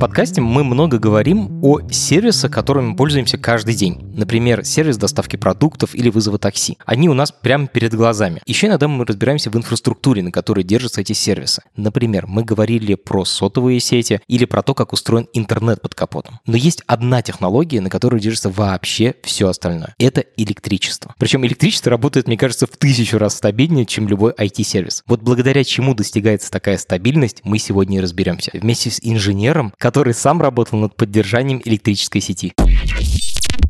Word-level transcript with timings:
Подкасте 0.00 0.40
мы 0.40 0.64
много 0.64 0.98
говорим 0.98 1.62
о 1.62 1.82
сервисах, 1.90 2.50
которыми 2.50 2.96
пользуемся 2.96 3.36
каждый 3.36 3.74
день. 3.74 3.98
Например, 4.14 4.64
сервис 4.64 4.96
доставки 4.96 5.36
продуктов 5.36 5.94
или 5.94 6.08
вызова 6.08 6.38
такси. 6.38 6.78
Они 6.86 7.10
у 7.10 7.12
нас 7.12 7.30
прямо 7.30 7.66
перед 7.66 7.94
глазами. 7.94 8.40
Еще 8.46 8.68
иногда 8.68 8.88
мы 8.88 9.04
разбираемся 9.04 9.50
в 9.50 9.56
инфраструктуре, 9.56 10.22
на 10.22 10.32
которой 10.32 10.64
держатся 10.64 11.02
эти 11.02 11.12
сервисы. 11.12 11.62
Например, 11.76 12.26
мы 12.26 12.44
говорили 12.44 12.94
про 12.94 13.26
сотовые 13.26 13.78
сети 13.80 14.22
или 14.26 14.46
про 14.46 14.62
то, 14.62 14.72
как 14.72 14.94
устроен 14.94 15.28
интернет 15.34 15.82
под 15.82 15.94
капотом. 15.94 16.40
Но 16.46 16.56
есть 16.56 16.82
одна 16.86 17.20
технология, 17.20 17.82
на 17.82 17.90
которой 17.90 18.20
держится 18.20 18.48
вообще 18.48 19.14
все 19.22 19.48
остальное. 19.48 19.94
Это 19.98 20.24
электричество. 20.38 21.14
Причем 21.18 21.44
электричество 21.44 21.90
работает, 21.90 22.26
мне 22.26 22.38
кажется, 22.38 22.66
в 22.66 22.74
тысячу 22.78 23.18
раз 23.18 23.36
стабильнее, 23.36 23.84
чем 23.84 24.08
любой 24.08 24.32
IT-сервис. 24.32 25.02
Вот 25.06 25.20
благодаря 25.20 25.62
чему 25.62 25.94
достигается 25.94 26.50
такая 26.50 26.78
стабильность, 26.78 27.42
мы 27.44 27.58
сегодня 27.58 27.98
и 27.98 28.00
разберемся. 28.00 28.50
Вместе 28.54 28.90
с 28.90 28.98
инженером, 29.02 29.74
который 29.76 29.89
сам 30.12 30.40
работал 30.40 30.78
над 30.78 30.96
поддержанием 30.96 31.60
электрической 31.64 32.20
сети. 32.20 32.52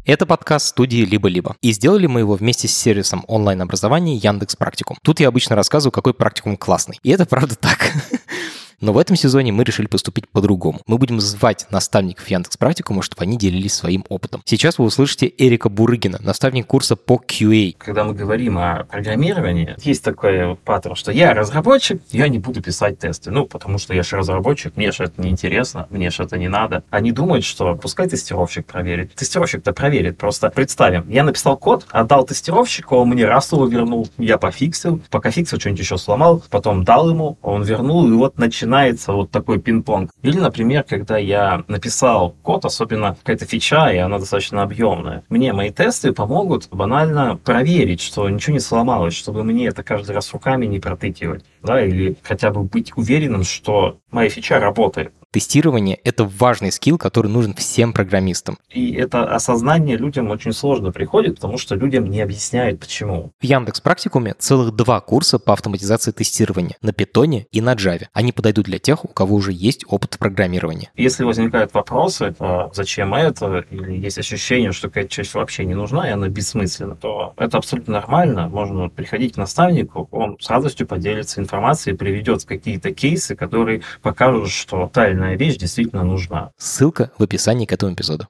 Это 0.04 0.26
подкаст 0.26 0.66
студии 0.66 1.04
«Либо-либо». 1.04 1.56
И 1.62 1.72
сделали 1.72 2.06
мы 2.06 2.20
его 2.20 2.34
вместе 2.34 2.68
с 2.68 2.76
сервисом 2.76 3.24
онлайн-образования 3.28 4.16
Яндекс 4.16 4.56
Практикум. 4.56 4.96
Тут 5.02 5.20
я 5.20 5.28
обычно 5.28 5.56
рассказываю, 5.56 5.92
какой 5.92 6.14
практикум 6.14 6.56
классный. 6.56 6.98
И 7.02 7.10
это 7.10 7.26
правда 7.26 7.54
так. 7.54 7.92
Но 8.80 8.94
в 8.94 8.98
этом 8.98 9.14
сезоне 9.14 9.52
мы 9.52 9.64
решили 9.64 9.86
поступить 9.86 10.26
по-другому. 10.28 10.80
Мы 10.86 10.96
будем 10.96 11.20
звать 11.20 11.66
наставников 11.70 12.26
Яндекс 12.28 12.56
Практикума, 12.56 13.02
чтобы 13.02 13.22
они 13.24 13.36
делились 13.36 13.74
своим 13.74 14.06
опытом. 14.08 14.40
Сейчас 14.46 14.78
вы 14.78 14.86
услышите 14.86 15.30
Эрика 15.36 15.68
Бурыгина, 15.68 16.18
наставник 16.22 16.66
курса 16.66 16.96
по 16.96 17.16
QA. 17.16 17.76
Когда 17.76 18.04
мы 18.04 18.14
говорим 18.14 18.56
о 18.56 18.84
программировании, 18.84 19.76
есть 19.82 20.02
такой 20.02 20.56
паттерн, 20.56 20.94
что 20.94 21.12
я 21.12 21.34
разработчик, 21.34 22.00
я 22.10 22.28
не 22.28 22.38
буду 22.38 22.62
писать 22.62 22.98
тесты. 22.98 23.30
Ну, 23.30 23.44
потому 23.44 23.76
что 23.76 23.92
я 23.92 24.02
же 24.02 24.16
разработчик, 24.16 24.74
мне 24.76 24.92
же 24.92 25.04
это 25.04 25.20
не 25.20 25.28
интересно, 25.28 25.86
мне 25.90 26.08
же 26.08 26.22
это 26.22 26.38
не 26.38 26.48
надо. 26.48 26.82
Они 26.88 27.12
думают, 27.12 27.44
что 27.44 27.74
пускай 27.74 28.08
тестировщик 28.08 28.64
проверит. 28.64 29.14
Тестировщик-то 29.14 29.74
проверит. 29.74 30.16
Просто 30.16 30.48
представим, 30.48 31.04
я 31.10 31.22
написал 31.22 31.58
код, 31.58 31.86
отдал 31.90 32.24
тестировщику, 32.24 32.96
он 32.96 33.10
мне 33.10 33.26
раз 33.26 33.52
его 33.52 33.66
вернул, 33.66 34.08
я 34.16 34.38
пофиксил, 34.38 35.02
пока 35.10 35.30
фиксил, 35.30 35.60
что-нибудь 35.60 35.80
еще 35.80 35.98
сломал, 35.98 36.42
потом 36.48 36.82
дал 36.82 37.10
ему, 37.10 37.36
он 37.42 37.62
вернул, 37.62 38.08
и 38.08 38.12
вот 38.12 38.38
начинает 38.38 38.69
начинается 38.70 39.12
вот 39.12 39.30
такой 39.30 39.58
пинг-понг. 39.58 40.10
Или, 40.22 40.38
например, 40.38 40.84
когда 40.84 41.18
я 41.18 41.64
написал 41.66 42.36
код, 42.42 42.64
особенно 42.64 43.16
какая-то 43.16 43.44
фича, 43.44 43.90
и 43.90 43.96
она 43.96 44.18
достаточно 44.18 44.62
объемная, 44.62 45.24
мне 45.28 45.52
мои 45.52 45.70
тесты 45.70 46.12
помогут 46.12 46.68
банально 46.70 47.36
проверить, 47.36 48.00
что 48.00 48.28
ничего 48.30 48.54
не 48.54 48.60
сломалось, 48.60 49.14
чтобы 49.14 49.42
мне 49.42 49.66
это 49.66 49.82
каждый 49.82 50.12
раз 50.12 50.32
руками 50.32 50.66
не 50.66 50.78
протыкивать, 50.78 51.44
да, 51.62 51.84
или 51.84 52.16
хотя 52.22 52.50
бы 52.50 52.62
быть 52.62 52.92
уверенным, 52.96 53.44
что 53.44 53.98
моя 54.10 54.28
фича 54.28 54.58
работает. 54.58 55.12
Тестирование— 55.32 55.96
это 56.04 56.24
важный 56.24 56.72
скилл, 56.72 56.98
который 56.98 57.28
нужен 57.30 57.54
всем 57.54 57.92
программистам. 57.92 58.58
И 58.68 58.94
это 58.94 59.32
осознание 59.32 59.96
людям 59.96 60.28
очень 60.30 60.52
сложно 60.52 60.90
приходит, 60.90 61.36
потому 61.36 61.56
что 61.56 61.76
людям 61.76 62.06
не 62.06 62.20
объясняют, 62.20 62.80
почему. 62.80 63.30
В 63.40 63.44
Яндекс 63.44 63.80
Практикуме 63.80 64.34
целых 64.36 64.74
два 64.74 65.00
курса 65.00 65.38
по 65.38 65.52
автоматизации 65.52 66.10
тестирования 66.10 66.76
на 66.82 66.92
Питоне 66.92 67.46
и 67.52 67.60
на 67.60 67.74
Java. 67.74 68.06
Они 68.12 68.32
подойдут 68.32 68.64
для 68.64 68.80
тех, 68.80 69.04
у 69.04 69.08
кого 69.08 69.36
уже 69.36 69.52
есть 69.52 69.84
опыт 69.86 70.14
в 70.14 70.18
программировании. 70.18 70.90
Если 70.96 71.22
возникают 71.22 71.74
вопросы, 71.74 72.34
а 72.40 72.70
зачем 72.74 73.14
это, 73.14 73.64
или 73.70 73.98
есть 73.98 74.18
ощущение, 74.18 74.72
что 74.72 74.88
какая-то 74.88 75.10
часть 75.10 75.34
вообще 75.34 75.64
не 75.64 75.74
нужна, 75.74 76.08
и 76.08 76.12
она 76.12 76.28
бессмысленна, 76.28 76.96
то 76.96 77.34
это 77.36 77.58
абсолютно 77.58 77.92
нормально. 77.92 78.48
Можно 78.48 78.88
приходить 78.88 79.34
к 79.34 79.36
наставнику, 79.36 80.08
он 80.10 80.38
с 80.40 80.50
радостью 80.50 80.88
поделится 80.88 81.40
информацией, 81.40 81.49
приведет 81.94 82.44
какие-то 82.44 82.92
кейсы, 82.92 83.34
которые 83.34 83.82
покажут, 84.02 84.50
что 84.50 84.90
та 84.92 85.08
или 85.08 85.16
иная 85.16 85.36
вещь 85.36 85.56
действительно 85.56 86.04
нужна. 86.04 86.50
Ссылка 86.58 87.10
в 87.18 87.22
описании 87.22 87.66
к 87.66 87.72
этому 87.72 87.94
эпизоду. 87.94 88.26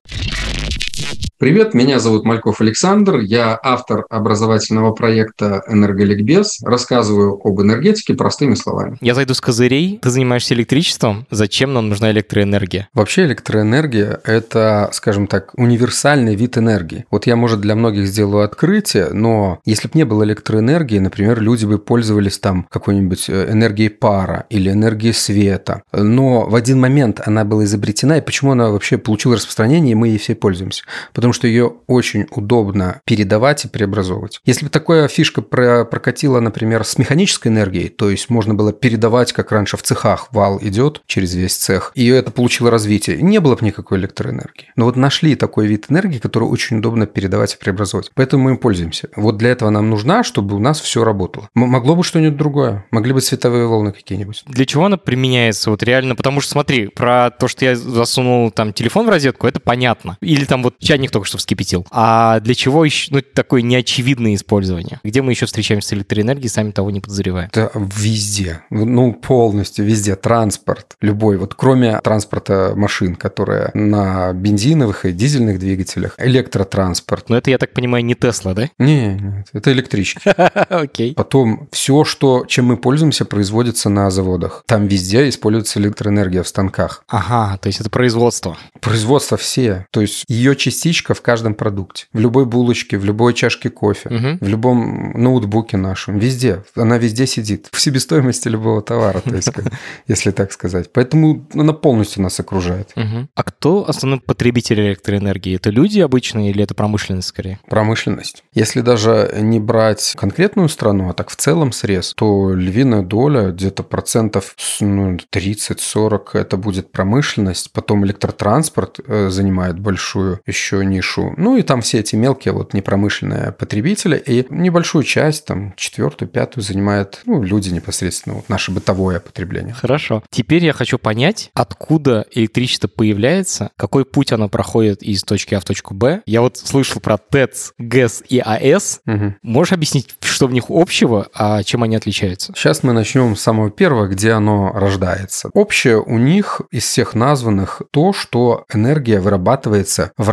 Привет, 1.40 1.72
меня 1.72 2.00
зовут 2.00 2.26
Мальков 2.26 2.60
Александр, 2.60 3.20
я 3.20 3.58
автор 3.62 4.04
образовательного 4.10 4.92
проекта 4.92 5.62
«Энерголикбез», 5.66 6.58
рассказываю 6.62 7.40
об 7.42 7.62
энергетике 7.62 8.12
простыми 8.12 8.54
словами. 8.54 8.98
Я 9.00 9.14
зайду 9.14 9.32
с 9.32 9.40
козырей, 9.40 9.98
ты 10.02 10.10
занимаешься 10.10 10.52
электричеством, 10.52 11.26
зачем 11.30 11.72
нам 11.72 11.88
нужна 11.88 12.10
электроэнергия? 12.10 12.90
Вообще 12.92 13.24
электроэнергия– 13.24 14.20
это, 14.24 14.90
скажем 14.92 15.26
так, 15.26 15.54
универсальный 15.54 16.34
вид 16.34 16.58
энергии. 16.58 17.06
Вот 17.10 17.26
я, 17.26 17.36
может, 17.36 17.62
для 17.62 17.74
многих 17.74 18.06
сделаю 18.06 18.44
открытие, 18.44 19.08
но 19.10 19.60
если 19.64 19.88
бы 19.88 19.92
не 19.94 20.04
было 20.04 20.24
электроэнергии, 20.24 20.98
например, 20.98 21.40
люди 21.40 21.64
бы 21.64 21.78
пользовались 21.78 22.38
там 22.38 22.66
какой-нибудь 22.70 23.30
э, 23.30 23.50
энергией 23.50 23.88
пара 23.88 24.44
или 24.50 24.70
энергией 24.70 25.14
света, 25.14 25.84
но 25.90 26.42
в 26.46 26.54
один 26.54 26.78
момент 26.78 27.22
она 27.24 27.46
была 27.46 27.64
изобретена, 27.64 28.18
и 28.18 28.20
почему 28.20 28.52
она 28.52 28.68
вообще 28.68 28.98
получила 28.98 29.36
распространение, 29.36 29.92
и 29.92 29.94
мы 29.94 30.08
ей 30.08 30.18
все 30.18 30.34
пользуемся? 30.34 30.84
Потому 31.14 31.29
потому 31.30 31.42
что 31.42 31.46
ее 31.46 31.74
очень 31.86 32.26
удобно 32.32 33.00
передавать 33.04 33.64
и 33.64 33.68
преобразовывать. 33.68 34.40
Если 34.46 34.64
бы 34.64 34.70
такая 34.70 35.06
фишка 35.06 35.42
про 35.42 35.84
прокатила, 35.84 36.40
например, 36.40 36.82
с 36.82 36.98
механической 36.98 37.48
энергией, 37.48 37.88
то 37.88 38.10
есть 38.10 38.30
можно 38.30 38.54
было 38.54 38.72
передавать, 38.72 39.32
как 39.32 39.52
раньше 39.52 39.76
в 39.76 39.82
цехах, 39.84 40.32
вал 40.32 40.58
идет 40.60 41.02
через 41.06 41.34
весь 41.36 41.54
цех, 41.54 41.92
и 41.94 42.08
это 42.08 42.32
получило 42.32 42.68
развитие, 42.68 43.22
не 43.22 43.38
было 43.38 43.54
бы 43.54 43.64
никакой 43.64 43.98
электроэнергии. 43.98 44.72
Но 44.74 44.86
вот 44.86 44.96
нашли 44.96 45.36
такой 45.36 45.68
вид 45.68 45.86
энергии, 45.88 46.18
который 46.18 46.48
очень 46.48 46.78
удобно 46.78 47.06
передавать 47.06 47.54
и 47.54 47.58
преобразовывать. 47.58 48.10
Поэтому 48.16 48.42
мы 48.44 48.50
им 48.50 48.56
пользуемся. 48.56 49.08
Вот 49.14 49.36
для 49.36 49.50
этого 49.50 49.70
нам 49.70 49.88
нужна, 49.88 50.24
чтобы 50.24 50.56
у 50.56 50.58
нас 50.58 50.80
все 50.80 51.04
работало. 51.04 51.48
Могло 51.54 51.94
бы 51.94 52.02
что-нибудь 52.02 52.38
другое. 52.38 52.86
Могли 52.90 53.12
бы 53.12 53.20
световые 53.20 53.68
волны 53.68 53.92
какие-нибудь. 53.92 54.42
Для 54.46 54.66
чего 54.66 54.86
она 54.86 54.96
применяется? 54.96 55.70
Вот 55.70 55.84
реально, 55.84 56.16
потому 56.16 56.40
что 56.40 56.50
смотри, 56.50 56.88
про 56.88 57.30
то, 57.30 57.46
что 57.46 57.64
я 57.64 57.76
засунул 57.76 58.50
там 58.50 58.72
телефон 58.72 59.06
в 59.06 59.10
розетку, 59.10 59.46
это 59.46 59.60
понятно. 59.60 60.18
Или 60.20 60.44
там 60.44 60.64
вот 60.64 60.74
чайник 60.80 61.12
только 61.12 61.19
что 61.24 61.38
вскипятил. 61.38 61.86
А 61.90 62.40
для 62.40 62.54
чего 62.54 62.84
еще, 62.84 63.08
ну, 63.12 63.22
такое 63.22 63.62
неочевидное 63.62 64.34
использование? 64.34 65.00
Где 65.04 65.22
мы 65.22 65.32
еще 65.32 65.46
встречаемся 65.46 65.88
с 65.88 65.92
электроэнергией, 65.92 66.48
сами 66.48 66.70
того 66.70 66.90
не 66.90 67.00
подозревая? 67.00 67.46
Это 67.52 67.70
везде. 67.74 68.62
Ну, 68.70 69.12
полностью 69.12 69.84
везде. 69.84 70.16
Транспорт. 70.16 70.96
Любой. 71.00 71.36
Вот 71.36 71.54
кроме 71.54 71.98
транспорта 72.00 72.72
машин, 72.76 73.16
которые 73.16 73.70
на 73.74 74.32
бензиновых 74.32 75.04
и 75.04 75.12
дизельных 75.12 75.58
двигателях. 75.58 76.14
Электротранспорт. 76.18 77.28
Но 77.28 77.36
это, 77.36 77.50
я 77.50 77.58
так 77.58 77.72
понимаю, 77.72 78.04
не 78.04 78.14
Тесла, 78.14 78.54
да? 78.54 78.70
Не, 78.78 79.14
нет. 79.14 79.48
Это 79.52 79.72
электрички. 79.72 80.20
Окей. 80.68 81.14
Потом 81.14 81.68
все, 81.72 82.04
что, 82.04 82.44
чем 82.46 82.66
мы 82.66 82.76
пользуемся, 82.76 83.24
производится 83.24 83.88
на 83.88 84.10
заводах. 84.10 84.64
Там 84.66 84.86
везде 84.86 85.28
используется 85.28 85.80
электроэнергия 85.80 86.42
в 86.42 86.48
станках. 86.48 87.04
Ага, 87.08 87.58
то 87.58 87.68
есть 87.68 87.80
это 87.80 87.90
производство. 87.90 88.56
Производство 88.80 89.36
все. 89.36 89.86
То 89.90 90.00
есть 90.00 90.24
ее 90.28 90.56
частичка 90.56 91.09
в 91.14 91.22
каждом 91.22 91.54
продукте. 91.54 92.06
В 92.12 92.18
любой 92.18 92.44
булочке, 92.44 92.98
в 92.98 93.04
любой 93.04 93.34
чашке 93.34 93.70
кофе, 93.70 94.08
угу. 94.08 94.38
в 94.40 94.48
любом 94.48 95.12
ноутбуке 95.14 95.76
нашем. 95.76 96.18
Везде. 96.18 96.64
Она 96.76 96.98
везде 96.98 97.26
сидит. 97.26 97.68
В 97.72 97.80
себестоимости 97.80 98.48
любого 98.48 98.82
товара, 98.82 99.20
то 99.20 99.34
есть, 99.34 99.52
если 100.06 100.30
так 100.30 100.52
сказать. 100.52 100.92
Поэтому 100.92 101.46
она 101.54 101.72
полностью 101.72 102.22
нас 102.22 102.38
окружает. 102.40 102.92
А 103.34 103.42
кто 103.42 103.88
основной 103.88 104.20
потребитель 104.20 104.80
электроэнергии? 104.80 105.56
Это 105.56 105.70
люди 105.70 106.00
обычные 106.00 106.50
или 106.50 106.62
это 106.62 106.74
промышленность 106.74 107.28
скорее? 107.28 107.58
Промышленность. 107.68 108.44
Если 108.54 108.80
даже 108.80 109.32
не 109.40 109.60
брать 109.60 110.14
конкретную 110.18 110.68
страну, 110.68 111.08
а 111.08 111.12
так 111.12 111.30
в 111.30 111.36
целом 111.36 111.72
срез, 111.72 112.14
то 112.16 112.52
львиная 112.54 113.02
доля, 113.02 113.50
где-то 113.50 113.82
процентов 113.82 114.54
ну, 114.80 115.16
30-40 115.32 116.20
это 116.34 116.56
будет 116.56 116.92
промышленность, 116.92 117.72
потом 117.72 118.04
электротранспорт 118.04 119.00
э, 119.06 119.30
занимает 119.30 119.78
большую 119.78 120.40
еще 120.46 120.84
нишу 120.84 120.99
нишу. 121.00 121.34
Ну 121.36 121.56
и 121.56 121.62
там 121.62 121.80
все 121.80 122.00
эти 122.00 122.14
мелкие 122.14 122.52
вот 122.52 122.74
непромышленные 122.74 123.52
потребители. 123.52 124.22
И 124.24 124.46
небольшую 124.50 125.04
часть, 125.04 125.46
там 125.46 125.72
четвертую, 125.76 126.28
пятую 126.28 126.62
занимают 126.62 127.22
ну, 127.24 127.42
люди 127.42 127.70
непосредственно, 127.70 128.36
вот 128.36 128.48
наше 128.48 128.70
бытовое 128.70 129.20
потребление. 129.20 129.74
Хорошо. 129.74 130.22
Теперь 130.30 130.64
я 130.64 130.72
хочу 130.72 130.98
понять, 130.98 131.50
откуда 131.54 132.26
электричество 132.32 132.88
появляется, 132.88 133.70
какой 133.76 134.04
путь 134.04 134.32
оно 134.32 134.48
проходит 134.48 135.02
из 135.02 135.22
точки 135.22 135.54
А 135.54 135.60
в 135.60 135.64
точку 135.64 135.94
Б. 135.94 136.22
Я 136.26 136.42
вот 136.42 136.58
слышал 136.58 137.00
про 137.00 137.16
ТЭЦ, 137.16 137.72
ГЭС 137.78 138.22
и 138.28 138.38
АЭС. 138.38 139.00
Угу. 139.06 139.34
Можешь 139.42 139.72
объяснить, 139.72 140.14
что 140.20 140.46
в 140.46 140.52
них 140.52 140.64
общего, 140.68 141.28
а 141.34 141.62
чем 141.62 141.82
они 141.82 141.96
отличаются? 141.96 142.52
Сейчас 142.54 142.82
мы 142.82 142.92
начнем 142.92 143.36
с 143.36 143.40
самого 143.40 143.70
первого, 143.70 144.06
где 144.06 144.32
оно 144.32 144.72
рождается. 144.72 145.50
Общее 145.54 146.00
у 146.00 146.18
них 146.18 146.60
из 146.70 146.84
всех 146.84 147.14
названных 147.14 147.82
то, 147.90 148.12
что 148.12 148.64
энергия 148.72 149.20
вырабатывается 149.20 150.12
в 150.16 150.28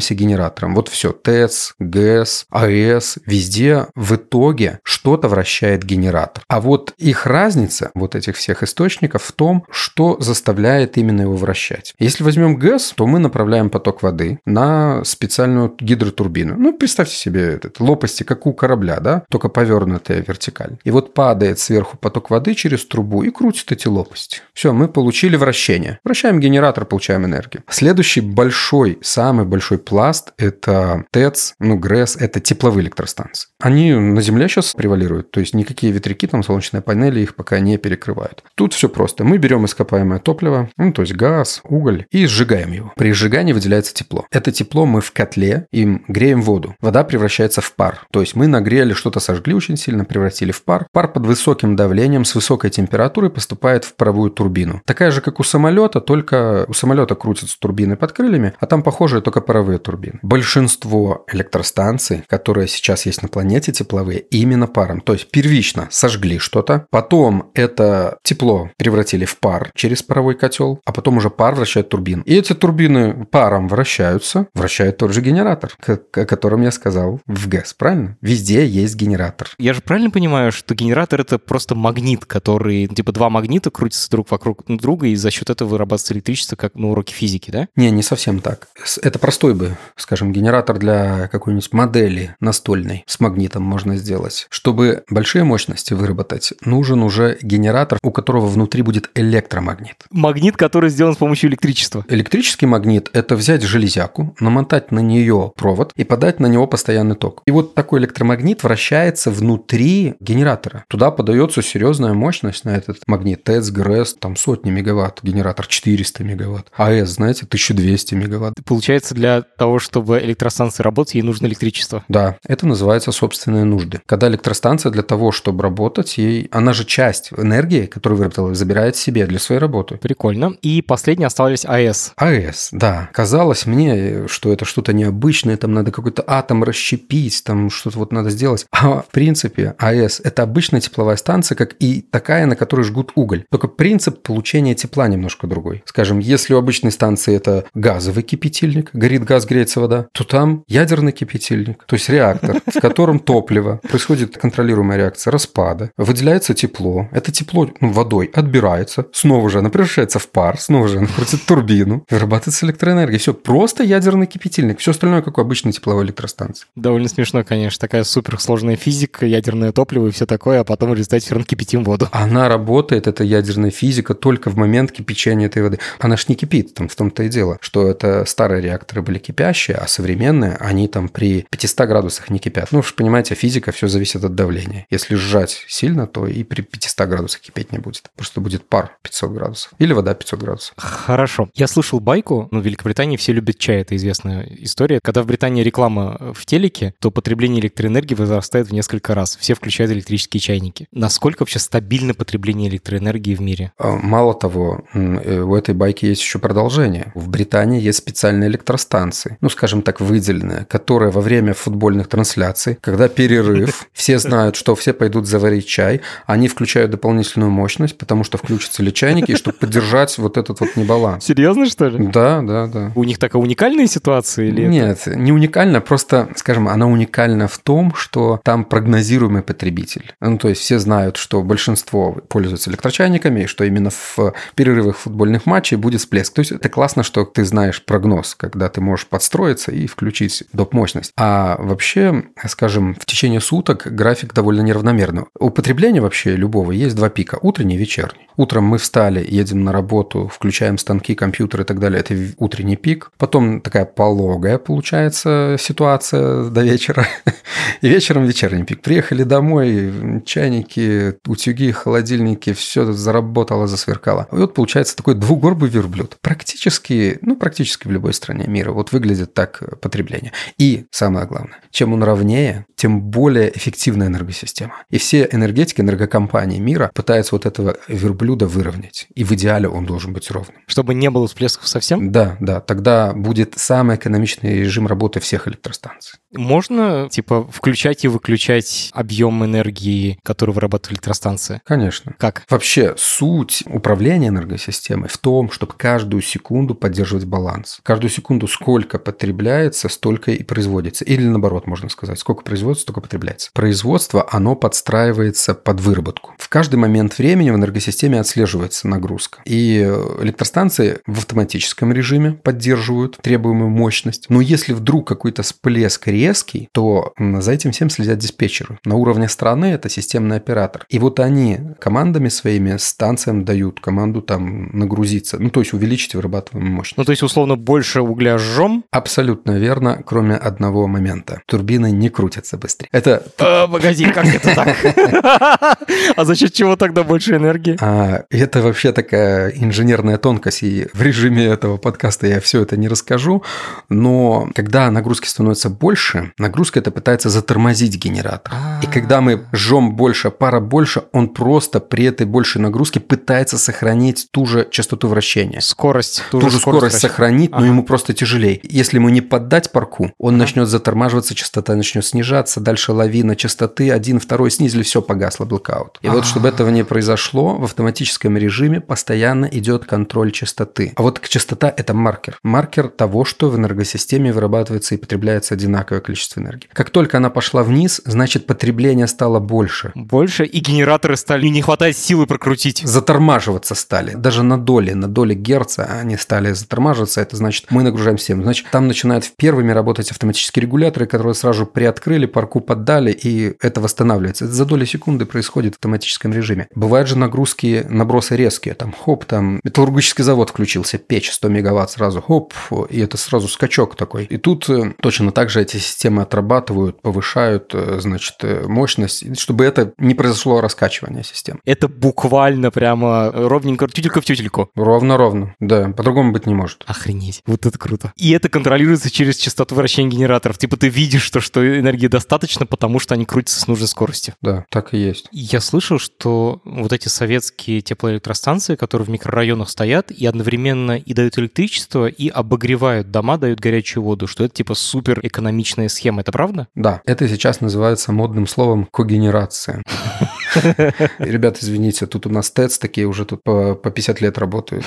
вращающимся 0.00 0.14
генераторам. 0.14 0.74
Вот 0.74 0.88
все, 0.88 1.12
ТЭЦ, 1.12 1.74
ГЭС, 1.78 2.46
АЭС, 2.50 3.18
везде 3.26 3.86
в 3.94 4.16
итоге 4.16 4.80
что-то 4.82 5.28
вращает 5.28 5.84
генератор. 5.84 6.42
А 6.48 6.60
вот 6.60 6.94
их 6.98 7.26
разница, 7.26 7.90
вот 7.94 8.14
этих 8.14 8.36
всех 8.36 8.62
источников, 8.62 9.22
в 9.22 9.32
том, 9.32 9.64
что 9.70 10.16
заставляет 10.20 10.98
именно 10.98 11.22
его 11.22 11.36
вращать. 11.36 11.94
Если 11.98 12.24
возьмем 12.24 12.56
ГЭС, 12.56 12.92
то 12.96 13.06
мы 13.06 13.18
направляем 13.18 13.70
поток 13.70 14.02
воды 14.02 14.38
на 14.46 15.04
специальную 15.04 15.74
гидротурбину. 15.78 16.56
Ну, 16.56 16.72
представьте 16.72 17.14
себе 17.14 17.54
этот, 17.54 17.80
лопасти, 17.80 18.24
как 18.24 18.46
у 18.46 18.52
корабля, 18.52 19.00
да, 19.00 19.22
только 19.30 19.48
повернутые 19.48 20.24
вертикально. 20.26 20.78
И 20.84 20.90
вот 20.90 21.14
падает 21.14 21.58
сверху 21.58 21.96
поток 21.96 22.30
воды 22.30 22.54
через 22.54 22.86
трубу 22.86 23.22
и 23.22 23.30
крутит 23.30 23.72
эти 23.72 23.88
лопасти. 23.88 24.40
Все, 24.54 24.72
мы 24.72 24.88
получили 24.88 25.36
вращение. 25.36 25.98
Вращаем 26.04 26.40
генератор, 26.40 26.84
получаем 26.84 27.24
энергию. 27.24 27.62
Следующий 27.68 28.20
большой, 28.20 28.98
самый 29.02 29.44
большой 29.44 29.78
пласт– 29.80 30.32
это 30.38 31.04
ТЭЦ, 31.10 31.54
ну, 31.58 31.76
ГРЭС, 31.76 32.16
это 32.16 32.40
тепловые 32.40 32.84
электростанции. 32.84 33.49
Они 33.60 33.92
на 33.92 34.20
Земле 34.22 34.48
сейчас 34.48 34.74
превалируют, 34.74 35.30
то 35.30 35.40
есть 35.40 35.54
никакие 35.54 35.92
ветряки, 35.92 36.26
там 36.26 36.42
солнечные 36.42 36.80
панели 36.80 37.20
их 37.20 37.34
пока 37.34 37.60
не 37.60 37.76
перекрывают. 37.76 38.42
Тут 38.54 38.72
все 38.72 38.88
просто. 38.88 39.22
Мы 39.22 39.36
берем 39.36 39.66
ископаемое 39.66 40.18
топливо, 40.18 40.70
ну, 40.78 40.92
то 40.92 41.02
есть 41.02 41.14
газ, 41.14 41.60
уголь, 41.64 42.06
и 42.10 42.26
сжигаем 42.26 42.72
его. 42.72 42.92
При 42.96 43.12
сжигании 43.12 43.52
выделяется 43.52 43.92
тепло. 43.92 44.26
Это 44.30 44.50
тепло 44.50 44.86
мы 44.86 45.02
в 45.02 45.12
котле 45.12 45.66
им 45.72 46.04
греем 46.08 46.40
воду. 46.42 46.74
Вода 46.80 47.04
превращается 47.04 47.60
в 47.60 47.74
пар. 47.74 48.06
То 48.10 48.20
есть 48.20 48.34
мы 48.34 48.46
нагрели, 48.46 48.94
что-то 48.94 49.20
сожгли 49.20 49.54
очень 49.54 49.76
сильно, 49.76 50.04
превратили 50.04 50.52
в 50.52 50.62
пар. 50.64 50.86
Пар 50.92 51.12
под 51.12 51.26
высоким 51.26 51.76
давлением 51.76 52.24
с 52.24 52.34
высокой 52.34 52.70
температурой 52.70 53.30
поступает 53.30 53.84
в 53.84 53.94
паровую 53.94 54.30
турбину. 54.30 54.80
Такая 54.86 55.10
же, 55.10 55.20
как 55.20 55.38
у 55.38 55.42
самолета, 55.42 56.00
только 56.00 56.64
у 56.66 56.72
самолета 56.72 57.14
крутятся 57.14 57.58
турбины 57.58 57.96
под 57.96 58.12
крыльями, 58.12 58.54
а 58.58 58.66
там 58.66 58.82
похожие 58.82 59.20
только 59.20 59.42
паровые 59.42 59.78
турбины. 59.78 60.18
Большинство 60.22 61.24
электростанций, 61.30 62.24
которые 62.26 62.66
сейчас 62.66 63.04
есть 63.04 63.22
на 63.22 63.28
планете 63.28 63.49
тепловые, 63.58 64.20
именно 64.20 64.66
паром. 64.66 65.00
То 65.00 65.14
есть 65.14 65.30
первично 65.30 65.88
сожгли 65.90 66.38
что-то, 66.38 66.86
потом 66.90 67.50
это 67.54 68.18
тепло 68.22 68.70
превратили 68.76 69.24
в 69.24 69.38
пар 69.38 69.70
через 69.74 70.02
паровой 70.02 70.34
котел, 70.34 70.80
а 70.84 70.92
потом 70.92 71.16
уже 71.16 71.30
пар 71.30 71.54
вращает 71.54 71.88
турбин. 71.88 72.22
И 72.22 72.34
эти 72.34 72.54
турбины 72.54 73.26
паром 73.26 73.68
вращаются, 73.68 74.46
вращает 74.54 74.98
тот 74.98 75.12
же 75.12 75.20
генератор, 75.20 75.72
о 75.86 75.96
котором 76.24 76.62
я 76.62 76.70
сказал 76.70 77.20
в 77.26 77.48
ГЭС, 77.48 77.74
правильно? 77.74 78.16
Везде 78.20 78.66
есть 78.66 78.96
генератор. 78.96 79.48
Я 79.58 79.74
же 79.74 79.80
правильно 79.80 80.10
понимаю, 80.10 80.52
что 80.52 80.74
генератор 80.74 81.20
это 81.20 81.38
просто 81.38 81.74
магнит, 81.74 82.24
который, 82.24 82.86
типа, 82.86 83.12
два 83.12 83.30
магнита 83.30 83.70
крутятся 83.70 84.10
друг 84.10 84.30
вокруг 84.30 84.64
друга, 84.66 85.06
и 85.06 85.14
за 85.14 85.30
счет 85.30 85.50
этого 85.50 85.68
вырабатывается 85.70 86.14
электричество, 86.14 86.56
как 86.56 86.74
на 86.74 86.90
уроке 86.90 87.14
физики, 87.14 87.50
да? 87.50 87.68
Не, 87.76 87.90
не 87.90 88.02
совсем 88.02 88.40
так. 88.40 88.68
Это 89.02 89.18
простой 89.18 89.54
бы, 89.54 89.76
скажем, 89.96 90.32
генератор 90.32 90.78
для 90.78 91.28
какой-нибудь 91.28 91.72
модели 91.72 92.36
настольной 92.40 93.04
с 93.06 93.18
магнитом 93.20 93.39
можно 93.48 93.96
сделать. 93.96 94.46
Чтобы 94.50 95.04
большие 95.10 95.44
мощности 95.44 95.94
выработать, 95.94 96.52
нужен 96.64 97.02
уже 97.02 97.38
генератор, 97.42 97.98
у 98.02 98.10
которого 98.10 98.46
внутри 98.46 98.82
будет 98.82 99.10
электромагнит. 99.14 99.96
Магнит, 100.10 100.56
который 100.56 100.90
сделан 100.90 101.14
с 101.14 101.18
помощью 101.18 101.50
электричества. 101.50 102.04
Электрический 102.08 102.66
магнит– 102.66 103.10
это 103.12 103.36
взять 103.36 103.62
железяку, 103.62 104.34
намотать 104.40 104.92
на 104.92 105.00
нее 105.00 105.52
провод 105.56 105.92
и 105.96 106.04
подать 106.04 106.40
на 106.40 106.46
него 106.46 106.66
постоянный 106.66 107.16
ток. 107.16 107.42
И 107.46 107.50
вот 107.50 107.74
такой 107.74 108.00
электромагнит 108.00 108.62
вращается 108.62 109.30
внутри 109.30 110.14
генератора. 110.20 110.84
Туда 110.88 111.10
подается 111.10 111.62
серьезная 111.62 112.12
мощность 112.12 112.64
на 112.64 112.70
этот 112.70 112.98
магнит. 113.06 113.44
ТЭЦ, 113.44 113.70
ГРЭС, 113.70 114.14
там 114.14 114.36
сотни 114.36 114.70
мегаватт, 114.70 115.20
генератор 115.22 115.66
400 115.66 116.24
мегаватт. 116.24 116.66
АЭС, 116.76 117.10
знаете, 117.10 117.44
1200 117.46 118.14
мегаватт. 118.14 118.54
Получается, 118.64 119.14
для 119.14 119.42
того, 119.42 119.78
чтобы 119.78 120.18
электростанция 120.18 120.84
работать, 120.84 121.14
ей 121.14 121.22
нужно 121.22 121.46
электричество. 121.46 122.04
Да, 122.08 122.36
это 122.44 122.66
называется 122.66 123.12
собственные 123.30 123.64
нужды. 123.64 124.00
Когда 124.06 124.28
электростанция 124.28 124.90
для 124.90 125.02
того, 125.02 125.30
чтобы 125.30 125.62
работать, 125.62 126.18
ей, 126.18 126.48
она 126.50 126.72
же 126.72 126.84
часть 126.84 127.32
энергии, 127.36 127.86
которую 127.86 128.18
выработала, 128.18 128.54
забирает 128.54 128.96
себе 128.96 129.24
для 129.26 129.38
своей 129.38 129.60
работы. 129.60 129.98
Прикольно. 129.98 130.54
И 130.62 130.82
последнее 130.82 131.28
осталось 131.28 131.64
АЭС. 131.64 132.12
АЭС, 132.16 132.70
да. 132.72 133.08
Казалось 133.12 133.66
мне, 133.66 134.26
что 134.26 134.52
это 134.52 134.64
что-то 134.64 134.92
необычное, 134.92 135.56
там 135.56 135.72
надо 135.72 135.92
какой-то 135.92 136.24
атом 136.26 136.64
расщепить, 136.64 137.44
там 137.44 137.70
что-то 137.70 137.98
вот 138.00 138.12
надо 138.12 138.30
сделать. 138.30 138.66
А 138.72 139.02
в 139.02 139.08
принципе 139.12 139.74
АЭС– 139.78 140.20
это 140.24 140.42
обычная 140.42 140.80
тепловая 140.80 141.16
станция, 141.16 141.54
как 141.54 141.76
и 141.78 142.02
такая, 142.02 142.46
на 142.46 142.56
которой 142.56 142.82
жгут 142.82 143.12
уголь. 143.14 143.44
Только 143.50 143.68
принцип 143.68 144.22
получения 144.22 144.74
тепла 144.74 145.06
немножко 145.06 145.46
другой. 145.46 145.84
Скажем, 145.86 146.18
если 146.18 146.54
у 146.54 146.58
обычной 146.58 146.90
станции 146.90 147.34
это 147.34 147.64
газовый 147.74 148.24
кипятильник, 148.24 148.90
горит 148.92 149.24
газ, 149.24 149.46
греется 149.46 149.80
вода, 149.80 150.08
то 150.12 150.24
там 150.24 150.64
ядерный 150.66 151.12
кипятильник, 151.12 151.84
то 151.84 151.94
есть 151.94 152.08
реактор, 152.08 152.60
в 152.66 152.80
котором 152.80 153.19
топливо, 153.24 153.80
происходит 153.88 154.36
контролируемая 154.36 154.98
реакция 154.98 155.30
распада, 155.30 155.90
выделяется 155.96 156.54
тепло, 156.54 157.08
это 157.12 157.32
тепло 157.32 157.68
ну, 157.80 157.92
водой 157.92 158.30
отбирается, 158.32 159.06
снова 159.12 159.48
же 159.50 159.58
она 159.58 159.70
превращается 159.70 160.18
в 160.18 160.28
пар, 160.28 160.58
снова 160.58 160.88
же 160.88 160.98
она 160.98 161.06
крутит 161.06 161.44
турбину, 161.46 162.04
вырабатывается 162.10 162.66
электроэнергия. 162.66 163.18
Все, 163.18 163.34
просто 163.34 163.82
ядерный 163.82 164.26
кипятильник. 164.26 164.78
Все 164.78 164.92
остальное, 164.92 165.22
как 165.22 165.38
у 165.38 165.40
обычной 165.40 165.72
тепловой 165.72 166.04
электростанции. 166.04 166.66
Довольно 166.74 167.08
смешно, 167.08 167.44
конечно. 167.44 167.80
Такая 167.80 168.04
суперсложная 168.04 168.76
физика, 168.76 169.26
ядерное 169.26 169.72
топливо 169.72 170.08
и 170.08 170.10
все 170.10 170.26
такое, 170.26 170.60
а 170.60 170.64
потом 170.64 170.90
в 170.90 170.94
результате 170.94 171.24
все 171.24 171.34
равно 171.34 171.46
кипятим 171.46 171.84
воду. 171.84 172.08
Она 172.12 172.48
работает, 172.48 173.06
эта 173.06 173.24
ядерная 173.24 173.70
физика, 173.70 174.14
только 174.14 174.50
в 174.50 174.56
момент 174.56 174.92
кипячения 174.92 175.46
этой 175.46 175.62
воды. 175.62 175.78
Она 175.98 176.16
ж 176.16 176.28
не 176.28 176.34
кипит, 176.34 176.74
там 176.74 176.88
в 176.88 176.94
том-то 176.94 177.24
и 177.24 177.28
дело, 177.28 177.58
что 177.60 177.88
это 177.88 178.24
старые 178.24 178.62
реакторы 178.62 179.02
были 179.02 179.18
кипящие, 179.18 179.76
а 179.76 179.86
современные, 179.86 180.56
они 180.56 180.88
там 180.88 181.08
при 181.08 181.46
500 181.50 181.88
градусах 181.88 182.30
не 182.30 182.38
кипят. 182.38 182.68
Ну, 182.72 182.78
вы 182.78 182.84
же 182.86 182.94
понимаете, 183.10 183.34
физика, 183.34 183.72
все 183.72 183.88
зависит 183.88 184.24
от 184.24 184.36
давления. 184.36 184.86
Если 184.88 185.16
сжать 185.16 185.64
сильно, 185.66 186.06
то 186.06 186.28
и 186.28 186.44
при 186.44 186.62
500 186.62 187.08
градусах 187.08 187.40
кипеть 187.40 187.72
не 187.72 187.78
будет. 187.78 188.04
Просто 188.14 188.40
будет 188.40 188.68
пар 188.68 188.96
500 189.02 189.30
градусов. 189.32 189.72
Или 189.80 189.92
вода 189.92 190.14
500 190.14 190.38
градусов. 190.40 190.74
Хорошо. 190.76 191.48
Я 191.54 191.66
слышал 191.66 191.98
байку, 191.98 192.46
ну, 192.52 192.60
в 192.60 192.64
Великобритании 192.64 193.16
все 193.16 193.32
любят 193.32 193.58
чай, 193.58 193.80
это 193.80 193.96
известная 193.96 194.46
история. 194.60 195.00
Когда 195.02 195.22
в 195.22 195.26
Британии 195.26 195.64
реклама 195.64 196.32
в 196.34 196.46
телеке, 196.46 196.94
то 197.00 197.10
потребление 197.10 197.60
электроэнергии 197.60 198.14
возрастает 198.14 198.68
в 198.68 198.72
несколько 198.72 199.12
раз. 199.16 199.36
Все 199.40 199.54
включают 199.54 199.90
электрические 199.90 200.40
чайники. 200.40 200.86
Насколько 200.92 201.42
вообще 201.42 201.58
стабильно 201.58 202.14
потребление 202.14 202.70
электроэнергии 202.70 203.34
в 203.34 203.40
мире? 203.40 203.72
А, 203.76 203.96
Мало 203.96 204.34
того, 204.34 204.84
э, 204.94 205.40
у 205.40 205.56
этой 205.56 205.74
байки 205.74 206.04
есть 206.04 206.22
еще 206.22 206.38
продолжение. 206.38 207.10
В 207.16 207.28
Британии 207.28 207.80
есть 207.80 207.98
специальные 207.98 208.50
электростанции, 208.50 209.36
ну, 209.40 209.48
скажем 209.48 209.82
так, 209.82 210.00
выделенные, 210.00 210.64
которые 210.66 211.10
во 211.10 211.20
время 211.20 211.54
футбольных 211.54 212.06
трансляций, 212.06 212.76
когда 212.90 213.08
перерыв, 213.08 213.86
все 213.92 214.18
знают, 214.18 214.56
что 214.56 214.74
все 214.74 214.92
пойдут 214.92 215.26
заварить 215.26 215.66
чай, 215.66 216.00
они 216.26 216.48
включают 216.48 216.90
дополнительную 216.90 217.50
мощность, 217.50 217.96
потому 217.98 218.24
что 218.24 218.38
включатся 218.38 218.82
ли 218.82 218.92
чайники, 218.92 219.34
чтобы 219.36 219.56
поддержать 219.58 220.16
вот 220.18 220.36
этот 220.36 220.60
вот 220.60 220.76
небаланс. 220.76 221.24
Серьезно, 221.24 221.66
что 221.66 221.88
ли? 221.88 222.06
Да, 222.08 222.42
да, 222.42 222.66
да. 222.66 222.92
У 222.94 223.04
них 223.04 223.18
такая 223.18 223.40
уникальная 223.42 223.86
ситуация 223.86 224.46
или 224.46 224.62
это- 224.64 224.70
Нет, 224.72 225.06
не 225.18 225.32
уникально, 225.32 225.80
просто, 225.80 226.28
скажем, 226.36 226.68
она 226.68 226.86
уникальна 226.86 227.48
в 227.48 227.58
том, 227.58 227.94
что 227.94 228.40
там 228.44 228.64
прогнозируемый 228.64 229.42
потребитель. 229.42 230.12
Ну, 230.20 230.38
то 230.38 230.48
есть 230.48 230.60
все 230.60 230.78
знают, 230.78 231.16
что 231.16 231.42
большинство 231.42 232.12
пользуются 232.28 232.70
электрочайниками, 232.70 233.42
и 233.42 233.46
что 233.46 233.64
именно 233.64 233.90
в 233.90 234.34
перерывах 234.54 234.96
футбольных 234.98 235.46
матчей 235.46 235.76
будет 235.76 236.00
всплеск. 236.00 236.32
То 236.34 236.40
есть 236.40 236.52
это 236.52 236.68
классно, 236.68 237.02
что 237.02 237.24
ты 237.24 237.44
знаешь 237.44 237.82
прогноз, 237.84 238.34
когда 238.34 238.68
ты 238.68 238.80
можешь 238.80 239.06
подстроиться 239.06 239.70
и 239.72 239.86
включить 239.86 240.44
доп. 240.52 240.72
мощность. 240.72 241.12
А 241.16 241.56
вообще, 241.58 242.24
скажем, 242.46 242.79
в 242.80 243.04
течение 243.06 243.40
суток 243.40 243.86
график 243.86 244.34
довольно 244.34 244.62
неравномерный. 244.62 245.24
У 245.38 245.50
потребления 245.50 246.00
вообще 246.00 246.36
любого 246.36 246.72
есть 246.72 246.96
два 246.96 247.08
пика– 247.08 247.38
утренний 247.42 247.76
и 247.76 247.78
вечерний. 247.78 248.28
Утром 248.36 248.64
мы 248.64 248.78
встали, 248.78 249.24
едем 249.28 249.64
на 249.64 249.72
работу, 249.72 250.26
включаем 250.32 250.78
станки, 250.78 251.14
компьютеры 251.14 251.64
и 251.64 251.66
так 251.66 251.78
далее. 251.78 252.00
Это 252.00 252.14
утренний 252.38 252.76
пик. 252.76 253.12
Потом 253.18 253.60
такая 253.60 253.84
пологая 253.84 254.58
получается 254.58 255.56
ситуация 255.58 256.48
до 256.48 256.62
вечера. 256.62 257.06
И 257.82 257.88
вечером 257.88 258.24
вечерний 258.24 258.64
пик. 258.64 258.82
Приехали 258.82 259.24
домой, 259.24 260.22
чайники, 260.24 261.16
утюги, 261.26 261.70
холодильники, 261.70 262.52
все 262.52 262.92
заработало, 262.92 263.66
засверкало. 263.66 264.26
И 264.32 264.36
вот 264.36 264.54
получается 264.54 264.96
такой 264.96 265.14
двугорбый 265.14 265.68
верблюд. 265.68 266.16
Практически, 266.20 267.18
ну, 267.22 267.36
практически 267.36 267.88
в 267.88 267.90
любой 267.90 268.14
стране 268.14 268.46
мира 268.46 268.72
вот 268.72 268.92
выглядит 268.92 269.34
так 269.34 269.62
потребление. 269.80 270.32
И 270.58 270.86
самое 270.90 271.26
главное, 271.26 271.58
чем 271.70 271.92
он 271.92 272.02
ровнее, 272.02 272.66
тем 272.80 273.02
более 273.02 273.54
эффективная 273.54 274.06
энергосистема. 274.06 274.72
И 274.88 274.96
все 274.96 275.28
энергетики, 275.30 275.82
энергокомпании 275.82 276.58
мира 276.58 276.90
пытаются 276.94 277.34
вот 277.34 277.44
этого 277.44 277.76
верблюда 277.88 278.46
выровнять. 278.46 279.06
И 279.14 279.22
в 279.22 279.32
идеале 279.32 279.68
он 279.68 279.84
должен 279.84 280.14
быть 280.14 280.30
ровным. 280.30 280.56
Чтобы 280.66 280.94
не 280.94 281.10
было 281.10 281.28
всплесков 281.28 281.68
совсем? 281.68 282.10
Да, 282.10 282.38
да. 282.40 282.60
Тогда 282.60 283.12
будет 283.12 283.58
самый 283.58 283.96
экономичный 283.96 284.60
режим 284.60 284.86
работы 284.86 285.20
всех 285.20 285.46
электростанций. 285.46 286.18
Можно, 286.32 287.08
типа, 287.10 287.46
включать 287.52 288.06
и 288.06 288.08
выключать 288.08 288.90
объем 288.94 289.44
энергии, 289.44 290.18
который 290.22 290.54
вырабатывает 290.54 290.94
электростанция? 290.94 291.60
Конечно. 291.66 292.14
Как? 292.16 292.44
Вообще, 292.48 292.94
суть 292.96 293.62
управления 293.66 294.28
энергосистемой 294.28 295.10
в 295.10 295.18
том, 295.18 295.50
чтобы 295.50 295.74
каждую 295.76 296.22
секунду 296.22 296.74
поддерживать 296.74 297.26
баланс. 297.26 297.80
Каждую 297.82 298.10
секунду 298.10 298.46
сколько 298.46 298.98
потребляется, 298.98 299.90
столько 299.90 300.30
и 300.30 300.42
производится. 300.42 301.04
Или 301.04 301.24
наоборот, 301.24 301.66
можно 301.66 301.90
сказать, 301.90 302.18
сколько 302.18 302.42
производится, 302.42 302.69
столько 302.78 303.00
потребляется. 303.00 303.50
Производство, 303.52 304.26
оно 304.30 304.54
подстраивается 304.54 305.54
под 305.54 305.80
выработку. 305.80 306.34
В 306.38 306.48
каждый 306.48 306.76
момент 306.76 307.18
времени 307.18 307.50
в 307.50 307.56
энергосистеме 307.56 308.20
отслеживается 308.20 308.86
нагрузка. 308.88 309.40
И 309.44 309.78
электростанции 310.20 310.98
в 311.06 311.18
автоматическом 311.18 311.92
режиме 311.92 312.32
поддерживают 312.32 313.18
требуемую 313.18 313.70
мощность. 313.70 314.26
Но 314.28 314.40
если 314.40 314.72
вдруг 314.72 315.08
какой-то 315.08 315.42
всплеск 315.42 316.06
резкий, 316.06 316.68
то 316.72 317.12
за 317.18 317.52
этим 317.52 317.72
всем 317.72 317.90
следят 317.90 318.18
диспетчеры. 318.18 318.78
На 318.84 318.96
уровне 318.96 319.28
страны 319.28 319.66
это 319.66 319.88
системный 319.88 320.36
оператор. 320.36 320.84
И 320.88 320.98
вот 320.98 321.20
они 321.20 321.58
командами 321.80 322.28
своими 322.28 322.76
станциям 322.76 323.44
дают 323.44 323.80
команду 323.80 324.22
там 324.22 324.70
нагрузиться. 324.76 325.38
Ну, 325.38 325.50
то 325.50 325.60
есть 325.60 325.72
увеличить 325.72 326.14
вырабатываемую 326.14 326.72
мощность. 326.72 326.98
Ну, 326.98 327.04
то 327.04 327.12
есть, 327.12 327.22
условно, 327.22 327.56
больше 327.56 328.00
угля 328.00 328.38
жжем? 328.38 328.84
Абсолютно 328.90 329.58
верно, 329.58 330.02
кроме 330.04 330.34
одного 330.34 330.86
момента. 330.86 331.42
Турбины 331.46 331.90
не 331.90 332.08
крутятся 332.08 332.58
быстрее. 332.60 332.88
Это... 332.92 333.22
А, 333.38 333.66
погоди, 333.66 334.04
как 334.06 334.26
это 334.26 334.54
так? 334.54 334.76
А 336.16 336.24
за 336.24 336.36
счет 336.36 336.52
чего 336.52 336.76
тогда 336.76 337.02
больше 337.02 337.36
энергии? 337.36 337.76
А, 337.80 338.24
это 338.30 338.62
вообще 338.62 338.92
такая 338.92 339.50
инженерная 339.50 340.18
тонкость, 340.18 340.62
и 340.62 340.88
в 340.92 341.02
режиме 341.02 341.46
этого 341.46 341.76
подкаста 341.76 342.26
я 342.26 342.40
все 342.40 342.62
это 342.62 342.76
не 342.76 342.88
расскажу, 342.88 343.42
но 343.88 344.48
когда 344.54 344.90
нагрузки 344.90 345.26
становятся 345.26 345.70
больше, 345.70 346.32
нагрузка 346.38 346.78
это 346.80 346.90
пытается 346.90 347.30
затормозить 347.30 347.96
генератор. 347.96 348.52
И 348.82 348.86
когда 348.86 349.20
мы 349.20 349.46
жжем 349.52 349.94
больше, 349.94 350.30
пара 350.30 350.60
больше, 350.60 351.04
он 351.12 351.28
просто 351.28 351.80
при 351.80 352.04
этой 352.04 352.26
большей 352.26 352.60
нагрузке 352.60 353.00
пытается 353.00 353.58
сохранить 353.58 354.28
ту 354.30 354.46
же 354.46 354.68
частоту 354.70 355.08
вращения. 355.08 355.60
Скорость. 355.60 356.22
Ту, 356.30 356.50
же 356.50 356.58
скорость, 356.58 356.98
сохранить, 356.98 357.50
но 357.50 357.64
ему 357.64 357.84
просто 357.84 358.12
тяжелее. 358.14 358.60
Если 358.62 358.96
ему 358.96 359.08
не 359.08 359.20
поддать 359.20 359.72
парку, 359.72 360.12
он 360.18 360.36
начнет 360.36 360.68
затормаживаться, 360.68 361.34
частота 361.34 361.74
начнет 361.74 362.04
снижаться, 362.04 362.49
дальше 362.58 362.92
лавина 362.92 363.36
частоты, 363.36 363.92
один, 363.92 364.18
второй 364.18 364.50
снизили, 364.50 364.82
все, 364.82 365.02
погасло, 365.02 365.44
блокаут. 365.44 365.98
И 366.02 366.08
вот, 366.08 366.24
чтобы 366.24 366.48
этого 366.48 366.70
не 366.70 366.84
произошло, 366.84 367.56
в 367.56 367.64
автоматическом 367.64 368.36
режиме 368.36 368.80
постоянно 368.80 369.44
идет 369.44 369.84
контроль 369.84 370.32
частоты. 370.32 370.94
А 370.96 371.02
вот 371.02 371.20
частота– 371.28 371.72
это 371.76 371.92
маркер. 371.94 372.38
Маркер 372.42 372.88
того, 372.88 373.24
что 373.24 373.50
в 373.50 373.56
энергосистеме 373.56 374.32
вырабатывается 374.32 374.94
и 374.94 374.98
потребляется 374.98 375.54
одинаковое 375.54 376.00
количество 376.00 376.40
энергии. 376.40 376.68
Как 376.72 376.90
только 376.90 377.18
она 377.18 377.28
пошла 377.30 377.62
вниз, 377.62 378.00
значит 378.04 378.46
потребление 378.46 379.06
стало 379.06 379.38
больше. 379.38 379.92
Больше, 379.94 380.44
и 380.44 380.60
генераторы 380.60 381.16
стали 381.16 381.50
не 381.50 381.62
хватает 381.62 381.96
силы 381.96 382.26
прокрутить. 382.26 382.82
затормаживаться 382.84 383.74
стали. 383.74 384.14
Даже 384.14 384.42
на 384.42 384.58
доли, 384.58 384.92
на 384.92 385.08
доли 385.08 385.34
герца 385.34 385.84
они 385.84 386.16
стали 386.16 386.52
затормаживаться. 386.52 387.20
Это 387.20 387.36
значит, 387.36 387.66
мы 387.70 387.82
нагружаем 387.82 388.18
систему. 388.18 388.42
Значит, 388.42 388.66
там 388.70 388.86
начинают 388.86 389.30
первыми 389.36 389.72
работать 389.72 390.10
автоматические 390.10 390.62
регуляторы, 390.62 391.06
которые 391.06 391.34
сразу 391.34 391.66
приоткрыли, 391.66 392.26
парку 392.40 392.60
поддали, 392.60 393.12
и 393.12 393.54
это 393.60 393.82
восстанавливается. 393.82 394.46
Это 394.46 394.54
за 394.54 394.64
доли 394.64 394.86
секунды 394.86 395.26
происходит 395.26 395.74
в 395.74 395.76
автоматическом 395.76 396.32
режиме. 396.32 396.68
Бывают 396.74 397.06
же 397.06 397.18
нагрузки, 397.18 397.84
набросы 397.86 398.34
резкие. 398.34 398.74
Там 398.74 398.94
хоп, 398.98 399.26
там 399.26 399.60
металлургический 399.62 400.24
завод 400.24 400.48
включился, 400.48 400.96
печь 400.96 401.30
100 401.30 401.48
мегаватт 401.48 401.90
сразу, 401.90 402.22
хоп, 402.22 402.54
и 402.88 402.98
это 402.98 403.18
сразу 403.18 403.46
скачок 403.46 403.94
такой. 403.94 404.24
И 404.24 404.38
тут 404.38 404.70
э, 404.70 404.94
точно 405.02 405.32
так 405.32 405.50
же 405.50 405.60
эти 405.60 405.76
системы 405.76 406.22
отрабатывают, 406.22 407.02
повышают, 407.02 407.74
э, 407.74 407.98
значит, 408.00 408.36
э, 408.40 408.64
мощность, 408.66 409.38
чтобы 409.38 409.66
это 409.66 409.92
не 409.98 410.14
произошло 410.14 410.62
раскачивание 410.62 411.24
систем. 411.24 411.60
Это 411.66 411.88
буквально 411.88 412.70
прямо 412.70 413.30
ровненько 413.34 413.86
тютелька 413.86 414.22
в 414.22 414.24
тютельку. 414.24 414.70
Ровно-ровно. 414.74 415.54
Да, 415.60 415.90
по-другому 415.90 416.32
быть 416.32 416.46
не 416.46 416.54
может. 416.54 416.84
Охренеть. 416.86 417.42
Вот 417.44 417.66
это 417.66 417.78
круто. 417.78 418.14
И 418.16 418.30
это 418.30 418.48
контролируется 418.48 419.10
через 419.10 419.36
частоту 419.36 419.74
вращения 419.74 420.08
генераторов. 420.10 420.56
Типа 420.56 420.78
ты 420.78 420.88
видишь, 420.88 421.22
что, 421.22 421.40
что 421.40 421.60
энергии 421.60 422.06
достаточно, 422.06 422.29
потому 422.66 422.98
что 422.98 423.14
они 423.14 423.24
крутятся 423.24 423.60
с 423.60 423.66
нужной 423.66 423.88
скоростью. 423.88 424.34
Да, 424.40 424.64
так 424.70 424.94
и 424.94 424.98
есть. 424.98 425.28
Я 425.32 425.60
слышал, 425.60 425.98
что 425.98 426.60
вот 426.64 426.92
эти 426.92 427.08
советские 427.08 427.80
теплоэлектростанции, 427.80 428.76
которые 428.76 429.06
в 429.06 429.10
микрорайонах 429.10 429.68
стоят 429.68 430.10
и 430.10 430.26
одновременно 430.26 430.96
и 430.96 431.14
дают 431.14 431.38
электричество, 431.38 432.06
и 432.06 432.28
обогревают 432.28 433.10
дома, 433.10 433.38
дают 433.38 433.60
горячую 433.60 434.04
воду, 434.04 434.26
что 434.26 434.44
это 434.44 434.54
типа 434.54 434.74
супер 434.74 435.20
экономичная 435.22 435.88
схема. 435.88 436.20
Это 436.20 436.32
правда? 436.32 436.68
Да, 436.74 437.02
это 437.04 437.28
сейчас 437.28 437.60
называется 437.60 438.12
модным 438.12 438.46
словом 438.46 438.86
когенерация. 438.90 439.82
Ребят, 441.18 441.58
извините, 441.60 442.06
тут 442.06 442.26
у 442.26 442.30
нас 442.30 442.50
ТЭЦ 442.50 442.78
такие 442.78 443.06
уже 443.06 443.24
тут 443.24 443.42
по, 443.42 443.74
по 443.74 443.90
50 443.90 444.20
лет 444.20 444.38
работают. 444.38 444.84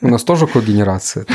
У 0.00 0.08
нас 0.08 0.24
тоже 0.24 0.46
когенерация. 0.46 1.26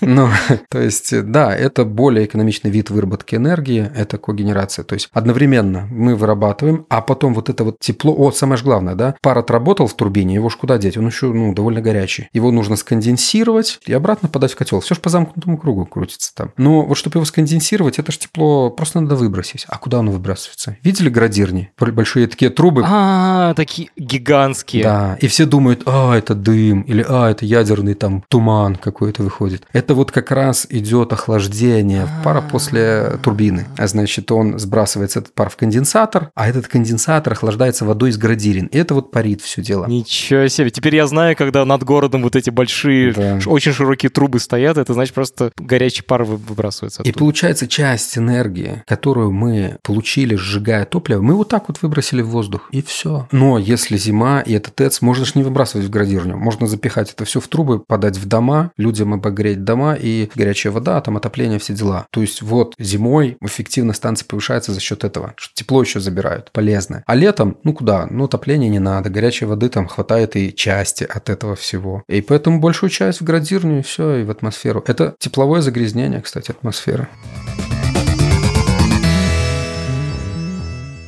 Ну, 0.00 0.28
то 0.68 0.80
есть, 0.80 1.22
да, 1.30 1.54
это 1.54 1.84
более 1.84 2.26
экономичный 2.26 2.70
вид 2.70 2.90
выработки 2.90 3.36
энергии, 3.36 3.90
это 3.94 4.18
когенерация. 4.18 4.84
То 4.84 4.94
есть, 4.94 5.08
одновременно 5.12 5.86
мы 5.90 6.16
вырабатываем, 6.16 6.86
а 6.88 7.00
потом 7.00 7.34
вот 7.34 7.48
это 7.48 7.62
вот 7.62 7.78
тепло, 7.78 8.14
о, 8.16 8.32
самое 8.32 8.56
же 8.56 8.64
главное, 8.64 8.94
да, 8.94 9.14
пар 9.22 9.38
отработал 9.38 9.86
в 9.86 9.94
турбине, 9.94 10.34
его 10.34 10.48
ж 10.48 10.56
куда 10.56 10.78
деть? 10.78 10.96
Он 10.96 11.06
еще, 11.06 11.26
ну, 11.26 11.54
довольно 11.54 11.80
горячий. 11.80 12.28
Его 12.32 12.50
нужно 12.50 12.76
сконденсировать 12.76 13.78
и 13.86 13.92
обратно 13.92 14.28
подать 14.28 14.52
в 14.52 14.56
котел. 14.56 14.80
Все 14.80 14.94
же 14.94 15.00
по 15.00 15.08
замкнутому 15.08 15.56
кругу 15.56 15.86
крутится 15.86 16.34
там. 16.34 16.52
Но 16.56 16.82
вот 16.82 16.96
чтобы 16.96 17.18
его 17.18 17.24
сконденсировать, 17.24 17.98
это 17.98 18.10
же 18.10 18.18
тепло 18.18 18.70
просто 18.70 19.00
надо 19.00 19.14
выбросить. 19.14 19.64
А 19.68 19.78
куда 19.78 20.00
оно 20.00 20.10
выбрасывается? 20.10 20.76
Видели 20.82 21.08
градирни? 21.08 21.70
Большие 21.78 22.26
такие 22.26 22.50
трубы, 22.50 22.81
А, 22.86 23.54
такие 23.54 23.88
гигантские. 23.96 24.82
да, 24.84 25.18
и 25.20 25.26
все 25.26 25.46
думают, 25.46 25.82
а, 25.86 26.14
это 26.16 26.34
дым, 26.34 26.82
или 26.82 27.04
а, 27.08 27.30
это 27.30 27.44
ядерный 27.44 27.94
там 27.94 28.24
туман 28.28 28.76
какой-то 28.76 29.22
выходит. 29.22 29.64
Это 29.72 29.94
вот 29.94 30.10
как 30.10 30.30
раз 30.30 30.66
идет 30.70 31.12
охлаждение 31.12 32.08
пара 32.24 32.40
после 32.42 33.18
турбины. 33.22 33.66
А 33.76 33.86
значит, 33.86 34.30
он 34.32 34.58
сбрасывается 34.58 35.20
этот 35.20 35.34
пар 35.34 35.50
в 35.50 35.56
конденсатор, 35.56 36.30
а 36.34 36.48
этот 36.48 36.68
конденсатор 36.68 37.32
охлаждается 37.32 37.84
водой 37.84 38.10
из 38.10 38.18
градирин. 38.18 38.66
И 38.66 38.78
это 38.78 38.94
вот 38.94 39.10
парит 39.10 39.40
все 39.42 39.62
дело. 39.62 39.86
Ничего 39.86 40.48
себе. 40.48 40.70
Теперь 40.70 40.96
я 40.96 41.06
знаю, 41.06 41.36
когда 41.36 41.64
над 41.64 41.82
городом 41.84 42.22
вот 42.22 42.36
эти 42.36 42.50
большие, 42.50 43.12
Да. 43.12 43.38
очень 43.46 43.72
широкие 43.72 44.10
трубы 44.10 44.38
стоят, 44.40 44.78
это 44.78 44.92
значит 44.94 45.14
просто 45.14 45.52
горячий 45.56 46.02
пар 46.02 46.24
вы- 46.24 46.36
выбрасывается 46.36 47.02
И 47.02 47.10
оттуда. 47.10 47.18
получается 47.18 47.68
часть 47.68 48.16
энергии, 48.18 48.82
которую 48.86 49.32
мы 49.32 49.76
получили, 49.82 50.34
сжигая 50.36 50.84
топливо, 50.84 51.22
мы 51.22 51.34
вот 51.34 51.48
так 51.48 51.68
вот 51.68 51.80
выбросили 51.82 52.22
в 52.22 52.28
воздух, 52.28 52.68
и 52.72 52.82
все. 52.82 53.28
Но 53.30 53.58
если 53.58 53.96
зима, 53.96 54.40
и 54.40 54.54
этот 54.54 54.74
ТЭЦ, 54.74 55.02
можно 55.02 55.24
же 55.24 55.32
не 55.36 55.42
выбрасывать 55.42 55.86
в 55.86 55.90
градирню. 55.90 56.36
Можно 56.36 56.66
запихать 56.66 57.12
это 57.12 57.24
все 57.24 57.38
в 57.40 57.46
трубы, 57.46 57.78
подать 57.78 58.16
в 58.16 58.26
дома, 58.26 58.72
людям 58.76 59.14
обогреть 59.14 59.62
дома, 59.62 59.94
и 59.94 60.30
горячая 60.34 60.72
вода, 60.72 61.00
там 61.00 61.16
отопление, 61.16 61.58
все 61.58 61.74
дела. 61.74 62.06
То 62.10 62.22
есть 62.22 62.42
вот 62.42 62.74
зимой 62.78 63.36
эффективность 63.40 63.98
станции 63.98 64.24
повышается 64.26 64.72
за 64.72 64.80
счет 64.80 65.04
этого, 65.04 65.34
что 65.36 65.54
тепло 65.54 65.82
еще 65.82 66.00
забирают, 66.00 66.50
полезное. 66.52 67.04
А 67.06 67.14
летом, 67.14 67.58
ну 67.62 67.74
куда? 67.74 68.06
Ну 68.10 68.24
отопления 68.24 68.68
не 68.68 68.78
надо, 68.78 69.10
горячей 69.10 69.44
воды 69.44 69.68
там 69.68 69.86
хватает 69.86 70.36
и 70.36 70.54
части 70.54 71.04
от 71.04 71.28
этого 71.28 71.54
всего. 71.54 72.02
И 72.08 72.22
поэтому 72.22 72.58
большую 72.58 72.90
часть 72.90 73.20
в 73.20 73.24
градирню, 73.24 73.80
и 73.80 73.82
все, 73.82 74.16
и 74.16 74.24
в 74.24 74.30
атмосферу. 74.30 74.82
Это 74.86 75.14
тепловое 75.18 75.60
загрязнение, 75.60 76.22
кстати, 76.22 76.50
атмосферы. 76.50 77.08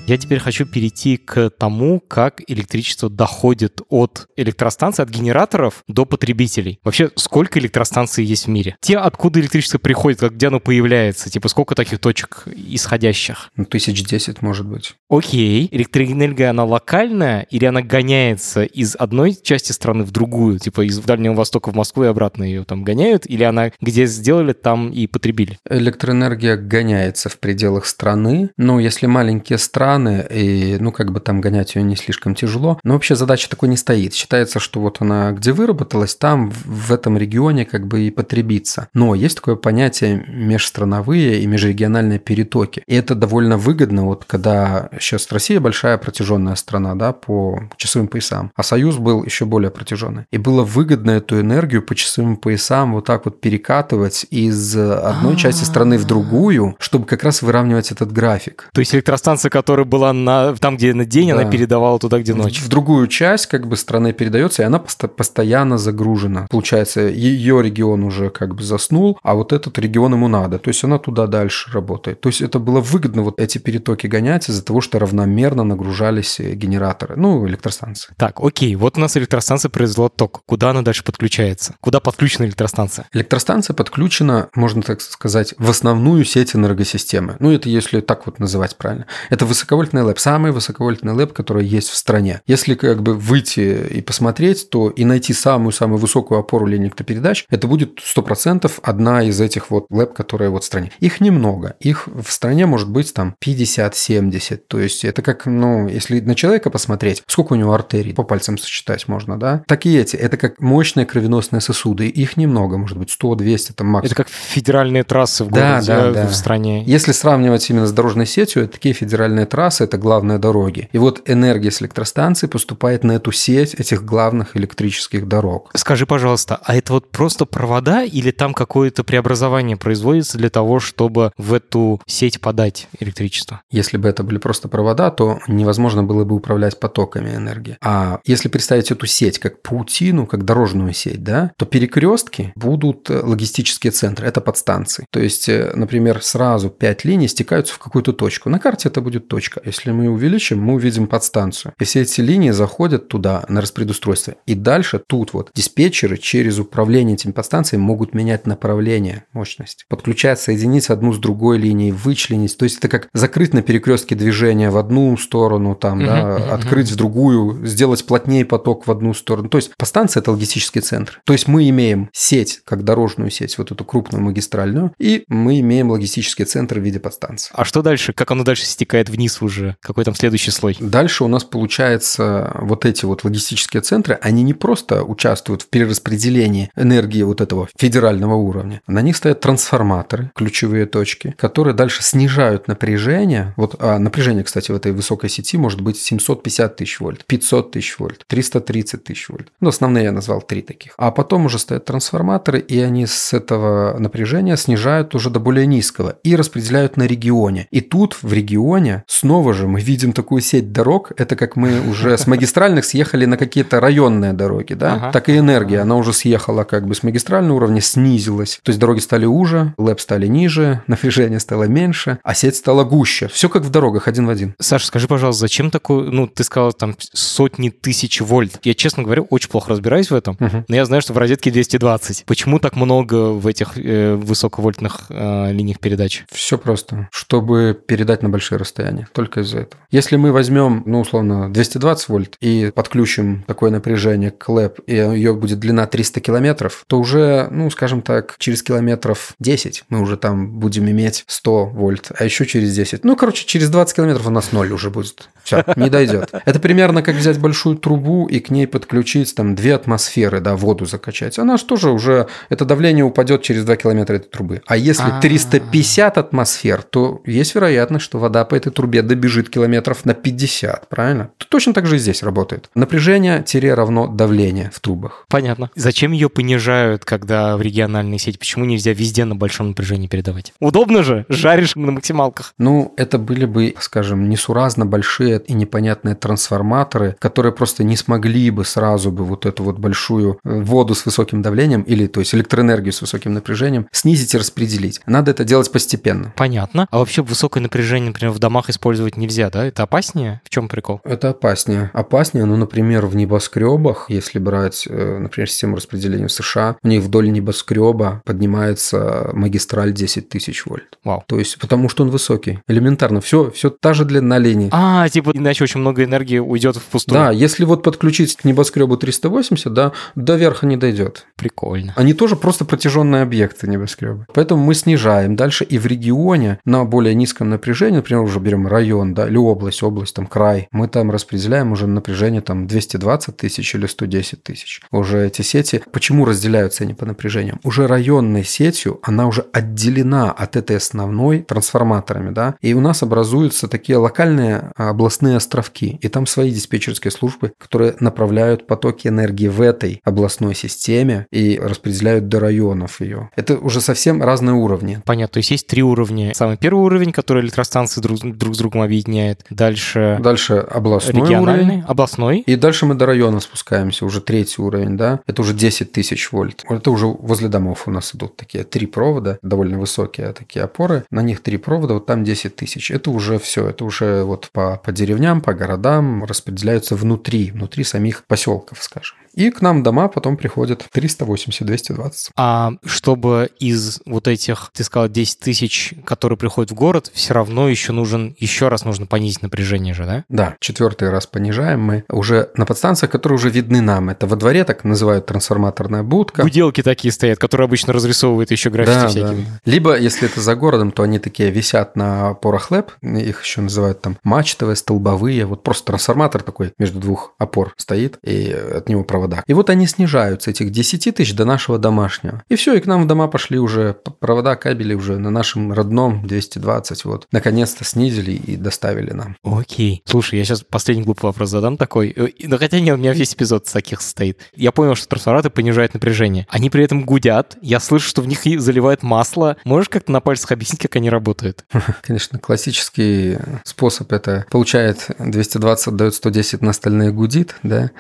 Я 0.06 0.18
теперь 0.18 0.38
хочу 0.38 0.66
перейти 0.66 1.16
к 1.16 1.48
тому, 1.48 1.98
как 1.98 2.42
электричество 2.46 3.08
доходит 3.08 3.80
от 3.88 4.26
электростанций, 4.36 5.02
от 5.02 5.08
генераторов 5.08 5.82
до 5.88 6.04
потребителей. 6.04 6.78
Вообще, 6.84 7.10
сколько 7.16 7.58
электростанций 7.58 8.22
есть 8.22 8.44
в 8.44 8.50
мире? 8.50 8.76
Те, 8.82 8.98
откуда 8.98 9.40
электричество 9.40 9.78
приходит, 9.78 10.20
как 10.20 10.34
где 10.34 10.48
оно 10.48 10.60
появляется, 10.60 11.30
типа 11.30 11.48
сколько 11.48 11.74
таких 11.74 12.00
точек 12.00 12.44
исходящих? 12.46 13.48
Ну, 13.56 13.64
тысяч 13.64 14.04
десять, 14.04 14.42
может 14.42 14.66
быть. 14.66 14.94
Окей, 15.08 15.70
электроэнергия, 15.72 16.50
она 16.50 16.64
локальная 16.64 17.46
или 17.50 17.64
она 17.64 17.80
гоняется 17.80 18.64
из 18.64 18.96
одной 18.96 19.34
части 19.34 19.72
страны 19.72 20.04
в 20.04 20.10
другую, 20.10 20.58
типа 20.58 20.86
из 20.86 20.98
Дальнего 20.98 21.32
Востока 21.32 21.70
в 21.70 21.76
Москву 21.76 22.04
и 22.04 22.08
обратно 22.08 22.44
ее 22.44 22.64
там 22.64 22.84
гоняют, 22.84 23.24
или 23.24 23.42
она 23.42 23.72
где 23.80 24.04
сделали, 24.04 24.52
там 24.52 24.90
и 24.90 25.06
потребили? 25.06 25.58
Электроэнергия 25.66 26.58
гоняется 26.58 27.30
в 27.30 27.38
пределах 27.38 27.86
страны, 27.86 28.50
но 28.58 28.80
если 28.80 29.06
маленькие 29.06 29.56
страны, 29.56 29.93
страны, 29.94 30.26
и, 30.30 30.76
ну, 30.80 30.92
как 30.92 31.12
бы 31.12 31.20
там 31.20 31.40
гонять 31.40 31.74
ее 31.76 31.82
не 31.82 31.96
слишком 31.96 32.34
тяжело. 32.34 32.78
Но 32.82 32.94
вообще 32.94 33.14
задача 33.14 33.48
такой 33.48 33.68
не 33.68 33.76
стоит. 33.76 34.14
Считается, 34.14 34.58
что 34.58 34.80
вот 34.80 35.00
она 35.00 35.32
где 35.32 35.52
выработалась, 35.52 36.16
там, 36.16 36.50
в 36.50 36.92
этом 36.92 37.16
регионе, 37.16 37.64
как 37.64 37.86
бы 37.86 38.02
и 38.02 38.10
потребиться. 38.10 38.88
Но 38.94 39.14
есть 39.14 39.36
такое 39.36 39.56
понятие 39.56 40.24
межстрановые 40.28 41.40
и 41.40 41.46
межрегиональные 41.46 42.18
перетоки. 42.18 42.82
И 42.86 42.94
это 42.94 43.14
довольно 43.14 43.56
выгодно, 43.56 44.04
вот 44.04 44.24
когда 44.26 44.88
сейчас 44.98 45.30
Россия 45.30 45.60
большая 45.60 45.98
протяженная 45.98 46.56
страна, 46.56 46.94
да, 46.94 47.12
по 47.12 47.68
часовым 47.76 48.08
поясам, 48.08 48.50
а 48.56 48.62
Союз 48.62 48.96
был 48.96 49.24
еще 49.24 49.44
более 49.44 49.70
протяженный. 49.70 50.24
И 50.32 50.38
было 50.38 50.64
выгодно 50.64 51.12
эту 51.12 51.40
энергию 51.40 51.82
по 51.82 51.94
часовым 51.94 52.36
поясам 52.36 52.94
вот 52.94 53.06
так 53.06 53.24
вот 53.26 53.40
перекатывать 53.40 54.26
из 54.30 54.76
одной 54.76 55.36
части 55.36 55.64
страны 55.64 55.98
в 55.98 56.04
другую, 56.04 56.76
чтобы 56.78 57.06
как 57.06 57.22
раз 57.22 57.42
выравнивать 57.42 57.92
этот 57.92 58.12
график. 58.12 58.68
То 58.72 58.80
есть 58.80 58.94
электростанция, 58.94 59.50
которая 59.50 59.83
была 59.84 60.12
на, 60.12 60.54
там, 60.56 60.76
где 60.76 60.94
на 60.94 61.04
день, 61.04 61.28
Да. 61.30 61.40
она 61.40 61.50
передавала 61.50 61.98
туда, 61.98 62.18
где 62.18 62.34
ночь. 62.34 62.60
В 62.60 62.68
другую 62.68 63.06
часть 63.06 63.46
как 63.46 63.66
бы 63.66 63.76
страны 63.76 64.12
передается, 64.12 64.62
и 64.62 64.64
она 64.66 64.78
поsto- 64.78 65.08
постоянно 65.08 65.78
загружена. 65.78 66.46
Получается, 66.50 67.00
ее 67.02 67.62
регион 67.62 68.04
уже 68.04 68.30
как 68.30 68.54
бы 68.54 68.62
заснул, 68.62 69.18
а 69.22 69.34
вот 69.34 69.52
этот 69.52 69.78
регион 69.78 70.12
ему 70.14 70.28
надо. 70.28 70.58
То 70.58 70.68
есть 70.68 70.82
она 70.84 70.98
туда 70.98 71.26
дальше 71.26 71.70
работает. 71.72 72.20
То 72.20 72.28
есть 72.28 72.40
это 72.40 72.58
было 72.58 72.80
выгодно 72.80 73.22
вот 73.22 73.38
эти 73.40 73.58
перетоки 73.58 74.06
гонять 74.06 74.48
из-за 74.48 74.64
того, 74.64 74.80
что 74.80 74.98
равномерно 74.98 75.64
нагружались 75.64 76.40
э, 76.40 76.54
генераторы, 76.54 77.16
ну, 77.16 77.46
электростанции. 77.46 78.14
Так, 78.16 78.40
окей, 78.40 78.74
вот 78.76 78.96
у 78.96 79.00
нас 79.00 79.16
электростанция 79.16 79.68
произвела 79.68 80.08
ток. 80.08 80.42
Куда 80.46 80.70
она 80.70 80.82
дальше 80.82 81.04
подключается? 81.04 81.74
Куда 81.80 82.00
подключена 82.00 82.44
электростанция? 82.46 83.06
Электростанция 83.12 83.74
подключена, 83.74 84.48
можно 84.54 84.82
так 84.82 85.00
сказать, 85.00 85.54
в 85.58 85.70
основную 85.70 86.24
сеть 86.24 86.54
энергосистемы. 86.54 87.36
Ну, 87.40 87.50
это 87.52 87.68
если 87.68 88.00
так 88.00 88.26
вот 88.26 88.38
называть 88.38 88.76
правильно. 88.76 89.06
Это 89.30 89.44
высоковольтный 89.74 90.02
лэп, 90.02 90.18
самый 90.18 90.52
высоковольтный 90.52 91.12
лэп, 91.12 91.32
который 91.32 91.66
есть 91.66 91.88
в 91.88 91.96
стране. 91.96 92.40
Если 92.46 92.74
как 92.74 93.02
бы 93.02 93.14
выйти 93.14 93.86
и 93.90 94.00
посмотреть, 94.00 94.70
то 94.70 94.88
и 94.88 95.04
найти 95.04 95.32
самую-самую 95.32 95.98
высокую 95.98 96.38
опору 96.38 96.66
линии 96.66 96.84
электропередач, 96.86 97.46
это 97.50 97.66
будет 97.66 97.98
100% 97.98 98.70
одна 98.82 99.22
из 99.22 99.40
этих 99.40 99.70
вот 99.70 99.86
лэп, 99.90 100.12
которые 100.12 100.50
вот 100.50 100.62
в 100.62 100.66
стране. 100.66 100.92
Их 101.00 101.20
немного. 101.20 101.74
Их 101.80 102.06
в 102.06 102.30
стране 102.30 102.66
может 102.66 102.88
быть 102.88 103.12
там 103.14 103.34
50-70. 103.44 104.56
То 104.68 104.78
есть 104.78 105.04
это 105.04 105.22
как, 105.22 105.46
ну, 105.46 105.88
если 105.88 106.20
на 106.20 106.34
человека 106.34 106.70
посмотреть, 106.70 107.22
сколько 107.26 107.54
у 107.54 107.56
него 107.56 107.72
артерий, 107.74 108.14
по 108.14 108.22
пальцам 108.22 108.58
сосчитать 108.58 109.08
можно, 109.08 109.38
да? 109.38 109.62
Так 109.66 109.86
и 109.86 109.96
эти. 109.96 110.16
Это 110.16 110.36
как 110.36 110.60
мощные 110.60 111.06
кровеносные 111.06 111.60
сосуды. 111.60 112.06
Их 112.08 112.36
немного, 112.36 112.76
может 112.78 112.98
быть 112.98 113.16
100-200 113.20 113.72
там 113.74 113.88
максимум. 113.88 114.06
Это 114.06 114.14
как 114.14 114.28
федеральные 114.28 115.04
трассы 115.04 115.44
в 115.44 115.50
Да, 115.50 115.72
городе, 115.80 115.86
да, 115.86 116.10
э, 116.10 116.12
да. 116.12 116.26
в 116.28 116.34
стране. 116.34 116.84
Если 116.84 117.12
сравнивать 117.12 117.68
именно 117.70 117.86
с 117.86 117.92
дорожной 117.92 118.26
сетью, 118.26 118.64
это 118.64 118.72
такие 118.74 118.94
федеральные 118.94 119.46
трассы, 119.46 119.63
это 119.80 119.98
главные 119.98 120.38
дороги. 120.38 120.88
И 120.92 120.98
вот 120.98 121.22
энергия 121.26 121.70
с 121.70 121.82
электростанции 121.82 122.46
поступает 122.46 123.04
на 123.04 123.12
эту 123.12 123.32
сеть 123.32 123.74
этих 123.74 124.04
главных 124.04 124.56
электрических 124.56 125.28
дорог. 125.28 125.70
Скажи, 125.74 126.06
пожалуйста, 126.06 126.60
а 126.62 126.76
это 126.76 126.92
вот 126.92 127.10
просто 127.10 127.46
провода 127.46 128.02
или 128.02 128.30
там 128.30 128.54
какое-то 128.54 129.04
преобразование 129.04 129.76
производится 129.76 130.38
для 130.38 130.50
того, 130.50 130.80
чтобы 130.80 131.32
в 131.36 131.52
эту 131.52 132.00
сеть 132.06 132.40
подать 132.40 132.88
электричество? 133.00 133.62
Если 133.70 133.96
бы 133.96 134.08
это 134.08 134.22
были 134.22 134.38
просто 134.38 134.68
провода, 134.68 135.10
то 135.10 135.38
невозможно 135.48 136.02
было 136.02 136.24
бы 136.24 136.34
управлять 136.34 136.78
потоками 136.78 137.34
энергии. 137.34 137.76
А 137.80 138.20
если 138.24 138.48
представить 138.48 138.90
эту 138.90 139.06
сеть 139.06 139.38
как 139.38 139.62
паутину, 139.62 140.26
как 140.26 140.44
дорожную 140.44 140.92
сеть, 140.92 141.22
да, 141.22 141.52
то 141.58 141.66
перекрестки 141.66 142.52
будут 142.54 143.10
э, 143.10 143.20
логистические 143.20 143.90
центры, 143.90 144.26
это 144.26 144.40
подстанции. 144.40 145.06
То 145.10 145.20
есть, 145.20 145.48
э, 145.48 145.72
например, 145.74 146.22
сразу 146.22 146.70
пять 146.70 147.04
линий 147.04 147.28
стекаются 147.28 147.74
в 147.74 147.78
какую-то 147.78 148.12
точку. 148.12 148.50
На 148.50 148.58
карте 148.58 148.88
это 148.88 149.00
будет 149.00 149.28
точка. 149.28 149.53
Если 149.64 149.90
мы 149.90 150.08
увеличим, 150.08 150.60
мы 150.60 150.74
увидим 150.74 151.06
подстанцию. 151.06 151.74
И 151.78 151.84
все 151.84 152.02
эти 152.02 152.20
линии 152.20 152.50
заходят 152.50 153.08
туда, 153.08 153.44
на 153.48 153.60
распредустройство. 153.60 154.34
И 154.46 154.54
дальше 154.54 155.02
тут 155.06 155.32
вот 155.32 155.50
диспетчеры 155.54 156.16
через 156.16 156.58
управление 156.58 157.14
этими 157.14 157.32
подстанциями 157.32 157.82
могут 157.82 158.14
менять 158.14 158.46
направление 158.46 159.24
мощности. 159.32 159.84
Подключать, 159.88 160.40
соединить 160.40 160.90
одну 160.90 161.12
с 161.12 161.18
другой 161.18 161.58
линией, 161.58 161.92
вычленить. 161.92 162.56
То 162.56 162.64
есть 162.64 162.78
это 162.78 162.88
как 162.88 163.08
закрыть 163.12 163.54
на 163.54 163.62
перекрестке 163.62 164.14
движения 164.14 164.70
в 164.70 164.76
одну 164.76 165.16
сторону, 165.16 165.74
там, 165.74 165.98
Мгм, 165.98 166.06
да, 166.06 166.38
мгм, 166.38 166.52
открыть 166.52 166.90
в 166.90 166.96
другую, 166.96 167.66
сделать 167.66 168.04
плотнее 168.06 168.44
поток 168.44 168.86
в 168.86 168.90
одну 168.90 169.14
сторону. 169.14 169.48
То 169.48 169.58
есть 169.58 169.72
подстанция– 169.76 170.20
это 170.22 170.32
логистический 170.32 170.80
центр. 170.80 171.20
То 171.24 171.32
есть 171.32 171.48
мы 171.48 171.68
имеем 171.68 172.10
сеть, 172.12 172.60
как 172.64 172.84
дорожную 172.84 173.30
сеть, 173.30 173.58
вот 173.58 173.72
эту 173.72 173.84
крупную 173.84 174.22
магистральную, 174.22 174.92
и 174.98 175.24
мы 175.28 175.60
имеем 175.60 175.90
логистический 175.90 176.44
центр 176.44 176.78
в 176.78 176.82
виде 176.82 177.00
подстанции. 177.00 177.50
А 177.54 177.64
что 177.64 177.82
дальше? 177.82 178.12
Как 178.12 178.30
оно 178.30 178.44
дальше 178.44 178.64
стекает 178.64 179.08
вниз 179.08 179.40
уже? 179.44 179.76
Какой 179.80 180.04
там 180.04 180.14
следующий 180.14 180.50
слой? 180.50 180.76
Дальше 180.80 181.24
у 181.24 181.28
нас 181.28 181.44
получается 181.44 182.56
вот 182.60 182.84
эти 182.84 183.04
вот 183.04 183.24
логистические 183.24 183.82
центры, 183.82 184.18
они 184.20 184.42
не 184.42 184.54
просто 184.54 185.04
участвуют 185.04 185.62
в 185.62 185.68
перераспределении 185.68 186.70
энергии 186.76 187.22
вот 187.22 187.40
этого 187.40 187.68
федерального 187.76 188.34
уровня. 188.34 188.80
На 188.86 189.02
них 189.02 189.16
стоят 189.16 189.40
трансформаторы, 189.40 190.30
ключевые 190.34 190.86
точки, 190.86 191.34
которые 191.38 191.74
дальше 191.74 192.02
снижают 192.02 192.68
напряжение. 192.68 193.54
Вот 193.56 193.76
а 193.78 193.98
напряжение, 193.98 194.44
кстати, 194.44 194.70
в 194.70 194.76
этой 194.76 194.92
высокой 194.92 195.28
сети 195.30 195.56
может 195.56 195.80
быть 195.80 195.98
750 195.98 196.76
тысяч 196.76 197.00
вольт, 197.00 197.24
500 197.26 197.72
тысяч 197.72 197.98
вольт, 197.98 198.24
330 198.26 199.04
тысяч 199.04 199.28
вольт. 199.28 199.48
Ну, 199.60 199.68
основные 199.68 200.04
я 200.04 200.12
назвал 200.12 200.40
три 200.40 200.62
таких. 200.62 200.94
А 200.96 201.10
потом 201.10 201.46
уже 201.46 201.58
стоят 201.58 201.84
трансформаторы, 201.84 202.60
и 202.60 202.78
они 202.80 203.06
с 203.06 203.32
этого 203.32 203.98
напряжения 203.98 204.56
снижают 204.56 205.14
уже 205.14 205.30
до 205.30 205.40
более 205.40 205.66
низкого 205.66 206.16
и 206.22 206.36
распределяют 206.36 206.96
на 206.96 207.04
регионе. 207.04 207.66
И 207.70 207.80
тут 207.80 208.16
в 208.22 208.32
регионе 208.32 209.04
снова 209.06 209.33
же 209.52 209.66
мы 209.66 209.80
видим 209.80 210.12
такую 210.12 210.40
сеть 210.40 210.72
дорог. 210.72 211.12
Это 211.16 211.36
как 211.36 211.56
мы 211.56 211.80
уже 211.88 212.16
с 212.16 212.26
магистральных 212.26 212.84
съехали 212.84 213.24
на 213.26 213.36
какие-то 213.36 213.80
районные 213.80 214.32
дороги, 214.32 214.74
да? 214.74 214.94
Ага. 214.94 215.12
Так 215.12 215.28
и 215.28 215.36
энергия, 215.38 215.80
она 215.80 215.96
уже 215.96 216.12
съехала 216.12 216.64
как 216.64 216.86
бы 216.86 216.94
с 216.94 217.02
магистрального 217.02 217.56
уровня, 217.56 217.80
снизилась. 217.80 218.60
То 218.62 218.70
есть 218.70 218.78
дороги 218.80 219.00
стали 219.00 219.24
уже, 219.26 219.74
лэп 219.78 220.00
стали 220.00 220.26
ниже, 220.26 220.82
напряжение 220.86 221.40
стало 221.40 221.64
меньше, 221.64 222.18
а 222.22 222.34
сеть 222.34 222.56
стала 222.56 222.84
гуще. 222.84 223.28
Все 223.28 223.48
как 223.48 223.62
в 223.62 223.70
дорогах, 223.70 224.08
один 224.08 224.26
в 224.26 224.30
один. 224.30 224.54
Саша, 224.60 224.86
скажи, 224.86 225.08
пожалуйста, 225.08 225.40
зачем 225.40 225.70
такой, 225.70 226.10
ну, 226.10 226.26
ты 226.26 226.44
сказал 226.44 226.72
там 226.72 226.94
сотни 226.98 227.70
тысяч 227.70 228.20
вольт. 228.20 228.58
Я, 228.62 228.74
честно 228.74 229.02
говоря, 229.02 229.22
очень 229.22 229.50
плохо 229.50 229.70
разбираюсь 229.70 230.10
в 230.10 230.14
этом, 230.14 230.36
Мгм. 230.38 230.64
но 230.68 230.76
я 230.76 230.84
знаю, 230.84 231.02
что 231.02 231.12
в 231.12 231.18
розетке 231.18 231.50
220. 231.50 232.24
Почему 232.26 232.58
так 232.58 232.76
много 232.76 233.30
в 233.30 233.46
этих 233.46 233.76
э, 233.76 234.14
высоковольтных 234.14 235.06
э, 235.08 235.52
линиях 235.52 235.78
передач? 235.80 236.24
Все 236.30 236.58
просто, 236.58 237.08
чтобы 237.12 237.78
передать 237.86 238.22
на 238.22 238.28
большие 238.28 238.58
расстояния. 238.58 239.08
Только 239.12 239.23
из-за 239.40 239.60
этого. 239.60 239.82
Если 239.90 240.16
мы 240.16 240.32
возьмем, 240.32 240.82
ну, 240.86 241.00
условно, 241.00 241.52
220 241.52 242.08
вольт 242.08 242.36
и 242.40 242.72
подключим 242.74 243.44
такое 243.46 243.70
напряжение 243.70 244.30
к 244.30 244.48
лэп, 244.48 244.80
и 244.86 244.94
ее 244.94 245.34
будет 245.34 245.58
длина 245.58 245.86
300 245.86 246.20
километров, 246.20 246.84
то 246.86 246.98
уже, 246.98 247.48
ну, 247.50 247.70
скажем 247.70 248.02
так, 248.02 248.34
через 248.38 248.62
километров 248.62 249.34
10 249.40 249.84
мы 249.88 250.00
уже 250.00 250.16
там 250.16 250.50
будем 250.58 250.90
иметь 250.90 251.24
100 251.26 251.66
вольт, 251.66 252.10
а 252.18 252.24
еще 252.24 252.46
через 252.46 252.74
10. 252.74 253.04
Ну, 253.04 253.16
короче, 253.16 253.46
через 253.46 253.70
20 253.70 253.96
километров 253.96 254.26
у 254.26 254.30
нас 254.30 254.52
ноль 254.52 254.72
уже 254.72 254.90
будет. 254.90 255.28
Все, 255.42 255.64
не 255.76 255.90
дойдет. 255.90 256.32
Это 256.44 256.58
примерно 256.58 257.02
как 257.02 257.16
взять 257.16 257.38
большую 257.38 257.76
трубу 257.76 258.26
и 258.26 258.40
к 258.40 258.50
ней 258.50 258.66
подключить 258.66 259.34
там 259.34 259.54
две 259.54 259.74
атмосферы, 259.74 260.40
да, 260.40 260.56
воду 260.56 260.86
закачать. 260.86 261.38
Она 261.38 261.56
же 261.56 261.64
тоже 261.64 261.90
уже, 261.90 262.28
это 262.48 262.64
давление 262.64 263.04
упадет 263.04 263.42
через 263.42 263.64
2 263.64 263.76
километра 263.76 264.16
этой 264.16 264.28
трубы. 264.28 264.62
А 264.66 264.76
если 264.76 265.04
А. 265.04 265.20
350 265.20 266.18
атмосфер, 266.18 266.82
то 266.82 267.22
есть 267.26 267.54
вероятность, 267.54 268.04
что 268.04 268.18
вода 268.18 268.44
по 268.44 268.54
этой 268.54 268.72
трубе 268.72 269.02
добежит 269.04 269.50
километров 269.50 270.04
на 270.04 270.14
50, 270.14 270.88
правильно? 270.88 271.30
Точно 271.48 271.72
так 271.72 271.86
же 271.86 271.96
и 271.96 271.98
здесь 271.98 272.22
работает. 272.22 272.70
Напряжение 272.74 273.42
тире 273.42 273.74
равно 273.74 274.06
давление 274.06 274.70
в 274.74 274.80
трубах. 274.80 275.26
Понятно. 275.28 275.70
Зачем 275.76 276.12
ее 276.12 276.28
понижают, 276.28 277.04
когда 277.04 277.56
в 277.56 277.62
региональной 277.62 278.18
сети? 278.18 278.38
Почему 278.38 278.64
нельзя 278.64 278.92
везде 278.92 279.24
на 279.24 279.36
большом 279.36 279.68
напряжении 279.68 280.08
передавать? 280.08 280.52
Удобно 280.60 281.02
же, 281.02 281.26
жаришь 281.28 281.76
на 281.76 281.92
максималках. 281.92 282.54
Ну, 282.58 282.92
это 282.96 283.18
были 283.18 283.44
бы, 283.44 283.74
скажем, 283.78 284.28
несуразно 284.28 284.86
большие 284.86 285.40
и 285.46 285.52
непонятные 285.52 286.14
трансформаторы, 286.14 287.16
которые 287.18 287.52
просто 287.52 287.84
не 287.84 287.96
смогли 287.96 288.50
бы 288.50 288.64
сразу 288.64 289.10
бы 289.10 289.24
вот 289.24 289.46
эту 289.46 289.62
вот 289.62 289.78
большую 289.78 290.38
э, 290.44 290.60
воду 290.60 290.94
с 290.94 291.04
высоким 291.06 291.42
давлением 291.42 291.82
или, 291.82 292.06
то 292.06 292.20
есть, 292.20 292.34
электроэнергию 292.34 292.92
с 292.92 293.00
высоким 293.00 293.34
напряжением 293.34 293.88
снизить 293.92 294.34
и 294.34 294.38
распределить. 294.38 295.00
Надо 295.06 295.30
это 295.30 295.44
делать 295.44 295.70
постепенно. 295.70 296.32
Понятно. 296.36 296.86
А 296.90 296.98
вообще 296.98 297.22
высокое 297.22 297.62
напряжение, 297.62 298.08
например, 298.08 298.32
в 298.32 298.38
домах 298.38 298.70
использовать 298.94 299.16
нельзя, 299.16 299.50
да? 299.50 299.66
Это 299.66 299.82
опаснее? 299.82 300.40
В 300.44 300.50
чем 300.50 300.68
прикол? 300.68 301.00
Это 301.04 301.30
опаснее. 301.30 301.90
Опаснее, 301.92 302.44
ну, 302.44 302.56
например, 302.56 303.06
в 303.06 303.16
небоскребах, 303.16 304.06
если 304.08 304.38
брать, 304.38 304.86
э, 304.88 305.18
например, 305.18 305.50
систему 305.50 305.76
распределения 305.76 306.28
в 306.28 306.32
США, 306.32 306.76
у 306.82 306.88
них 306.88 307.02
вдоль 307.02 307.30
небоскреба 307.30 308.22
поднимается 308.24 309.30
магистраль 309.32 309.92
10 309.92 310.28
тысяч 310.28 310.64
вольт. 310.66 310.98
Вау. 311.02 311.24
То 311.26 311.38
есть, 311.38 311.58
потому 311.58 311.88
что 311.88 312.04
он 312.04 312.10
высокий. 312.10 312.60
Элементарно. 312.68 313.20
Все, 313.20 313.50
все 313.50 313.70
та 313.70 313.94
же 313.94 314.04
длина 314.04 314.38
линии. 314.38 314.68
А, 314.72 315.08
типа, 315.08 315.32
иначе 315.34 315.64
очень 315.64 315.80
много 315.80 316.04
энергии 316.04 316.38
уйдет 316.38 316.76
впустую. 316.76 317.18
Да, 317.18 317.30
если 317.30 317.64
вот 317.64 317.82
подключить 317.82 318.36
к 318.36 318.44
небоскребу 318.44 318.96
380, 318.96 319.72
да, 319.72 319.92
до 320.14 320.36
верха 320.36 320.66
не 320.66 320.76
дойдет. 320.76 321.26
Прикольно. 321.36 321.92
Они 321.96 322.14
тоже 322.14 322.36
просто 322.36 322.64
протяженные 322.64 323.22
объекты 323.22 323.66
небоскреба. 323.66 324.26
Поэтому 324.32 324.62
мы 324.62 324.74
снижаем 324.74 325.34
дальше 325.34 325.64
и 325.64 325.78
в 325.78 325.86
регионе 325.86 326.58
на 326.64 326.84
более 326.84 327.14
низком 327.14 327.50
напряжении, 327.50 327.96
например, 327.96 328.22
уже 328.22 328.38
берем 328.38 328.68
район 328.68 328.83
район, 328.84 329.14
да, 329.14 329.26
или 329.26 329.36
область, 329.36 329.82
область, 329.82 330.14
там, 330.14 330.26
край, 330.26 330.68
мы 330.70 330.88
там 330.88 331.10
распределяем 331.10 331.72
уже 331.72 331.86
напряжение 331.86 332.42
там 332.42 332.66
220 332.66 333.36
тысяч 333.36 333.74
или 333.74 333.86
110 333.86 334.42
тысяч. 334.42 334.82
Уже 334.90 335.26
эти 335.26 335.40
сети, 335.42 335.82
почему 335.90 336.26
разделяются 336.26 336.84
они 336.84 336.92
по 336.92 337.06
напряжениям? 337.06 337.60
Уже 337.64 337.86
районной 337.86 338.44
сетью 338.44 339.00
она 339.02 339.26
уже 339.26 339.46
отделена 339.52 340.30
от 340.32 340.56
этой 340.56 340.76
основной 340.76 341.40
трансформаторами, 341.42 342.30
да, 342.30 342.56
и 342.60 342.74
у 342.74 342.80
нас 342.80 343.02
образуются 343.02 343.68
такие 343.68 343.96
локальные 343.96 344.72
а, 344.76 344.90
областные 344.90 345.36
островки, 345.36 345.98
и 346.02 346.08
там 346.08 346.26
свои 346.26 346.50
диспетчерские 346.50 347.10
службы, 347.10 347.52
которые 347.58 347.94
направляют 348.00 348.66
потоки 348.66 349.08
энергии 349.08 349.48
в 349.48 349.62
этой 349.62 350.00
областной 350.04 350.54
системе 350.54 351.26
и 351.30 351.58
распределяют 351.58 352.28
до 352.28 352.40
районов 352.40 353.00
ее. 353.00 353.30
Это 353.34 353.56
уже 353.56 353.80
совсем 353.80 354.22
разные 354.22 354.54
уровни. 354.54 355.00
Понятно, 355.06 355.34
то 355.34 355.38
есть 355.38 355.50
есть 355.50 355.66
три 355.66 355.82
уровня. 355.82 356.32
Самый 356.34 356.58
первый 356.58 356.84
уровень, 356.84 357.12
который 357.12 357.42
электростанции 357.42 358.02
друг, 358.02 358.20
друг 358.20 358.54
с 358.54 358.58
другом 358.58 358.73
объединяет. 358.82 359.44
Дальше... 359.50 360.18
Дальше 360.20 360.54
областной 360.54 361.22
региональный, 361.22 361.64
уровень. 361.64 361.84
областной. 361.86 362.38
И 362.40 362.56
дальше 362.56 362.86
мы 362.86 362.94
до 362.94 363.06
района 363.06 363.40
спускаемся, 363.40 364.04
уже 364.04 364.20
третий 364.20 364.62
уровень, 364.62 364.96
да. 364.96 365.20
Это 365.26 365.42
уже 365.42 365.54
10 365.54 365.92
тысяч 365.92 366.32
вольт. 366.32 366.64
Это 366.68 366.90
уже 366.90 367.06
возле 367.06 367.48
домов 367.48 367.86
у 367.86 367.90
нас 367.90 368.14
идут 368.14 368.36
такие 368.36 368.64
три 368.64 368.86
провода, 368.86 369.38
довольно 369.42 369.78
высокие 369.78 370.32
такие 370.32 370.64
опоры. 370.64 371.04
На 371.10 371.20
них 371.20 371.42
три 371.42 371.56
провода, 371.56 371.94
вот 371.94 372.06
там 372.06 372.24
10 372.24 372.56
тысяч. 372.56 372.90
Это 372.90 373.10
уже 373.10 373.38
все, 373.38 373.68
это 373.68 373.84
уже 373.84 374.24
вот 374.24 374.50
по, 374.52 374.76
по 374.76 374.92
деревням, 374.92 375.40
по 375.40 375.54
городам 375.54 376.24
распределяются 376.24 376.96
внутри, 376.96 377.50
внутри 377.50 377.84
самих 377.84 378.24
поселков, 378.26 378.82
скажем. 378.82 379.16
И 379.34 379.50
к 379.50 379.60
нам 379.60 379.82
дома 379.82 380.08
потом 380.08 380.36
приходят 380.36 380.86
380-220. 380.94 382.30
А 382.36 382.72
чтобы 382.84 383.50
из 383.58 384.00
вот 384.06 384.28
этих, 384.28 384.70
ты 384.72 384.84
сказал, 384.84 385.08
10 385.08 385.40
тысяч, 385.40 385.94
которые 386.04 386.38
приходят 386.38 386.70
в 386.70 386.74
город, 386.74 387.10
все 387.12 387.34
равно 387.34 387.68
еще 387.68 387.92
нужен, 387.92 388.34
еще 388.38 388.68
раз 388.68 388.84
нужно 388.84 389.06
понизить 389.06 389.42
напряжение 389.42 389.94
же, 389.94 390.04
да? 390.04 390.24
Да, 390.28 390.56
четвертый 390.60 391.10
раз 391.10 391.26
понижаем 391.26 391.80
мы 391.80 392.04
уже 392.08 392.50
на 392.56 392.66
подстанциях, 392.66 393.10
которые 393.10 393.36
уже 393.36 393.50
видны 393.50 393.80
нам. 393.80 394.10
Это 394.10 394.26
во 394.26 394.36
дворе 394.36 394.64
так 394.64 394.84
называют 394.84 395.26
трансформаторная 395.26 396.02
будка. 396.02 396.42
Гуделки 396.42 396.82
такие 396.82 397.12
стоят, 397.12 397.38
которые 397.38 397.66
обычно 397.66 397.92
разрисовывают 397.92 398.50
еще 398.50 398.70
граффити 398.70 398.94
да, 398.94 399.08
всякими. 399.08 399.42
Да. 399.42 399.60
Либо, 399.70 399.98
если 399.98 400.28
это 400.28 400.40
за 400.40 400.54
городом, 400.54 400.92
то 400.92 401.02
они 401.02 401.18
такие 401.18 401.50
висят 401.50 401.96
на 401.96 402.30
опорах 402.30 402.70
ЛЭП, 402.70 402.92
их 403.02 403.42
еще 403.42 403.60
называют 403.60 404.00
там 404.00 404.16
мачтовые, 404.22 404.76
столбовые, 404.76 405.44
вот 405.46 405.62
просто 405.62 405.86
трансформатор 405.86 406.42
такой 406.42 406.72
между 406.78 407.00
двух 407.00 407.34
опор 407.38 407.74
стоит, 407.76 408.18
и 408.22 408.52
от 408.52 408.88
него 408.88 409.04
проводят 409.04 409.23
провода. 409.24 409.44
И 409.46 409.54
вот 409.54 409.70
они 409.70 409.86
снижаются, 409.86 410.50
этих 410.50 410.70
10 410.70 411.14
тысяч 411.14 411.34
до 411.34 411.44
нашего 411.44 411.78
домашнего. 411.78 412.42
И 412.48 412.56
все, 412.56 412.74
и 412.74 412.80
к 412.80 412.86
нам 412.86 413.04
в 413.04 413.06
дома 413.06 413.28
пошли 413.28 413.58
уже 413.58 413.96
провода, 414.20 414.56
кабели 414.56 414.94
уже 414.94 415.18
на 415.18 415.30
нашем 415.30 415.72
родном 415.72 416.26
220. 416.26 417.04
Вот, 417.04 417.26
наконец-то 417.32 417.84
снизили 417.84 418.32
и 418.32 418.56
доставили 418.56 419.12
нам. 419.12 419.36
Окей. 419.42 420.02
Слушай, 420.04 420.38
я 420.38 420.44
сейчас 420.44 420.62
последний 420.62 421.04
глупый 421.04 421.24
вопрос 421.24 421.50
задам 421.50 421.76
такой. 421.76 422.12
Э, 422.14 422.28
ну, 422.40 422.58
хотя 422.58 422.80
нет, 422.80 422.94
у 422.94 422.98
меня 422.98 423.12
весь 423.12 423.34
эпизод 423.34 423.64
таких 423.70 424.00
состоит. 424.00 424.40
Я 424.54 424.72
понял, 424.72 424.94
что 424.94 425.08
трансформаторы 425.08 425.52
понижают 425.52 425.94
напряжение. 425.94 426.46
Они 426.50 426.70
при 426.70 426.84
этом 426.84 427.04
гудят. 427.04 427.56
Я 427.62 427.80
слышу, 427.80 428.08
что 428.08 428.22
в 428.22 428.28
них 428.28 428.40
заливают 428.60 429.02
масло. 429.02 429.56
Можешь 429.64 429.88
как-то 429.88 430.12
на 430.12 430.20
пальцах 430.20 430.52
объяснить, 430.52 430.80
как 430.80 430.96
они 430.96 431.10
работают? 431.10 431.64
Конечно, 432.02 432.38
классический 432.38 433.38
способ 433.64 434.12
это 434.12 434.46
получает 434.50 435.06
220, 435.18 435.96
дает 435.96 436.14
110 436.14 436.62
на 436.62 436.70
остальные 436.70 437.12
гудит, 437.12 437.56
да, 437.62 437.90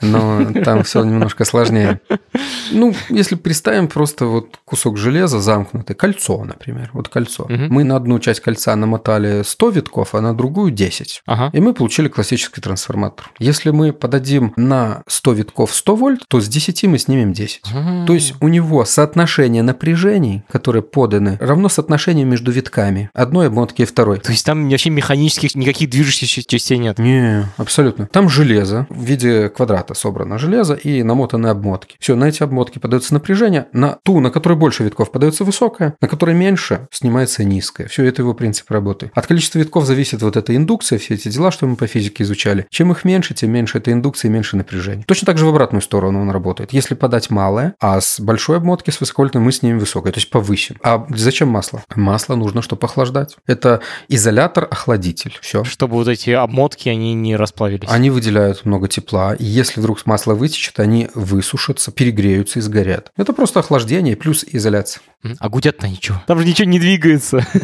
но 0.00 0.40
там 0.74 0.84
все 0.84 1.02
немножко 1.04 1.44
сложнее. 1.44 2.00
Ну, 2.72 2.94
если 3.08 3.34
представим 3.34 3.88
просто 3.88 4.26
вот 4.26 4.58
кусок 4.64 4.96
железа 4.96 5.40
замкнутый, 5.40 5.96
кольцо, 5.96 6.44
например, 6.44 6.90
вот 6.92 7.08
кольцо. 7.08 7.44
Угу. 7.44 7.52
Мы 7.68 7.82
на 7.82 7.96
одну 7.96 8.20
часть 8.20 8.40
кольца 8.40 8.76
намотали 8.76 9.42
100 9.42 9.70
витков, 9.70 10.14
а 10.14 10.20
на 10.20 10.34
другую 10.34 10.70
10. 10.70 11.22
Ага. 11.26 11.50
И 11.52 11.60
мы 11.60 11.74
получили 11.74 12.06
классический 12.08 12.60
трансформатор. 12.60 13.30
Если 13.40 13.70
мы 13.70 13.92
подадим 13.92 14.52
на 14.56 15.02
100 15.08 15.32
витков 15.32 15.74
100 15.74 15.96
вольт, 15.96 16.20
то 16.28 16.40
с 16.40 16.46
10 16.46 16.84
мы 16.84 16.98
снимем 16.98 17.32
10. 17.32 17.62
Угу. 17.64 18.06
То 18.06 18.14
есть 18.14 18.34
у 18.40 18.46
него 18.46 18.84
соотношение 18.84 19.64
напряжений, 19.64 20.44
которые 20.48 20.82
поданы, 20.82 21.38
равно 21.40 21.68
соотношению 21.68 22.26
между 22.26 22.52
витками 22.52 23.10
одной 23.14 23.48
обмотки 23.48 23.82
и 23.82 23.84
второй. 23.84 24.20
То 24.20 24.30
есть 24.30 24.46
там 24.46 24.68
вообще 24.68 24.90
механических 24.90 25.56
никаких 25.56 25.90
движущихся 25.90 26.44
частей 26.46 26.78
нет? 26.78 27.00
Не, 27.00 27.46
абсолютно. 27.56 28.06
Там 28.06 28.28
железо 28.28 28.86
в 28.88 29.02
виде 29.02 29.48
квадрата 29.48 29.94
собрано 29.94 30.38
железо, 30.38 30.59
железа 30.60 30.74
и 30.74 31.02
намотаны 31.02 31.48
обмотки. 31.48 31.96
Все, 32.00 32.14
на 32.16 32.26
эти 32.26 32.42
обмотки 32.42 32.78
подается 32.78 33.14
напряжение, 33.14 33.66
на 33.72 33.98
ту, 34.02 34.20
на 34.20 34.30
которой 34.30 34.54
больше 34.54 34.84
витков, 34.84 35.10
подается 35.10 35.44
высокое, 35.44 35.96
на 36.00 36.08
которой 36.08 36.34
меньше, 36.34 36.88
снимается 36.90 37.44
низкое. 37.44 37.86
Все, 37.88 38.04
это 38.04 38.22
его 38.22 38.34
принцип 38.34 38.70
работы. 38.70 39.10
От 39.14 39.26
количества 39.26 39.58
витков 39.58 39.84
зависит 39.84 40.22
вот 40.22 40.36
эта 40.36 40.54
индукция, 40.54 40.98
все 40.98 41.14
эти 41.14 41.28
дела, 41.28 41.50
что 41.50 41.66
мы 41.66 41.76
по 41.76 41.86
физике 41.86 42.24
изучали. 42.24 42.66
Чем 42.70 42.92
их 42.92 43.04
меньше, 43.04 43.34
тем 43.34 43.50
меньше 43.50 43.78
эта 43.78 43.92
индукция 43.92 44.28
и 44.28 44.32
меньше 44.32 44.56
напряжения. 44.56 45.04
Точно 45.06 45.26
так 45.26 45.38
же 45.38 45.46
в 45.46 45.48
обратную 45.48 45.82
сторону 45.82 46.20
он 46.20 46.30
работает. 46.30 46.72
Если 46.72 46.94
подать 46.94 47.30
малое, 47.30 47.74
а 47.80 48.00
с 48.00 48.20
большой 48.20 48.58
обмотки, 48.58 48.90
с 48.90 49.00
высоковольтной 49.00 49.42
мы 49.42 49.52
снимем 49.52 49.78
высокое, 49.78 50.12
то 50.12 50.18
есть 50.18 50.30
повысим. 50.30 50.76
А 50.82 51.06
зачем 51.10 51.48
масло? 51.48 51.82
Масло 51.94 52.36
нужно, 52.36 52.62
чтобы 52.62 52.86
охлаждать. 52.86 53.36
Это 53.46 53.80
изолятор-охладитель. 54.08 55.38
Все. 55.40 55.64
Чтобы 55.64 55.94
вот 55.94 56.08
эти 56.08 56.30
обмотки, 56.30 56.88
они 56.88 57.14
не 57.14 57.36
расплавились. 57.36 57.88
Они 57.90 58.10
выделяют 58.10 58.64
много 58.64 58.88
тепла. 58.88 59.34
И 59.34 59.44
если 59.44 59.80
вдруг 59.80 60.04
масло 60.06 60.34
вытечет, 60.34 60.49
вытечет, 60.50 60.80
они 60.80 61.08
высушатся, 61.14 61.92
перегреются 61.92 62.58
и 62.58 62.62
сгорят. 62.62 63.12
Это 63.16 63.32
просто 63.32 63.60
охлаждение 63.60 64.16
плюс 64.16 64.44
изоляция. 64.44 65.02
А 65.38 65.48
гудят-то 65.48 65.88
ничего. 65.88 66.22
Там 66.26 66.40
же 66.40 66.46
ничего 66.46 66.68
не 66.68 66.78
двигается. 66.78 67.46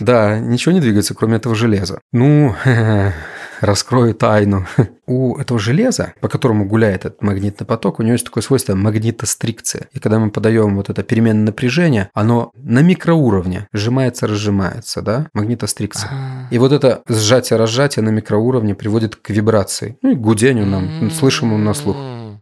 Да, 0.00 0.38
ничего 0.38 0.72
не 0.72 0.80
двигается, 0.80 1.14
кроме 1.14 1.36
этого 1.36 1.54
железа. 1.54 2.00
Ну, 2.12 2.54
раскрою 3.60 4.14
тайну. 4.14 4.66
У 5.06 5.36
этого 5.36 5.60
железа, 5.60 6.14
по 6.20 6.28
которому 6.28 6.64
гуляет 6.64 7.04
этот 7.04 7.22
магнитный 7.22 7.66
поток, 7.66 8.00
у 8.00 8.02
него 8.02 8.12
есть 8.12 8.24
такое 8.24 8.42
свойство 8.42 8.74
магнитострикция. 8.74 9.88
И 9.92 9.98
когда 9.98 10.18
мы 10.18 10.30
подаем 10.30 10.76
вот 10.76 10.88
это 10.88 11.02
переменное 11.02 11.46
напряжение, 11.46 12.10
оно 12.14 12.52
на 12.54 12.80
микроуровне 12.80 13.68
сжимается, 13.72 14.26
разжимается, 14.26 15.02
да, 15.02 15.28
магнитострикция. 15.34 16.10
А. 16.10 16.48
И 16.50 16.58
вот 16.58 16.72
это 16.72 17.02
сжатие-разжатие 17.08 18.02
на 18.02 18.10
микроуровне 18.10 18.74
приводит 18.74 19.16
к 19.16 19.30
вибрации, 19.30 19.98
ну 20.02 20.12
и 20.12 20.14
к 20.14 20.20
гудению 20.20 20.66
нам, 20.66 21.10
слышимому 21.10 21.58
на 21.58 21.74
слух. 21.74 21.96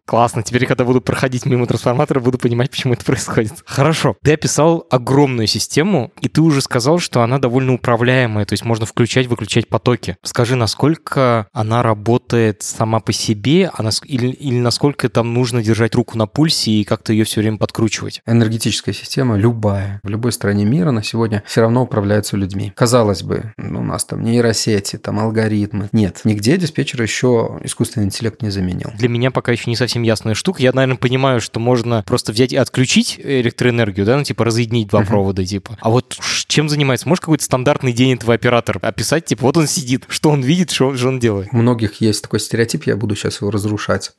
Классно. 0.07 0.43
Теперь, 0.43 0.67
когда 0.67 0.85
буду 0.85 1.01
проходить 1.01 1.47
мимо 1.47 1.67
трансформатора, 1.67 2.21
буду 2.21 2.39
понимать, 2.39 2.71
почему 2.71 2.95
это 2.95 3.05
происходит. 3.05 3.63
Хорошо. 3.65 4.17
Ты 4.23 4.33
описал 4.33 4.87
огромную 4.91 5.47
систему, 5.47 6.13
и 6.21 6.29
ты 6.29 6.41
уже 6.41 6.61
сказал, 6.61 6.99
что 6.99 7.23
она 7.23 7.39
довольно 7.39 7.75
управляемая, 7.75 8.45
то 8.45 8.53
есть 8.53 8.65
можно 8.65 8.87
включать, 8.87 9.27
выключать 9.27 9.69
потоки. 9.69 10.17
Скажи, 10.23 10.57
насколько 10.57 11.47
она 11.53 11.83
работает 11.83 12.63
сама 12.63 13.01
по 13.01 13.13
себе, 13.13 13.71
а 13.73 13.83
нас... 13.83 14.01
или, 14.05 14.29
или 14.29 14.59
насколько 14.59 15.09
там 15.09 15.33
нужно 15.35 15.63
держать 15.63 15.95
руку 15.95 16.19
на 16.19 16.27
пульсе 16.27 16.73
и 16.73 16.85
как-то 16.85 17.13
ее 17.13 17.25
все 17.25 17.41
время 17.41 17.59
подкручивать? 17.59 18.21
Энергетическая 18.27 18.95
система 18.95 19.37
любая, 19.37 20.01
в 20.03 20.09
любой 20.09 20.33
стране 20.33 20.65
мира 20.65 20.91
на 20.91 21.03
сегодня 21.03 21.43
все 21.47 21.63
равно 21.63 21.83
управляется 21.83 22.37
людьми. 22.37 22.73
Казалось 22.77 23.23
бы, 23.23 23.53
ну, 23.57 23.81
у 23.81 23.85
нас 23.85 24.05
там 24.05 24.23
нейросети, 24.23 24.97
там 24.97 25.19
алгоритмы. 25.19 25.89
Нет, 25.93 26.21
нигде 26.25 26.57
диспетчер 26.57 27.03
еще 27.03 27.59
искусственный 27.63 28.07
интеллект 28.07 28.43
не 28.43 28.51
заменил. 28.51 28.91
Для 28.95 29.09
меня 29.09 29.31
пока 29.31 29.53
еще 29.53 29.71
не 29.71 29.77
совсем 29.77 30.02
совсем 30.03 30.05
ясная 30.05 30.35
штука. 30.35 30.63
Я, 30.63 30.73
наверное, 30.73 30.97
понимаю, 30.97 31.41
что 31.41 31.61
можно 31.61 32.03
просто 32.07 32.33
взять 32.33 32.53
и 32.53 32.57
отключить 32.57 33.19
электроэнергию, 33.23 34.05
да, 34.05 34.17
ну, 34.17 34.25
типа, 34.25 34.45
разъединить 34.45 34.89
два 34.89 35.03
uh-huh. 35.03 35.07
провода, 35.07 35.45
типа. 35.45 35.79
А 35.81 35.91
вот 35.91 36.17
чем 36.47 36.69
занимается? 36.69 37.09
Можешь 37.09 37.21
какой-то 37.21 37.45
стандартный 37.45 37.93
день 37.93 38.15
этого 38.15 38.35
оператора 38.35 38.79
описать? 38.83 39.25
Типа, 39.27 39.43
вот 39.43 39.57
он 39.57 39.67
сидит, 39.67 40.05
что 40.09 40.31
он 40.31 40.43
видит, 40.43 40.71
что, 40.71 40.95
что 40.97 41.09
он 41.09 41.19
делает? 41.19 41.49
У 41.53 41.57
многих 41.57 42.01
есть 42.01 42.23
такой 42.23 42.41
стереотип, 42.41 42.85
я 42.85 42.97
буду 42.97 43.15
сейчас 43.15 43.41
его 43.41 43.51
разрушать, 43.51 44.13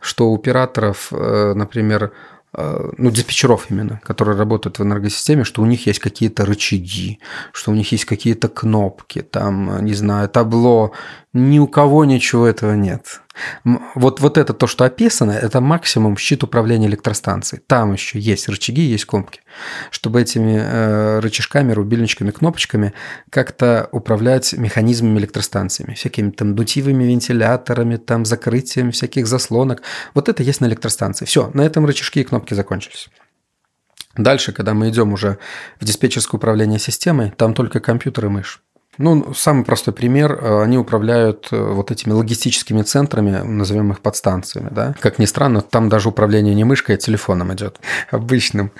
что 0.00 0.30
у 0.30 0.34
операторов, 0.36 1.08
э, 1.12 1.54
например, 1.54 2.12
э, 2.54 2.90
ну, 2.98 3.10
диспетчеров 3.10 3.70
именно, 3.70 4.00
которые 4.04 4.36
работают 4.36 4.78
в 4.78 4.82
энергосистеме, 4.82 5.44
что 5.44 5.62
у 5.62 5.66
них 5.66 5.86
есть 5.86 6.00
какие-то 6.00 6.44
рычаги, 6.44 7.18
что 7.52 7.70
у 7.70 7.74
них 7.74 7.92
есть 7.92 8.04
какие-то 8.04 8.48
кнопки, 8.48 9.22
там, 9.22 9.84
не 9.84 9.94
знаю, 9.94 10.28
табло. 10.28 10.92
Ни 11.34 11.58
у 11.58 11.66
кого 11.66 12.04
ничего 12.04 12.46
этого 12.46 12.74
нет. 12.74 13.22
Вот, 13.94 14.20
вот 14.20 14.36
это 14.36 14.52
то, 14.52 14.66
что 14.66 14.84
описано, 14.84 15.30
это 15.32 15.62
максимум 15.62 16.18
щит 16.18 16.42
управления 16.42 16.88
электростанцией. 16.88 17.62
Там 17.66 17.94
еще 17.94 18.18
есть 18.18 18.50
рычаги, 18.50 18.82
есть 18.82 19.06
кнопки. 19.06 19.40
Чтобы 19.90 20.20
этими 20.20 20.58
э, 20.62 21.20
рычажками, 21.20 21.72
рубильничками, 21.72 22.32
кнопочками 22.32 22.92
как-то 23.30 23.88
управлять 23.92 24.52
механизмами 24.52 25.20
электростанциями. 25.20 25.94
Всякими 25.94 26.30
там 26.32 26.54
дутивыми 26.54 27.04
вентиляторами, 27.04 27.96
там 27.96 28.26
закрытием 28.26 28.90
всяких 28.90 29.26
заслонок. 29.26 29.82
Вот 30.12 30.28
это 30.28 30.42
есть 30.42 30.60
на 30.60 30.66
электростанции. 30.66 31.24
Все, 31.24 31.50
на 31.54 31.62
этом 31.62 31.86
рычажки 31.86 32.20
и 32.20 32.24
кнопки 32.24 32.52
закончились. 32.52 33.08
Дальше, 34.18 34.52
когда 34.52 34.74
мы 34.74 34.90
идем 34.90 35.14
уже 35.14 35.38
в 35.80 35.86
диспетчерское 35.86 36.38
управление 36.38 36.78
системой, 36.78 37.32
там 37.34 37.54
только 37.54 37.80
компьютер 37.80 38.26
и 38.26 38.28
мышь. 38.28 38.62
Ну, 38.98 39.32
самый 39.34 39.64
простой 39.64 39.94
пример. 39.94 40.38
э, 40.40 40.62
Они 40.62 40.76
управляют 40.76 41.48
э, 41.50 41.56
вот 41.72 41.90
этими 41.90 42.12
логистическими 42.12 42.82
центрами, 42.82 43.38
назовем 43.42 43.90
их 43.92 44.00
подстанциями, 44.00 44.68
да. 44.70 44.94
Как 45.00 45.18
ни 45.18 45.24
странно, 45.24 45.62
там 45.62 45.88
даже 45.88 46.10
управление 46.10 46.54
не 46.54 46.64
мышкой, 46.64 46.96
а 46.96 46.98
телефоном 46.98 47.52
идет, 47.54 47.80
обычным. 48.10 48.70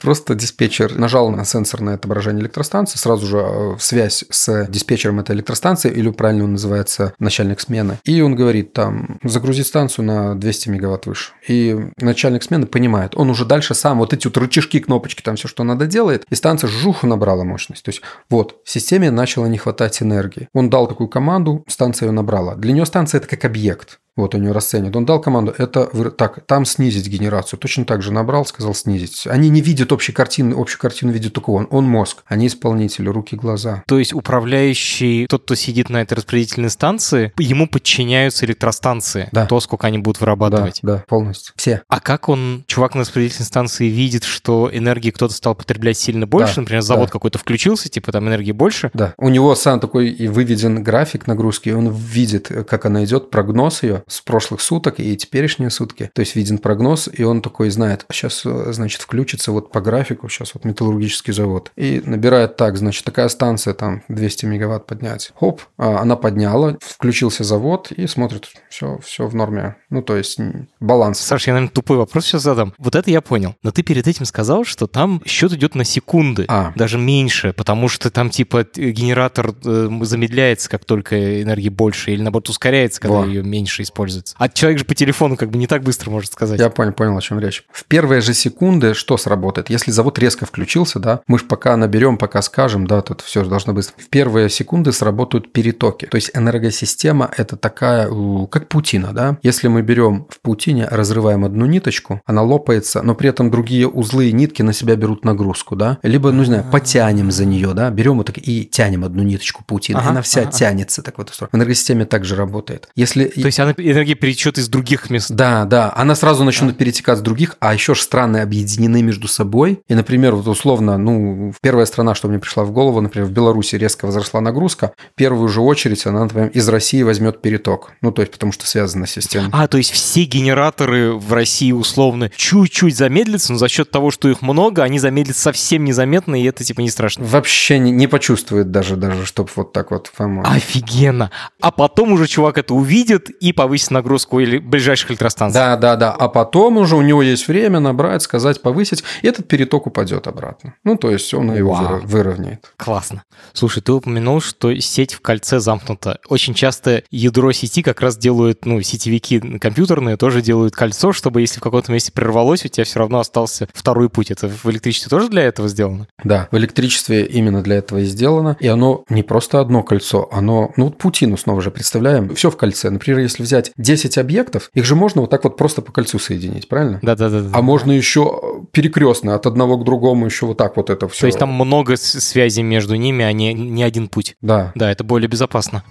Просто 0.00 0.34
диспетчер 0.34 0.98
нажал 0.98 1.30
на 1.30 1.44
сенсорное 1.44 1.94
отображение 1.94 2.42
электростанции, 2.42 2.98
сразу 2.98 3.26
же 3.26 3.38
э, 3.38 3.76
связь 3.78 4.24
с 4.28 4.66
диспетчером 4.68 5.20
этой 5.20 5.36
электростанции, 5.36 5.90
или 5.90 6.10
правильно 6.10 6.44
он 6.44 6.52
называется 6.52 7.14
начальник 7.20 7.60
смены. 7.60 7.98
И 8.04 8.20
он 8.22 8.34
говорит 8.34 8.72
там, 8.72 9.20
загрузить 9.22 9.68
станцию 9.68 10.04
на 10.04 10.34
200 10.34 10.68
мегаватт 10.68 11.06
выше. 11.06 11.32
И 11.46 11.76
начальник 11.98 12.42
смены 12.42 12.66
понимает, 12.66 13.12
он 13.14 13.30
уже 13.30 13.44
дальше 13.44 13.74
сам 13.74 13.98
вот 13.98 14.12
эти 14.12 14.26
вот 14.26 14.36
рычажки, 14.36 14.80
кнопочки, 14.80 15.22
там 15.22 15.36
все, 15.36 15.46
что 15.46 15.62
надо 15.62 15.86
делает, 15.86 16.24
и 16.28 16.34
станция 16.34 16.68
жуху 16.68 17.06
набрала 17.06 17.44
мощность. 17.44 17.84
То 17.84 17.90
есть 17.90 18.02
вот, 18.28 18.56
в 18.64 18.70
системе 18.70 19.12
начало 19.12 19.46
не 19.46 19.59
хватать 19.60 20.02
энергии. 20.02 20.48
Он 20.52 20.70
дал 20.70 20.86
такую 20.86 21.08
команду, 21.08 21.64
станция 21.68 22.06
ее 22.08 22.12
набрала. 22.12 22.54
Для 22.54 22.72
нее 22.72 22.86
станция 22.86 23.18
это 23.18 23.28
как 23.28 23.44
объект. 23.44 24.00
Вот 24.16 24.34
у 24.34 24.38
него 24.38 24.52
расценивают. 24.52 24.96
Он 24.96 25.06
дал 25.06 25.20
команду, 25.20 25.54
это 25.56 25.86
так, 26.10 26.44
там 26.46 26.64
снизить 26.64 27.08
генерацию. 27.08 27.58
Точно 27.58 27.84
так 27.84 28.02
же 28.02 28.12
набрал, 28.12 28.44
сказал 28.44 28.74
снизить. 28.74 29.26
Они 29.26 29.48
не 29.48 29.60
видят 29.60 29.92
общей 29.92 30.12
картины, 30.12 30.54
общую 30.56 30.80
картину 30.80 31.12
видит 31.12 31.32
только 31.32 31.50
он. 31.50 31.68
Он 31.70 31.84
мозг, 31.84 32.18
они 32.26 32.48
исполнители, 32.48 33.08
руки, 33.08 33.36
глаза. 33.36 33.82
То 33.86 33.98
есть 33.98 34.12
управляющий, 34.12 35.26
тот, 35.28 35.44
кто 35.44 35.54
сидит 35.54 35.90
на 35.90 36.02
этой 36.02 36.14
распределительной 36.14 36.70
станции, 36.70 37.32
ему 37.38 37.68
подчиняются 37.68 38.44
электростанции. 38.46 39.28
Да. 39.32 39.46
То, 39.46 39.60
сколько 39.60 39.86
они 39.86 39.98
будут 39.98 40.18
Да, 40.18 40.26
вырабатывать. 40.26 40.80
да, 40.82 41.04
полностью. 41.08 41.54
Все. 41.56 41.82
А 41.88 42.00
как 42.00 42.28
он, 42.28 42.64
чувак 42.66 42.94
на 42.94 43.02
распределительной 43.02 43.46
станции, 43.46 43.86
видит, 43.86 44.24
что 44.24 44.68
энергии 44.72 45.10
кто-то 45.10 45.32
стал 45.34 45.54
потреблять 45.54 45.96
сильно 45.98 46.26
больше? 46.26 46.56
Да, 46.56 46.60
Например, 46.62 46.82
завод 46.82 47.06
да. 47.06 47.12
какой-то 47.12 47.38
включился, 47.38 47.88
типа 47.88 48.12
там 48.12 48.28
энергии 48.28 48.52
больше. 48.52 48.90
Да. 48.92 49.14
У 49.18 49.28
него 49.28 49.54
сам 49.54 49.80
такой 49.80 50.08
и 50.10 50.28
выведен 50.28 50.82
график 50.82 51.26
нагрузки, 51.26 51.68
и 51.68 51.72
он 51.72 51.90
видит, 51.92 52.48
как 52.68 52.84
она 52.86 53.04
идет, 53.04 53.30
прогноз 53.30 53.82
ее 53.82 53.99
с 54.06 54.20
прошлых 54.20 54.60
суток 54.60 55.00
и 55.00 55.16
теперешние 55.16 55.70
сутки. 55.70 56.10
То 56.14 56.20
есть 56.20 56.36
виден 56.36 56.58
прогноз, 56.58 57.08
и 57.12 57.22
он 57.24 57.42
такой 57.42 57.70
знает, 57.70 58.04
сейчас, 58.12 58.42
значит, 58.44 59.00
включится 59.02 59.52
вот 59.52 59.72
по 59.72 59.80
графику, 59.80 60.28
сейчас 60.28 60.54
вот 60.54 60.64
металлургический 60.64 61.32
завод. 61.32 61.70
И 61.76 62.02
набирает 62.04 62.56
так, 62.56 62.76
значит, 62.76 63.04
такая 63.04 63.28
станция, 63.28 63.74
там 63.74 64.02
200 64.08 64.46
мегаватт 64.46 64.86
поднять. 64.86 65.32
Хоп, 65.38 65.62
а, 65.76 65.98
она 66.00 66.16
подняла, 66.16 66.76
включился 66.80 67.44
завод 67.44 67.92
и 67.92 68.06
смотрит, 68.06 68.48
все, 68.68 68.98
все 69.02 69.26
в 69.26 69.34
норме. 69.34 69.76
Ну, 69.90 70.02
то 70.02 70.16
есть 70.16 70.38
баланс. 70.80 71.18
Саша, 71.20 71.50
я, 71.50 71.54
наверное, 71.54 71.72
тупой 71.72 71.96
вопрос 71.96 72.24
сейчас 72.26 72.42
задам. 72.42 72.74
Вот 72.78 72.94
это 72.94 73.10
я 73.10 73.20
понял. 73.20 73.54
Но 73.62 73.70
ты 73.70 73.82
перед 73.82 74.06
этим 74.06 74.24
сказал, 74.24 74.64
что 74.64 74.86
там 74.86 75.22
счет 75.26 75.52
идет 75.52 75.74
на 75.74 75.84
секунды, 75.84 76.44
А. 76.48 76.72
даже 76.76 76.98
меньше, 76.98 77.52
потому 77.52 77.88
что 77.88 78.10
там 78.10 78.30
типа 78.30 78.64
т- 78.64 78.90
генератор 78.90 79.54
э, 79.64 79.88
замедляется, 80.02 80.68
как 80.68 80.84
только 80.84 81.42
энергии 81.42 81.68
больше, 81.68 82.12
или 82.12 82.22
наоборот 82.22 82.48
ускоряется, 82.48 83.00
когда 83.00 83.18
Во. 83.18 83.24
ее 83.26 83.42
меньше 83.42 83.82
используется. 83.90 84.34
А 84.38 84.48
человек 84.48 84.78
же 84.78 84.84
по 84.84 84.94
телефону 84.94 85.36
как 85.36 85.50
бы 85.50 85.58
не 85.58 85.66
так 85.66 85.82
быстро 85.82 86.10
может 86.10 86.32
сказать. 86.32 86.58
Я 86.58 86.70
понял, 86.70 86.92
понял, 86.92 87.16
о 87.16 87.20
чем 87.20 87.40
речь. 87.40 87.64
В 87.70 87.84
первые 87.84 88.20
же 88.20 88.32
секунды 88.34 88.94
что 88.94 89.16
сработает? 89.16 89.70
Если 89.70 89.90
завод 89.90 90.18
резко 90.18 90.46
включился, 90.46 90.98
да, 90.98 91.20
мы 91.26 91.38
же 91.38 91.44
пока 91.44 91.76
наберем, 91.76 92.16
пока 92.16 92.42
скажем, 92.42 92.86
да, 92.86 93.02
тут 93.02 93.20
все 93.20 93.44
должно 93.44 93.72
быть. 93.72 93.92
В 93.96 94.08
первые 94.08 94.48
секунды 94.48 94.92
сработают 94.92 95.52
перетоки. 95.52 96.06
То 96.06 96.16
есть 96.16 96.30
энергосистема– 96.34 97.30
это 97.36 97.56
такая, 97.56 98.08
как 98.50 98.68
паутина, 98.68 99.12
да. 99.12 99.38
Если 99.42 99.68
мы 99.68 99.82
берем 99.82 100.26
в 100.30 100.40
паутине, 100.40 100.86
разрываем 100.88 101.44
одну 101.44 101.66
ниточку, 101.66 102.20
она 102.24 102.42
лопается, 102.42 103.02
но 103.02 103.14
при 103.14 103.28
этом 103.28 103.50
другие 103.50 103.88
узлы 103.88 104.28
и 104.28 104.32
нитки 104.32 104.62
на 104.62 104.72
себя 104.72 104.96
берут 104.96 105.24
нагрузку, 105.24 105.76
да. 105.76 105.98
Либо, 106.02 106.30
ну 106.30 106.40
не 106.40 106.46
знаю, 106.46 106.64
потянем 106.70 107.30
за 107.30 107.44
нее, 107.44 107.72
да, 107.74 107.90
берем 107.90 108.18
вот 108.18 108.26
так 108.26 108.38
и 108.38 108.64
тянем 108.64 109.04
одну 109.04 109.22
ниточку 109.22 109.64
паутины, 109.64 109.98
и 109.98 110.00
Ага, 110.00 110.10
она 110.10 110.22
вся 110.22 110.42
ага, 110.42 110.52
тянется 110.52 111.02
так 111.02 111.18
в 111.18 111.20
эту 111.20 111.32
сторону. 111.32 111.50
В 111.52 111.56
энергосистеме 111.56 112.04
также 112.04 112.36
работает. 112.36 112.88
Если 112.94 113.24
То 113.24 113.46
есть 113.46 113.58
она 113.58 113.74
энергия 113.80 114.14
перетечет 114.14 114.58
из 114.58 114.68
других 114.68 115.10
мест. 115.10 115.30
да, 115.30 115.64
да, 115.64 115.92
она 115.96 116.14
сразу 116.14 116.44
начнет 116.44 116.76
перетекать 116.76 117.18
с 117.18 117.20
других, 117.20 117.56
а 117.60 117.74
еще 117.74 117.94
ж 117.94 118.00
страны 118.00 118.38
объединены 118.38 119.02
между 119.02 119.28
собой. 119.28 119.80
И, 119.88 119.94
например, 119.94 120.34
вот 120.34 120.46
условно, 120.48 120.98
ну, 120.98 121.52
первая 121.62 121.86
страна, 121.86 122.14
что 122.14 122.28
мне 122.28 122.38
пришла 122.38 122.64
в 122.64 122.72
голову, 122.72 123.00
например, 123.00 123.28
в 123.28 123.32
Беларуси 123.32 123.76
резко 123.76 124.06
возросла 124.06 124.40
нагрузка, 124.40 124.92
первую 125.14 125.48
же 125.48 125.60
очередь 125.60 126.06
она, 126.06 126.24
например, 126.24 126.48
из 126.48 126.68
России 126.68 127.02
возьмет 127.02 127.42
переток. 127.42 127.92
Ну, 128.00 128.12
то 128.12 128.22
есть, 128.22 128.32
потому 128.32 128.52
что 128.52 128.66
связана 128.66 129.06
система. 129.06 129.48
А, 129.52 129.68
то 129.68 129.78
есть 129.78 129.90
все 129.90 130.24
генераторы 130.24 131.12
в 131.12 131.32
России 131.32 131.72
условно 131.72 132.30
чуть-чуть 132.34 132.96
замедлятся, 132.96 133.52
но 133.52 133.58
за 133.58 133.68
счет 133.68 133.90
того, 133.90 134.10
что 134.10 134.28
их 134.28 134.42
много, 134.42 134.82
они 134.82 134.98
замедлятся 134.98 135.42
совсем 135.42 135.84
незаметно, 135.84 136.40
и 136.40 136.44
это 136.44 136.64
типа 136.64 136.80
не 136.80 136.90
страшно. 136.90 137.24
Вообще 137.24 137.78
не, 137.78 137.90
не 137.90 138.06
почувствует 138.06 138.70
даже, 138.70 138.96
даже, 138.96 139.26
чтобы 139.26 139.50
вот 139.56 139.72
так 139.72 139.90
вот, 139.90 140.10
по-моему. 140.16 140.44
Офигенно. 140.46 141.30
А 141.60 141.70
потом 141.70 142.12
уже 142.12 142.26
чувак 142.26 142.58
это 142.58 142.74
увидит 142.74 143.30
и 143.30 143.52
повысит 143.52 143.69
нагрузку 143.90 144.40
или 144.40 144.58
ближайших 144.58 145.10
электростанций. 145.10 145.60
Да, 145.60 145.76
да, 145.76 145.96
да. 145.96 146.12
А 146.12 146.28
потом 146.28 146.78
уже 146.78 146.96
у 146.96 147.02
него 147.02 147.22
есть 147.22 147.48
время 147.48 147.80
набрать, 147.80 148.22
сказать, 148.22 148.62
повысить, 148.62 149.04
и 149.22 149.26
этот 149.26 149.48
переток 149.48 149.86
упадет 149.86 150.26
обратно. 150.26 150.74
Ну, 150.84 150.96
то 150.96 151.10
есть 151.10 151.32
он 151.34 151.54
его 151.54 151.72
Вау. 151.72 152.00
выровняет. 152.04 152.72
Классно. 152.76 153.22
Слушай, 153.52 153.82
ты 153.82 153.92
упомянул, 153.92 154.40
что 154.40 154.74
сеть 154.80 155.14
в 155.14 155.20
кольце 155.20 155.60
замкнута. 155.60 156.18
Очень 156.28 156.54
часто 156.54 157.02
ядро 157.10 157.52
сети 157.52 157.82
как 157.82 158.00
раз 158.00 158.16
делают, 158.16 158.64
ну, 158.64 158.80
сетевики 158.82 159.40
компьютерные 159.58 160.16
тоже 160.16 160.42
делают 160.42 160.74
кольцо, 160.74 161.12
чтобы 161.12 161.40
если 161.40 161.60
в 161.60 161.62
каком-то 161.62 161.92
месте 161.92 162.12
прервалось, 162.12 162.64
у 162.64 162.68
тебя 162.68 162.84
все 162.84 162.98
равно 162.98 163.20
остался 163.20 163.68
второй 163.72 164.08
путь. 164.08 164.30
Это 164.30 164.48
в 164.48 164.66
электричестве 164.66 165.08
тоже 165.10 165.28
для 165.28 165.42
этого 165.42 165.68
сделано? 165.68 166.06
Да, 166.24 166.48
в 166.50 166.56
электричестве 166.56 167.24
именно 167.26 167.62
для 167.62 167.76
этого 167.76 167.98
и 167.98 168.04
сделано. 168.04 168.56
И 168.60 168.68
оно 168.68 169.04
не 169.08 169.22
просто 169.22 169.60
одно 169.60 169.82
кольцо, 169.82 170.28
оно, 170.32 170.72
ну 170.76 170.86
вот 170.86 170.98
паутину 170.98 171.36
снова 171.36 171.60
же 171.60 171.70
представляем, 171.70 172.34
все 172.34 172.50
в 172.50 172.56
кольце. 172.56 172.90
Например, 172.90 173.20
если 173.20 173.42
взять 173.42 173.59
10 173.76 174.18
объектов, 174.18 174.70
их 174.74 174.84
же 174.84 174.94
можно 174.94 175.20
вот 175.22 175.30
так 175.30 175.44
вот 175.44 175.56
просто 175.56 175.82
по 175.82 175.92
кольцу 175.92 176.18
соединить, 176.18 176.68
правильно? 176.68 176.98
Да-да-да. 177.02 177.50
А 177.52 177.62
можно 177.62 177.92
еще 177.92 178.66
перекрестно 178.72 179.34
от 179.34 179.46
одного 179.46 179.78
к 179.78 179.84
другому 179.84 180.26
еще 180.26 180.46
вот 180.46 180.56
так 180.56 180.76
вот 180.76 180.90
это 180.90 181.08
все. 181.08 181.20
То 181.22 181.26
есть 181.26 181.38
там 181.38 181.52
много 181.52 181.96
связей 181.96 182.62
между 182.62 182.94
ними, 182.94 183.24
а 183.24 183.32
не, 183.32 183.52
не 183.54 183.82
один 183.82 184.08
путь. 184.08 184.36
Да. 184.40 184.72
Да, 184.74 184.90
это 184.90 185.04
более 185.04 185.28
безопасно. 185.28 185.82